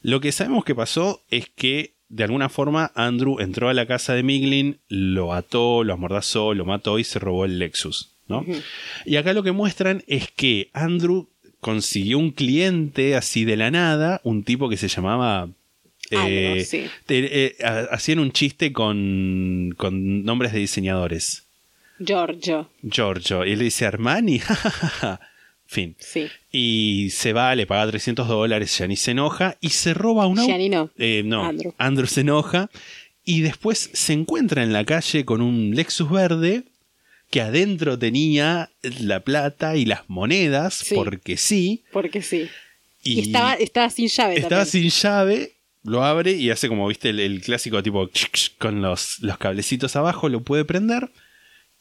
[0.00, 4.14] Lo que sabemos que pasó es que de alguna forma Andrew entró a la casa
[4.14, 8.44] de Miglin, lo ató, lo amordazó, lo mató y se robó el Lexus, ¿no?
[9.06, 11.28] Y acá lo que muestran es que Andrew
[11.60, 15.48] consiguió un cliente así de la nada, un tipo que se llamaba...
[16.12, 16.86] Algo, eh, sí.
[17.06, 21.44] te- eh, ha- hacían un chiste con, con nombres de diseñadores.
[22.00, 22.68] Giorgio.
[22.82, 23.44] Giorgio.
[23.46, 24.40] Y él le dice Armani.
[25.70, 25.94] fin.
[26.00, 26.26] Sí.
[26.50, 30.48] Y se va, le paga 300 dólares, Gianni se enoja y se roba un auto.
[30.50, 30.90] Gianni no.
[30.98, 31.72] Eh, no, Andrew.
[31.78, 32.68] Andrew se enoja
[33.24, 36.64] y después se encuentra en la calle con un Lexus verde
[37.30, 38.70] que adentro tenía
[39.00, 40.96] la plata y las monedas, Sí.
[40.96, 41.84] porque sí.
[41.92, 42.48] Porque sí.
[43.04, 44.90] Y, Y, estaba, estaba sin llave estaba también.
[44.90, 45.52] sin llave,
[45.84, 48.10] lo abre y hace como, viste, el, el clásico tipo
[48.58, 51.08] con los, los cablecitos abajo, lo puede prender.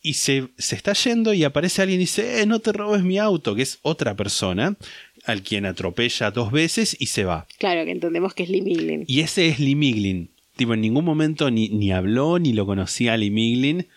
[0.01, 3.17] Y se, se está yendo y aparece alguien y dice, eh, no te robes mi
[3.17, 4.77] auto, que es otra persona,
[5.25, 7.47] al quien atropella dos veces y se va.
[7.57, 9.03] Claro, que entendemos que es Lee Miglin.
[9.07, 10.31] Y ese es Lee Miglin.
[10.55, 13.87] Tipo, en ningún momento ni, ni habló ni lo conocía a Lee Miglin.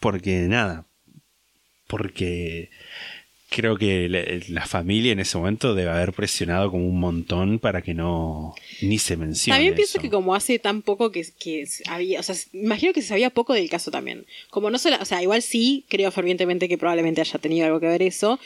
[0.00, 0.86] Porque nada.
[1.86, 2.70] Porque
[3.50, 7.82] creo que la, la familia en ese momento debe haber presionado como un montón para
[7.82, 9.56] que no ni se mencione.
[9.56, 10.02] También pienso eso.
[10.02, 13.54] que como hace tan poco que, que había, o sea, imagino que se sabía poco
[13.54, 14.26] del caso también.
[14.50, 17.86] Como no solo, o sea, igual sí creo fervientemente que probablemente haya tenido algo que
[17.86, 18.38] ver eso,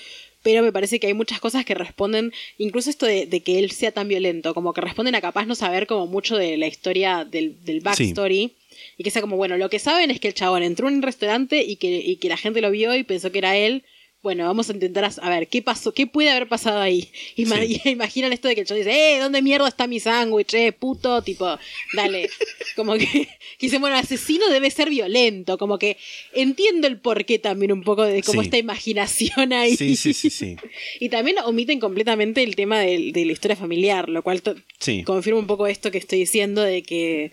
[0.42, 3.70] pero me parece que hay muchas cosas que responden, incluso esto de, de que él
[3.70, 7.24] sea tan violento, como que responden a capaz no saber como mucho de la historia
[7.24, 8.52] del, del backstory.
[8.98, 11.02] Y que sea como, bueno, lo que saben es que el chabón entró en un
[11.02, 13.84] restaurante y que, y que la gente lo vio y pensó que era él.
[14.23, 17.11] Bueno, vamos a intentar a, ver qué pasó, qué puede haber pasado ahí.
[17.36, 17.81] Ima- Sí.
[17.90, 20.55] Imaginan esto de que el chabón dice, eh, ¿dónde mierda está mi sándwich?
[20.55, 21.59] Eh, puto, tipo,
[21.94, 22.31] dale.
[22.77, 23.28] Como que,
[23.59, 25.59] dice, bueno, el asesino debe ser violento.
[25.59, 25.97] Como que
[26.35, 28.47] entiendo el porqué también un poco de como Sí.
[28.47, 29.77] esta imaginación ahí.
[29.77, 30.57] Sí, sí, sí, sí.
[31.01, 34.40] Y también omiten completamente el tema del- de, la historia familiar, lo cual
[34.78, 35.03] Sí.
[35.03, 37.32] confirma un poco esto que estoy diciendo de que,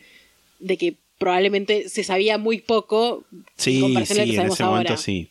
[0.59, 4.47] de que probablemente se sabía muy poco en Sí, comparación a lo sí, que en
[4.51, 4.71] ese ahora.
[4.81, 5.27] momento sí.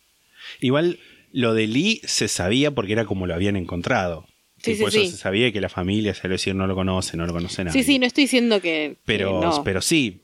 [0.60, 0.98] Igual
[1.32, 4.26] lo de Lee se sabía porque era como lo habían encontrado.
[4.62, 5.10] Sí, sí, eso sí.
[5.10, 7.80] se sabía que la familia, se lo decir, no lo conoce, no lo conoce nadie.
[7.82, 10.22] Sí, sí, no estoy diciendo que, pero, que no, pero sí.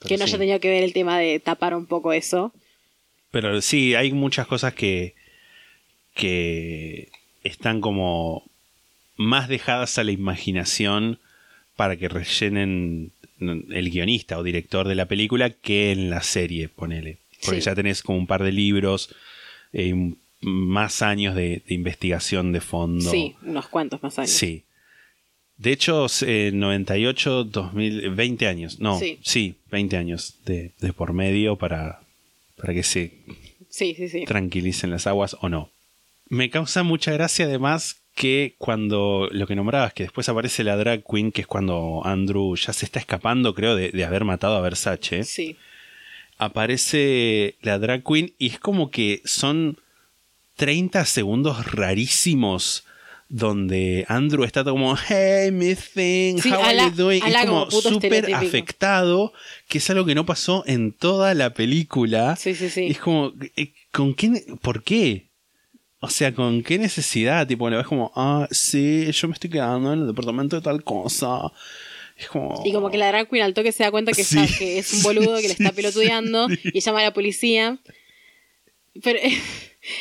[0.00, 2.52] Pero que no haya tenido que ver el tema de tapar un poco eso.
[3.30, 5.14] Pero sí, hay muchas cosas que,
[6.14, 7.08] que
[7.44, 8.44] están como
[9.16, 11.18] más dejadas a la imaginación
[11.76, 17.18] para que rellenen el guionista o director de la película que en la serie, ponele.
[17.44, 17.66] Porque Sí.
[17.66, 19.14] ya tenés como un par de libros,
[19.72, 23.10] eh, un- más años de, de investigación de fondo.
[23.10, 24.30] Sí, unos cuantos más años.
[24.30, 24.64] Sí.
[25.56, 28.80] De hecho, eh, 98, 2000, 20 años.
[28.80, 29.18] No, Sí.
[29.22, 32.00] sí, 20 años de, de por medio para,
[32.56, 33.12] para que se
[33.70, 34.08] sí, sí.
[34.08, 34.24] sí.
[34.24, 35.70] tranquilicen las aguas o no.
[36.28, 41.02] Me causa mucha gracia además que cuando lo que nombrabas, que después aparece la drag
[41.04, 44.60] queen, que es cuando Andrew ya se está escapando, creo, de, de haber matado a
[44.60, 45.56] Versace, Sí.
[46.38, 49.78] aparece la drag queen y es como que son
[50.62, 52.84] 30 segundos rarísimos
[53.28, 57.20] donde Andrew está como, hey, Miss Thing, Sí, how are you doing?
[57.26, 59.32] Es como como súper afectado,
[59.66, 62.36] que es algo que no pasó en toda la película.
[62.36, 62.86] Sí, sí, sí.
[62.90, 64.44] Es como, eh, ¿con qué?
[64.60, 65.30] ¿Por qué?
[65.98, 67.46] O sea, ¿con qué necesidad?
[67.48, 70.84] Tipo, le ves como, ah, sí, yo me estoy quedando en el departamento de tal
[70.84, 71.40] cosa.
[72.16, 72.62] Es como...
[72.64, 74.38] Y como que la drag queen al toque se da cuenta que, Sí.
[74.38, 77.78] está- que es un boludo que le está pelotudeando y llama a la policía.
[79.02, 79.18] Pero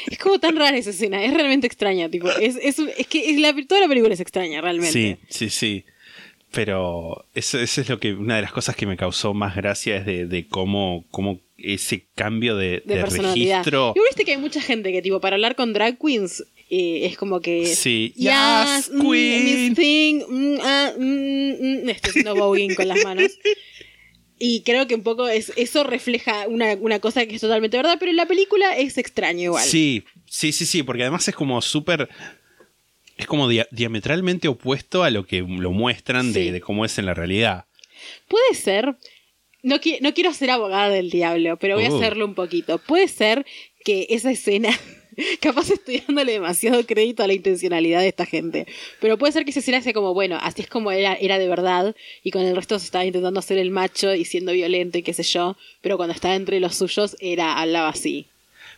[0.09, 3.39] es como tan rara esa escena, es realmente extraña, tipo, es, es, es que es
[3.39, 4.91] la- toda la película es extraña, realmente.
[4.91, 5.83] Sí, sí, sí.
[6.51, 9.95] Pero eso, eso es lo que una de las cosas que me causó más gracia
[9.97, 13.93] es de, de cómo, cómo ese cambio de, De, de registro.
[13.95, 17.17] Y viste que hay mucha gente que, tipo, para hablar con drag queens eh, es
[17.17, 17.65] como que.
[17.67, 18.11] Sí.
[18.17, 18.33] Yes,
[18.87, 19.75] Yes, mm, queen.
[19.75, 23.31] Thing, mm, ah, mm, estoy haciendo voguing con las manos.
[24.43, 27.97] Y creo que un poco es, eso refleja una, una cosa que es totalmente verdad,
[27.99, 29.63] pero en la película es extraño igual.
[29.63, 32.09] Sí, sí, sí, sí, porque además es como súper...
[33.17, 36.49] Es como dia- diametralmente opuesto a lo que lo muestran de, Sí.
[36.51, 37.65] de cómo es en la realidad.
[38.27, 38.95] Puede ser.
[39.61, 41.97] No, qui- no quiero ser abogada del diablo, pero voy a Oh.
[41.97, 42.79] hacerlo un poquito.
[42.79, 43.45] Puede ser
[43.85, 44.69] que esa escena.
[45.41, 48.67] Capaz estoy dándole demasiado crédito a la intencionalidad de esta gente.
[48.99, 51.95] Pero puede ser que escena sea como, bueno, así es como era, era de verdad.
[52.23, 55.13] Y con el resto se estaba intentando hacer el macho y siendo violento y qué
[55.13, 55.57] sé yo.
[55.81, 58.27] Pero cuando estaba entre los suyos, era, hablaba así.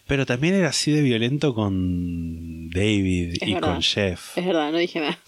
[0.08, 3.74] Pero también era así de violento con David Es y verdad.
[3.74, 4.38] con Jeff.
[4.38, 5.18] Es verdad, no dije nada.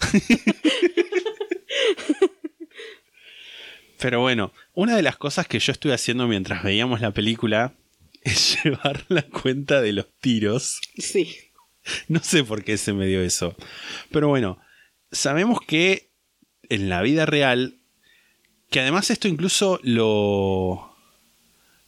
[3.98, 7.72] Pero bueno, una de las cosas que yo estuve haciendo mientras veíamos la película
[8.26, 10.80] es llevar la cuenta de los tiros.
[10.98, 11.34] Sí.
[12.08, 13.54] No sé por qué se me dio eso.
[14.10, 14.58] Pero bueno,
[15.12, 16.10] sabemos que
[16.68, 17.76] en la vida real,
[18.70, 20.96] que además esto incluso lo,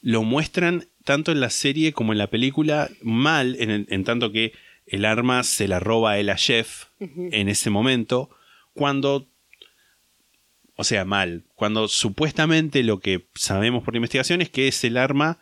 [0.03, 4.31] lo muestran tanto en la serie como en la película mal, en, el- en tanto
[4.31, 4.53] que
[4.87, 8.31] el arma se la roba él a Jeff en ese momento,
[8.73, 9.29] cuando
[10.77, 11.43] o sea, mal.
[11.57, 15.41] Cuando supuestamente lo que sabemos por investigación es que ese arma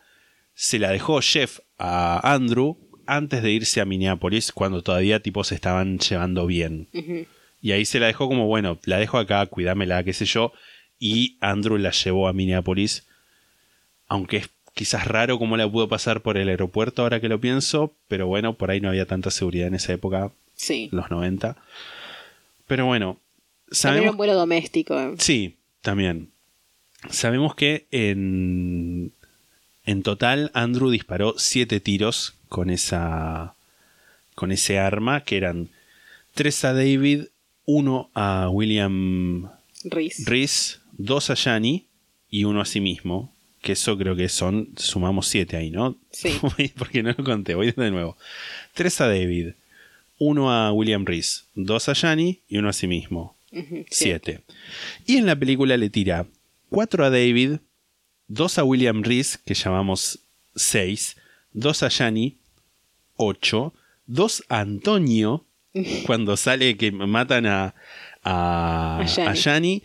[0.56, 2.76] se la dejó Jeff a Andrew
[3.06, 6.88] antes de irse a Minneapolis, cuando todavía tipo se estaban llevando bien.
[7.62, 10.52] Y ahí se la dejó como, bueno, la dejo acá, cuidámela, qué sé yo.
[10.98, 13.06] Y Andrew la llevó a Minneapolis.
[14.08, 17.94] Aunque es quizás raro cómo la pudo pasar por el aeropuerto ahora que lo pienso,
[18.08, 20.88] pero bueno, por ahí no había tanta seguridad en esa época, Sí.
[20.90, 21.56] los 90.
[22.66, 25.14] Pero bueno, También era sabemos un vuelo doméstico.
[25.18, 26.30] Sí, también.
[27.10, 29.12] Sabemos que en,
[29.86, 33.54] en total Andrew disparó siete tiros con esa
[34.34, 35.70] con ese arma, que eran
[36.34, 37.24] tres a David,
[37.64, 39.50] uno a William
[39.84, 40.24] Reese.
[40.26, 41.86] Reese, dos a Yanni
[42.30, 43.32] y uno a sí mismo.
[43.62, 45.96] Que eso creo que son, sumamos siete ahí, ¿no?
[46.12, 46.38] Sí.
[46.78, 48.16] Porque no lo conté, voy de nuevo.
[48.74, 49.54] Tres a David,
[50.18, 53.36] uno a William Reese, dos a Yanni y uno a sí mismo.
[53.88, 54.42] Siete.
[55.06, 56.26] Y en la película le tira
[56.68, 57.58] cuatro a David,
[58.28, 60.20] dos a William Reese, que llamamos
[60.55, 61.16] seis,
[61.53, 62.39] dos a Yanni,
[63.16, 63.73] ocho,
[64.07, 65.44] dos a Antonio,
[66.07, 67.74] cuando sale que matan a,
[68.23, 69.82] a, A Yanni.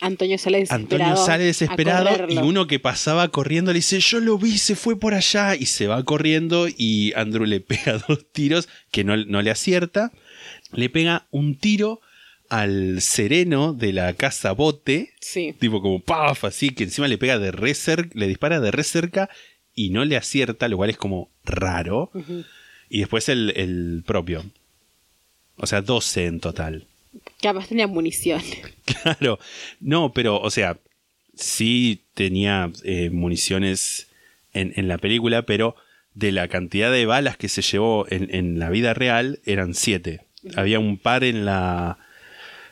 [0.00, 1.04] Antonio sale desesperado.
[1.04, 4.98] Antonio sale desesperado y uno que pasaba corriendo le dice, yo lo vi, se fue
[4.98, 9.42] por allá y se va corriendo y Andrew le pega dos tiros que no, no
[9.42, 10.12] le acierta.
[10.72, 12.00] Le pega un tiro
[12.48, 15.54] al sereno de la casa bote, Sí.
[15.58, 18.84] tipo como paf, así que encima le pega de re cerca, le dispara de re
[18.84, 19.28] cerca
[19.74, 22.10] y no le acierta, lo cual es como raro.
[22.88, 24.44] Y después el, el propio.
[25.56, 26.86] O sea, 12 en total.
[27.42, 28.40] Capaz tenía munición.
[29.02, 29.38] Claro,
[29.80, 30.78] no, pero, o sea,
[31.34, 34.08] sí tenía eh, municiones
[34.54, 35.76] en, en la película, pero
[36.14, 40.22] de la cantidad de balas que se llevó en, en la vida real eran siete.
[40.56, 41.98] Había un par en la...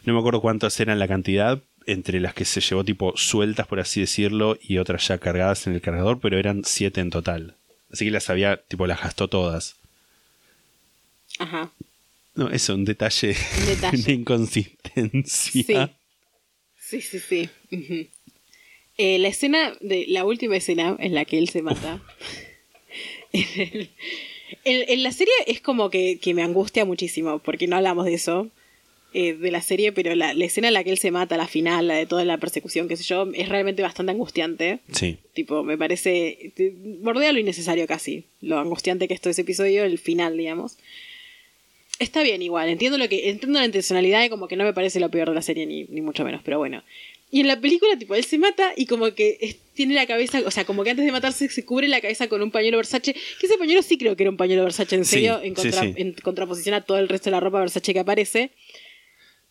[0.07, 3.79] No me acuerdo cuántas eran la cantidad, entre las que se llevó tipo sueltas, por
[3.81, 7.57] así decirlo, y otras ya cargadas en el cargador, pero eran siete en total.
[7.93, 9.77] Así que las había, tipo, las gastó todas.
[11.39, 11.71] Ajá.
[12.35, 14.03] No, eso, un detalle, Un detalle.
[14.07, 15.63] de inconsistencia.
[15.65, 17.01] Sí.
[17.01, 18.11] Sí, sí, sí.
[18.99, 22.01] Eh, la escena, de la última escena en la que él se mata.
[23.33, 23.91] en, el-
[24.65, 28.15] en- en la serie es como que, que me angustia muchísimo, porque no hablamos de
[28.15, 28.51] eso,
[29.19, 31.47] eh, de la serie, pero la, la escena en la que él se mata, la
[31.49, 34.81] final, la de toda la persecución, qué sé yo, es realmente bastante angustiante.
[34.93, 35.17] Sí.
[35.35, 36.53] Tipo, me parece.
[37.01, 38.25] Bordea lo innecesario casi.
[38.43, 40.77] Lo angustiante que es todo ese episodio, el final, digamos.
[41.99, 43.31] Está bien igual, entiendo lo que.
[43.31, 45.85] Entiendo la intencionalidad y como que no me parece lo peor de la serie, ni,
[45.85, 46.83] ni mucho menos, pero bueno.
[47.31, 50.41] Y en la película, tipo, él se mata y como que es- tiene la cabeza,
[50.47, 53.15] o sea, como que antes de matarse se cubre la cabeza con un pañuelo Versace,
[53.15, 55.71] que ese pañuelo sí creo que era un pañuelo Versace, en Sí, serio, en, sí.
[55.97, 58.51] en contraposición a todo el resto de la ropa Versace que aparece.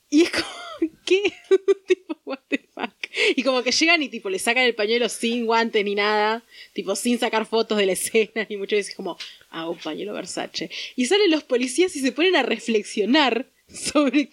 [0.10, 0.46] Y es como,
[1.06, 1.22] ¿qué?
[1.88, 2.94] tipo, what the fuck.
[3.36, 6.96] Y como que llegan y tipo le sacan el pañuelo sin guantes ni nada, tipo
[6.96, 9.18] sin sacar fotos de la escena, y muchas veces como,
[9.50, 10.70] ah, un pañuelo Versace.
[10.96, 14.30] Y salen los policías y se ponen a reflexionar sobre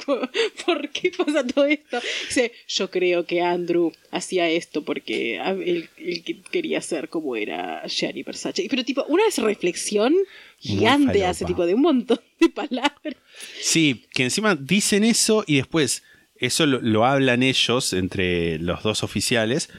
[0.67, 2.01] por qué pasa todo esto.
[2.29, 7.87] Dice, yo creo que Andrew hacía esto porque él, él que- quería ser como era
[7.87, 8.67] Gianni Versace.
[8.69, 10.15] Pero tipo, una reflexión
[10.59, 13.15] gigante hace tipo de un montón de palabras.
[13.61, 16.03] Sí, que encima dicen eso y después
[16.37, 19.71] eso lo, lo hablan ellos entre los dos oficiales.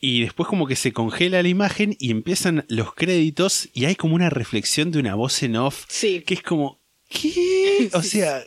[0.00, 4.14] Y después como que se congela la imagen y empiezan los créditos y hay como
[4.14, 6.22] una reflexión de una voz en off Sí.
[6.24, 7.88] que es como, ¿qué?
[7.94, 8.44] O sea,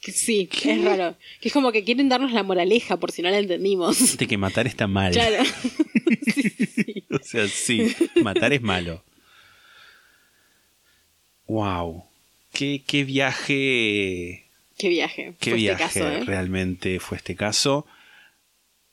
[0.00, 1.16] Sí, es raro.
[1.40, 4.16] Que es como que quieren darnos la moraleja por si no la entendimos.
[4.16, 5.12] de que matar está mal.
[5.12, 5.42] Claro.
[6.34, 7.04] Sí, sí, sí.
[7.10, 9.02] O sea, sí, matar es malo.
[11.46, 12.04] Wow.
[12.52, 14.44] Qué, qué viaje.
[14.78, 15.34] Qué viaje.
[15.40, 16.24] Qué fue viaje este caso, ¿eh?
[16.24, 17.86] realmente fue este caso.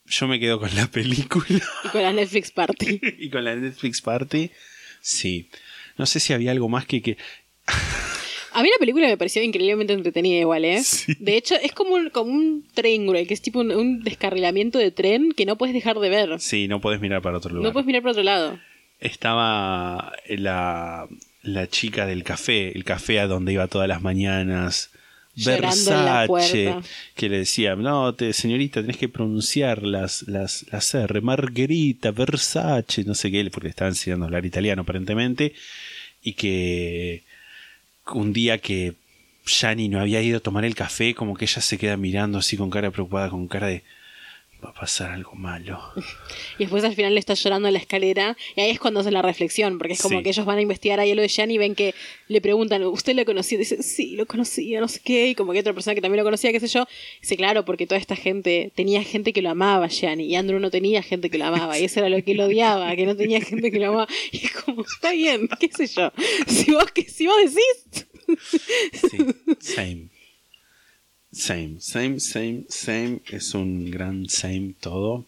[0.05, 2.99] Yo me quedo con la película Y con la Netflix Party.
[3.19, 4.51] y con la Netflix Party.
[5.01, 5.49] Sí.
[5.97, 7.01] No sé si había algo más que.
[7.01, 7.17] que...
[8.55, 10.81] A mí la película me pareció increíblemente entretenida igual, ¿eh?
[10.81, 11.13] Sí.
[11.19, 14.91] De hecho, es como un, como un triángulo, que es tipo un, un descarrilamiento de
[14.91, 16.39] tren que no puedes dejar de ver.
[16.39, 17.67] Sí, no podés mirar para otro lugar.
[17.67, 18.59] No puedes mirar para otro lado.
[19.01, 21.07] Estaba la,
[21.43, 24.89] la chica del café, el café a donde iba todas las mañanas.
[25.35, 26.75] Versace,
[27.13, 33.03] que le decía, no, te, señorita, tenés que pronunciar las, las, las R, Margherita, Versace,
[33.03, 35.51] no sé qué, porque le estaba enseñando a hablar italiano aparentemente,
[36.23, 37.24] y que
[38.13, 38.95] un día que
[39.45, 42.57] Gianni no había ido a tomar el café, como que ella se queda mirando así
[42.57, 43.83] con cara preocupada, con cara de,
[44.65, 45.79] va a pasar algo malo.
[46.57, 48.35] Y después al final le está llorando en la escalera.
[48.55, 50.23] Y ahí es cuando hacen la reflexión, porque es como Sí.
[50.23, 51.93] que ellos van a investigar ahí lo de Gianni y ven que
[52.29, 53.57] le preguntan, ¿usted lo conocía?
[53.57, 55.27] Dice, sí, lo conocía, no sé qué.
[55.29, 56.85] Y como que otra persona que también lo conocía, qué sé yo.
[57.21, 60.25] Dice, claro, porque toda esta gente tenía gente que lo amaba, Gianni.
[60.25, 61.77] Y Andrew no tenía gente que lo amaba.
[61.77, 64.07] Y eso era lo que lo odiaba, que no tenía gente que lo amaba.
[64.31, 66.11] Y es como, está bien, qué sé yo.
[66.47, 68.05] Si vos, que, si vos decís.
[68.93, 69.17] Sí,
[69.59, 70.09] same.
[71.35, 73.19] Same, same, same, same.
[73.29, 75.25] Es un gran same todo.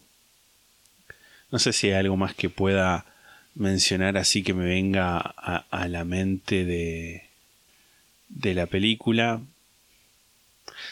[1.50, 3.04] No sé si hay algo más que pueda
[3.54, 7.22] mencionar así que me venga a, a la mente de,
[8.28, 9.40] de la película.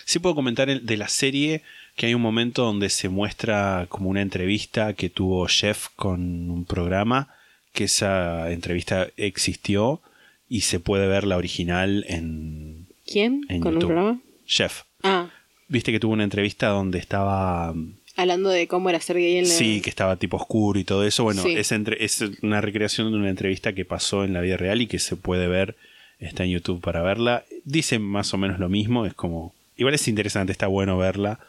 [0.04, 1.62] Sí puedo comentar el- de la serie
[1.96, 6.64] que hay un momento donde se muestra como una entrevista que tuvo Jeff con un
[6.66, 7.34] programa,
[7.72, 10.00] que esa entrevista existió
[10.48, 13.46] y se puede ver la original en, ¿Quién?
[13.48, 13.88] en ¿Con un YouTube.
[13.94, 14.20] programa?
[14.46, 14.82] Jeff.
[15.02, 15.28] Ah,
[15.68, 17.74] Viste que tuvo una entrevista donde estaba...
[18.16, 19.50] hablando de cómo era ser gay en la...
[19.54, 21.24] Sí, que estaba tipo oscuro y todo eso.
[21.24, 21.54] Bueno, Sí.
[21.56, 24.86] es, entre- es una recreación de una entrevista que pasó en la vida real y
[24.86, 25.76] que se puede ver.
[26.20, 27.44] Está en YouTube para verla.
[27.64, 29.06] Dice más o menos lo mismo.
[29.06, 29.54] Es como.
[29.76, 31.40] Igual es interesante, está bueno verla.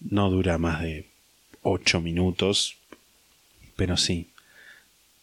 [0.00, 1.06] No dura más de
[1.62, 2.76] 8 minutos.
[3.76, 4.28] Pero sí.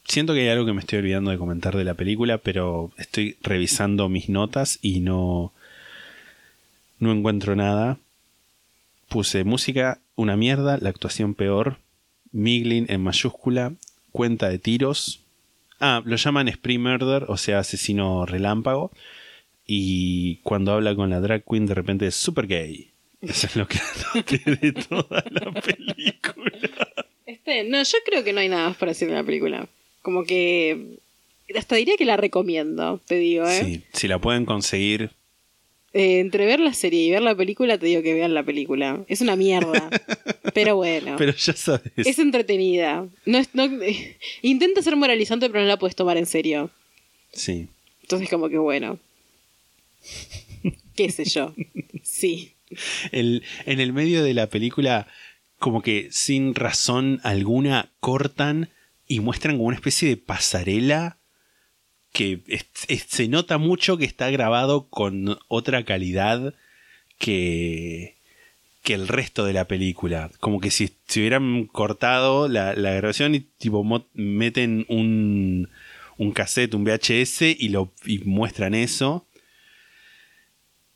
[0.07, 3.35] Siento que hay algo que me estoy olvidando de comentar de la película, pero estoy
[3.41, 5.51] revisando mis notas y no.
[7.03, 7.97] No encuentro nada.
[9.09, 11.79] Puse música, una mierda, la actuación peor,
[12.31, 13.73] Miglin en mayúscula,
[14.13, 15.19] cuenta de tiros.
[15.81, 18.89] Ah, lo llaman Spree Murder, o sea, asesino relámpago.
[19.67, 22.91] Y cuando habla con la drag queen, de repente es super gay.
[23.21, 23.79] Eso es lo que
[24.15, 26.87] noté de toda la película.
[27.25, 29.67] Este, no, yo creo que no hay nada más para decir de la película.
[30.01, 30.99] Como que.
[31.53, 33.59] Hasta diría que la recomiendo, te digo, ¿eh?
[33.61, 35.11] Sí, si la pueden conseguir,
[35.93, 39.05] Eh, entre ver la serie y ver la película, te digo que vean la película.
[39.07, 39.89] Es una mierda.
[40.53, 41.15] pero bueno.
[41.17, 41.91] pero ya sabes.
[41.95, 43.07] Es entretenida.
[43.25, 43.69] No es, no,
[44.41, 46.71] intenta ser moralizante, pero no la puedes tomar en serio.
[47.31, 47.67] Sí.
[48.01, 48.99] Entonces, como que bueno.
[50.95, 51.53] ¿Qué sé yo?
[52.01, 52.53] Sí.
[53.11, 55.07] El, en el medio de la película,
[55.59, 58.69] como que sin razón alguna, cortan
[59.07, 61.17] y muestran como una especie de pasarela
[62.13, 62.41] que
[62.85, 66.53] se nota mucho que está grabado con otra calidad
[67.17, 68.15] que,
[68.83, 70.29] que el resto de la película.
[70.39, 73.83] Como que si, si hubieran cortado la, la grabación y tipo
[74.13, 75.69] meten un,
[76.17, 79.25] un cassette, un VHS y, lo, y muestran eso.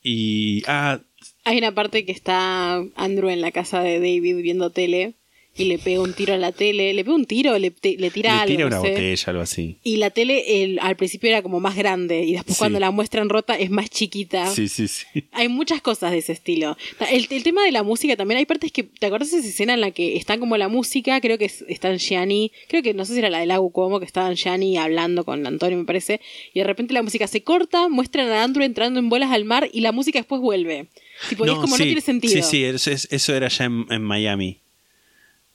[0.03, 0.64] Y...
[0.68, 1.02] Ah,
[1.45, 5.15] Hay una parte que está Andrew en la casa de David viendo tele
[5.58, 6.94] y le pega un tiro a la tele.
[6.94, 8.48] Le pega un tiro, le, te- le tira Le algo.
[8.56, 8.90] tira no una sé.
[8.90, 9.78] botella, algo así.
[9.84, 12.60] Y la tele el- al principio era como más grande y después Sí.
[12.60, 14.48] cuando la muestran rota es más chiquita.
[14.54, 15.06] Sí, sí, sí.
[15.32, 16.78] Hay muchas cosas de ese estilo.
[17.12, 19.74] El, el tema de la música también, hay partes que, ¿te acuerdas de esa escena
[19.74, 21.20] en la que está como la música?
[21.22, 24.00] Creo que es- están Gianni, creo que no sé si era la de Lago Cuomo,
[24.00, 26.22] que estaban Gianni hablando con Antonio, me parece,
[26.54, 29.70] y de repente la música se corta, muestran a Andrew entrando en bolas al mar
[29.74, 30.88] y la música después vuelve.
[31.30, 32.34] Tipo, es como no sí, tiene sentido.
[32.34, 34.60] Sí, sí, eso, es- eso era ya en, en Miami.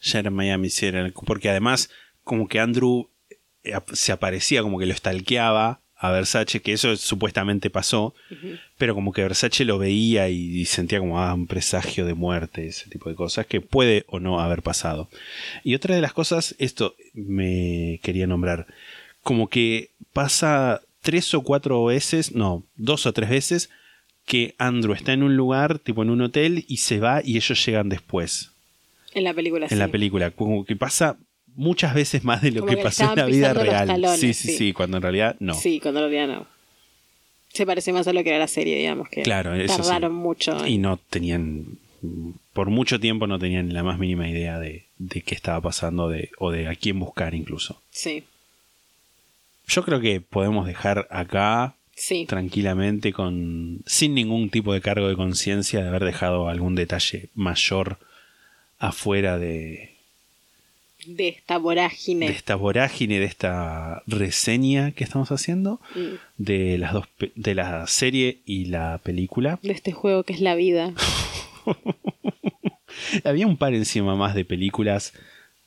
[0.02, 1.88] Ya era en Miami, sí, era, porque además
[2.24, 3.08] como que Andrew
[3.64, 8.12] eh, se aparecía, como que lo stalkeaba a Versace, que eso supuestamente pasó,
[8.76, 12.66] pero como que Versace lo veía y, y sentía como ah, un presagio de muerte,
[12.66, 15.08] ese tipo de cosas, que puede o no haber pasado.
[15.62, 18.66] Y otra de las cosas, esto me quería nombrar,
[19.22, 23.70] como que pasa tres o cuatro veces, no, dos o tres veces,
[24.26, 27.64] que Andrew está en un lugar, tipo en un hotel, y se va y ellos
[27.64, 28.51] llegan después
[29.14, 30.30] En la película, en la película.
[30.30, 31.18] Como que pasa
[31.54, 33.86] muchas veces más de lo que que pasó en la vida real.
[33.88, 34.56] talones, sí, sí, sí.
[34.56, 35.54] sí, cuando en realidad no.
[35.54, 36.46] Sí, cuando lo veía no.
[37.48, 39.82] Se parece más a lo que era la serie, digamos, que Claro, eso sí.
[39.82, 40.66] tardaron mucho.
[40.66, 41.78] Y no tenían,
[42.54, 46.30] por mucho tiempo no tenían la más mínima idea de, de qué estaba pasando de,
[46.38, 47.82] o de a quién buscar incluso.
[47.90, 48.24] Sí,
[49.66, 52.24] Yo creo que podemos dejar acá sí.
[52.26, 57.98] tranquilamente con sin ningún tipo de cargo de conciencia de haber dejado algún detalle mayor
[58.82, 59.90] afuera de,
[61.06, 62.26] De esta vorágine.
[62.26, 66.14] de esta vorágine, de esta reseña que estamos haciendo Mm.
[66.38, 67.06] de las dos
[67.36, 69.58] de la serie y la película.
[69.62, 70.92] de este juego que es la vida.
[73.24, 75.12] Había un par encima más de películas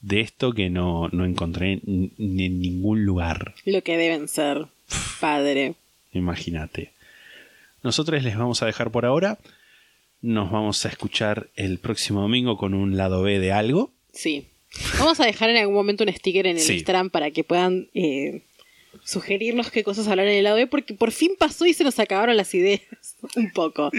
[0.01, 3.55] de esto que no, no encontré en, en ningún lugar.
[3.65, 4.67] Lo que deben ser.
[5.19, 5.73] Padre.
[6.13, 6.91] Imagínate.
[7.83, 9.37] Nosotros les vamos a dejar por ahora.
[10.25, 13.91] Nos vamos a escuchar el próximo domingo con un lado B de algo.
[14.11, 14.47] Sí.
[14.97, 16.73] Vamos a dejar en algún momento un sticker en el Sí.
[16.73, 18.41] Instagram para que puedan eh,
[19.03, 21.99] sugerirnos qué cosas hablar en el lado B, porque por fin pasó y se nos
[21.99, 22.81] acabaron las ideas.
[23.35, 23.91] un poco.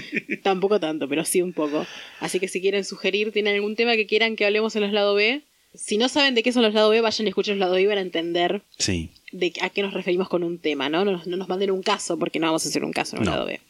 [0.43, 1.86] Tampoco tanto, pero sí un poco.
[2.19, 5.15] Así que si quieren sugerir, tienen algún tema que quieran que hablemos en los lado
[5.15, 5.43] B.
[5.77, 7.86] Si no saben de qué son los lado B, vayan y escuchen los lado B
[7.86, 9.11] para entender Sí.
[9.31, 11.05] de a qué nos referimos con un tema, ¿no?
[11.05, 13.20] No nos, no nos manden un caso, porque no vamos a hacer un caso en
[13.20, 13.31] un No.
[13.31, 13.61] lado B.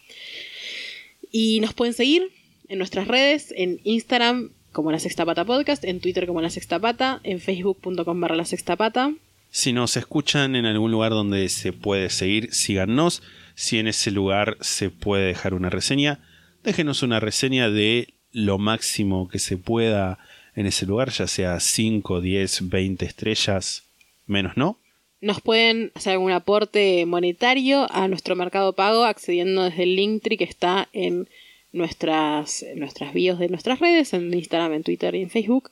[1.31, 2.31] Y nos pueden seguir
[2.69, 6.79] en nuestras redes, en Instagram como La Sexta Pata Podcast, en Twitter como La Sexta
[6.79, 9.15] Pata, en facebook.com barra La Sexta Pata.
[9.51, 13.23] Si nos escuchan en algún lugar donde se puede seguir, síganos.
[13.55, 16.21] Si en ese lugar se puede dejar una reseña,
[16.63, 20.19] déjenos una reseña de lo máximo que se pueda
[20.55, 23.85] en ese lugar, ya sea 5, 10, 20 estrellas,
[24.27, 24.79] menos no.
[25.23, 30.45] Nos pueden hacer algún aporte monetario a nuestro mercado pago accediendo desde el Linktree que
[30.45, 31.29] está en
[31.77, 35.71] nuestras, nuestras bios de nuestras redes, en Instagram, en Twitter y en Facebook.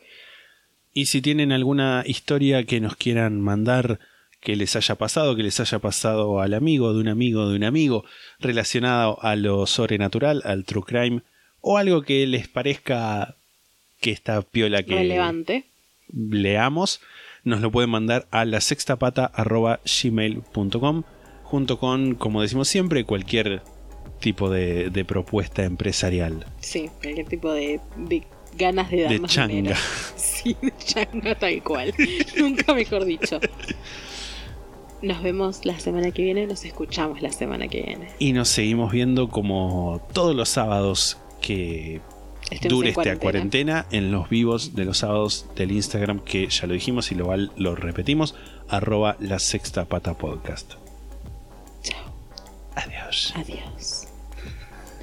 [0.93, 3.99] Y si tienen alguna historia que nos quieran mandar
[4.41, 7.65] que les haya pasado, que les haya pasado al amigo de un amigo de un
[7.65, 8.05] amigo,
[8.39, 11.23] relacionado a lo sobrenatural, al true crime,
[11.61, 13.37] o algo que les parezca
[14.01, 15.65] que está piola que Relevante.
[16.13, 17.01] leamos,
[17.43, 21.03] nos lo pueden mandar a la sextapata.gmail.com
[21.43, 23.63] junto con, como decimos siempre, cualquier
[24.25, 26.47] tipo de, de propuesta empresarial.
[26.61, 28.23] Sí, cualquier tipo de, de
[28.57, 29.55] ganas de darnos changa.
[29.55, 29.77] dinero.
[30.17, 31.95] Sí, de changa tal cual.
[32.39, 33.39] Nunca mejor dicho.
[35.03, 38.09] Nos vemos la semana que viene, nos escuchamos la semana que viene.
[38.19, 42.01] Y nos seguimos viendo como todos los sábados que
[42.51, 43.21] Estemos dure esta cuarentena.
[43.21, 47.35] cuarentena en los vivos de los sábados del Instagram que ya lo dijimos y lo,
[47.37, 48.35] lo repetimos
[48.69, 50.73] arroba la sexta pata podcast.
[51.83, 52.05] Chao.
[52.77, 53.33] Adiós.
[53.37, 54.04] Adiós.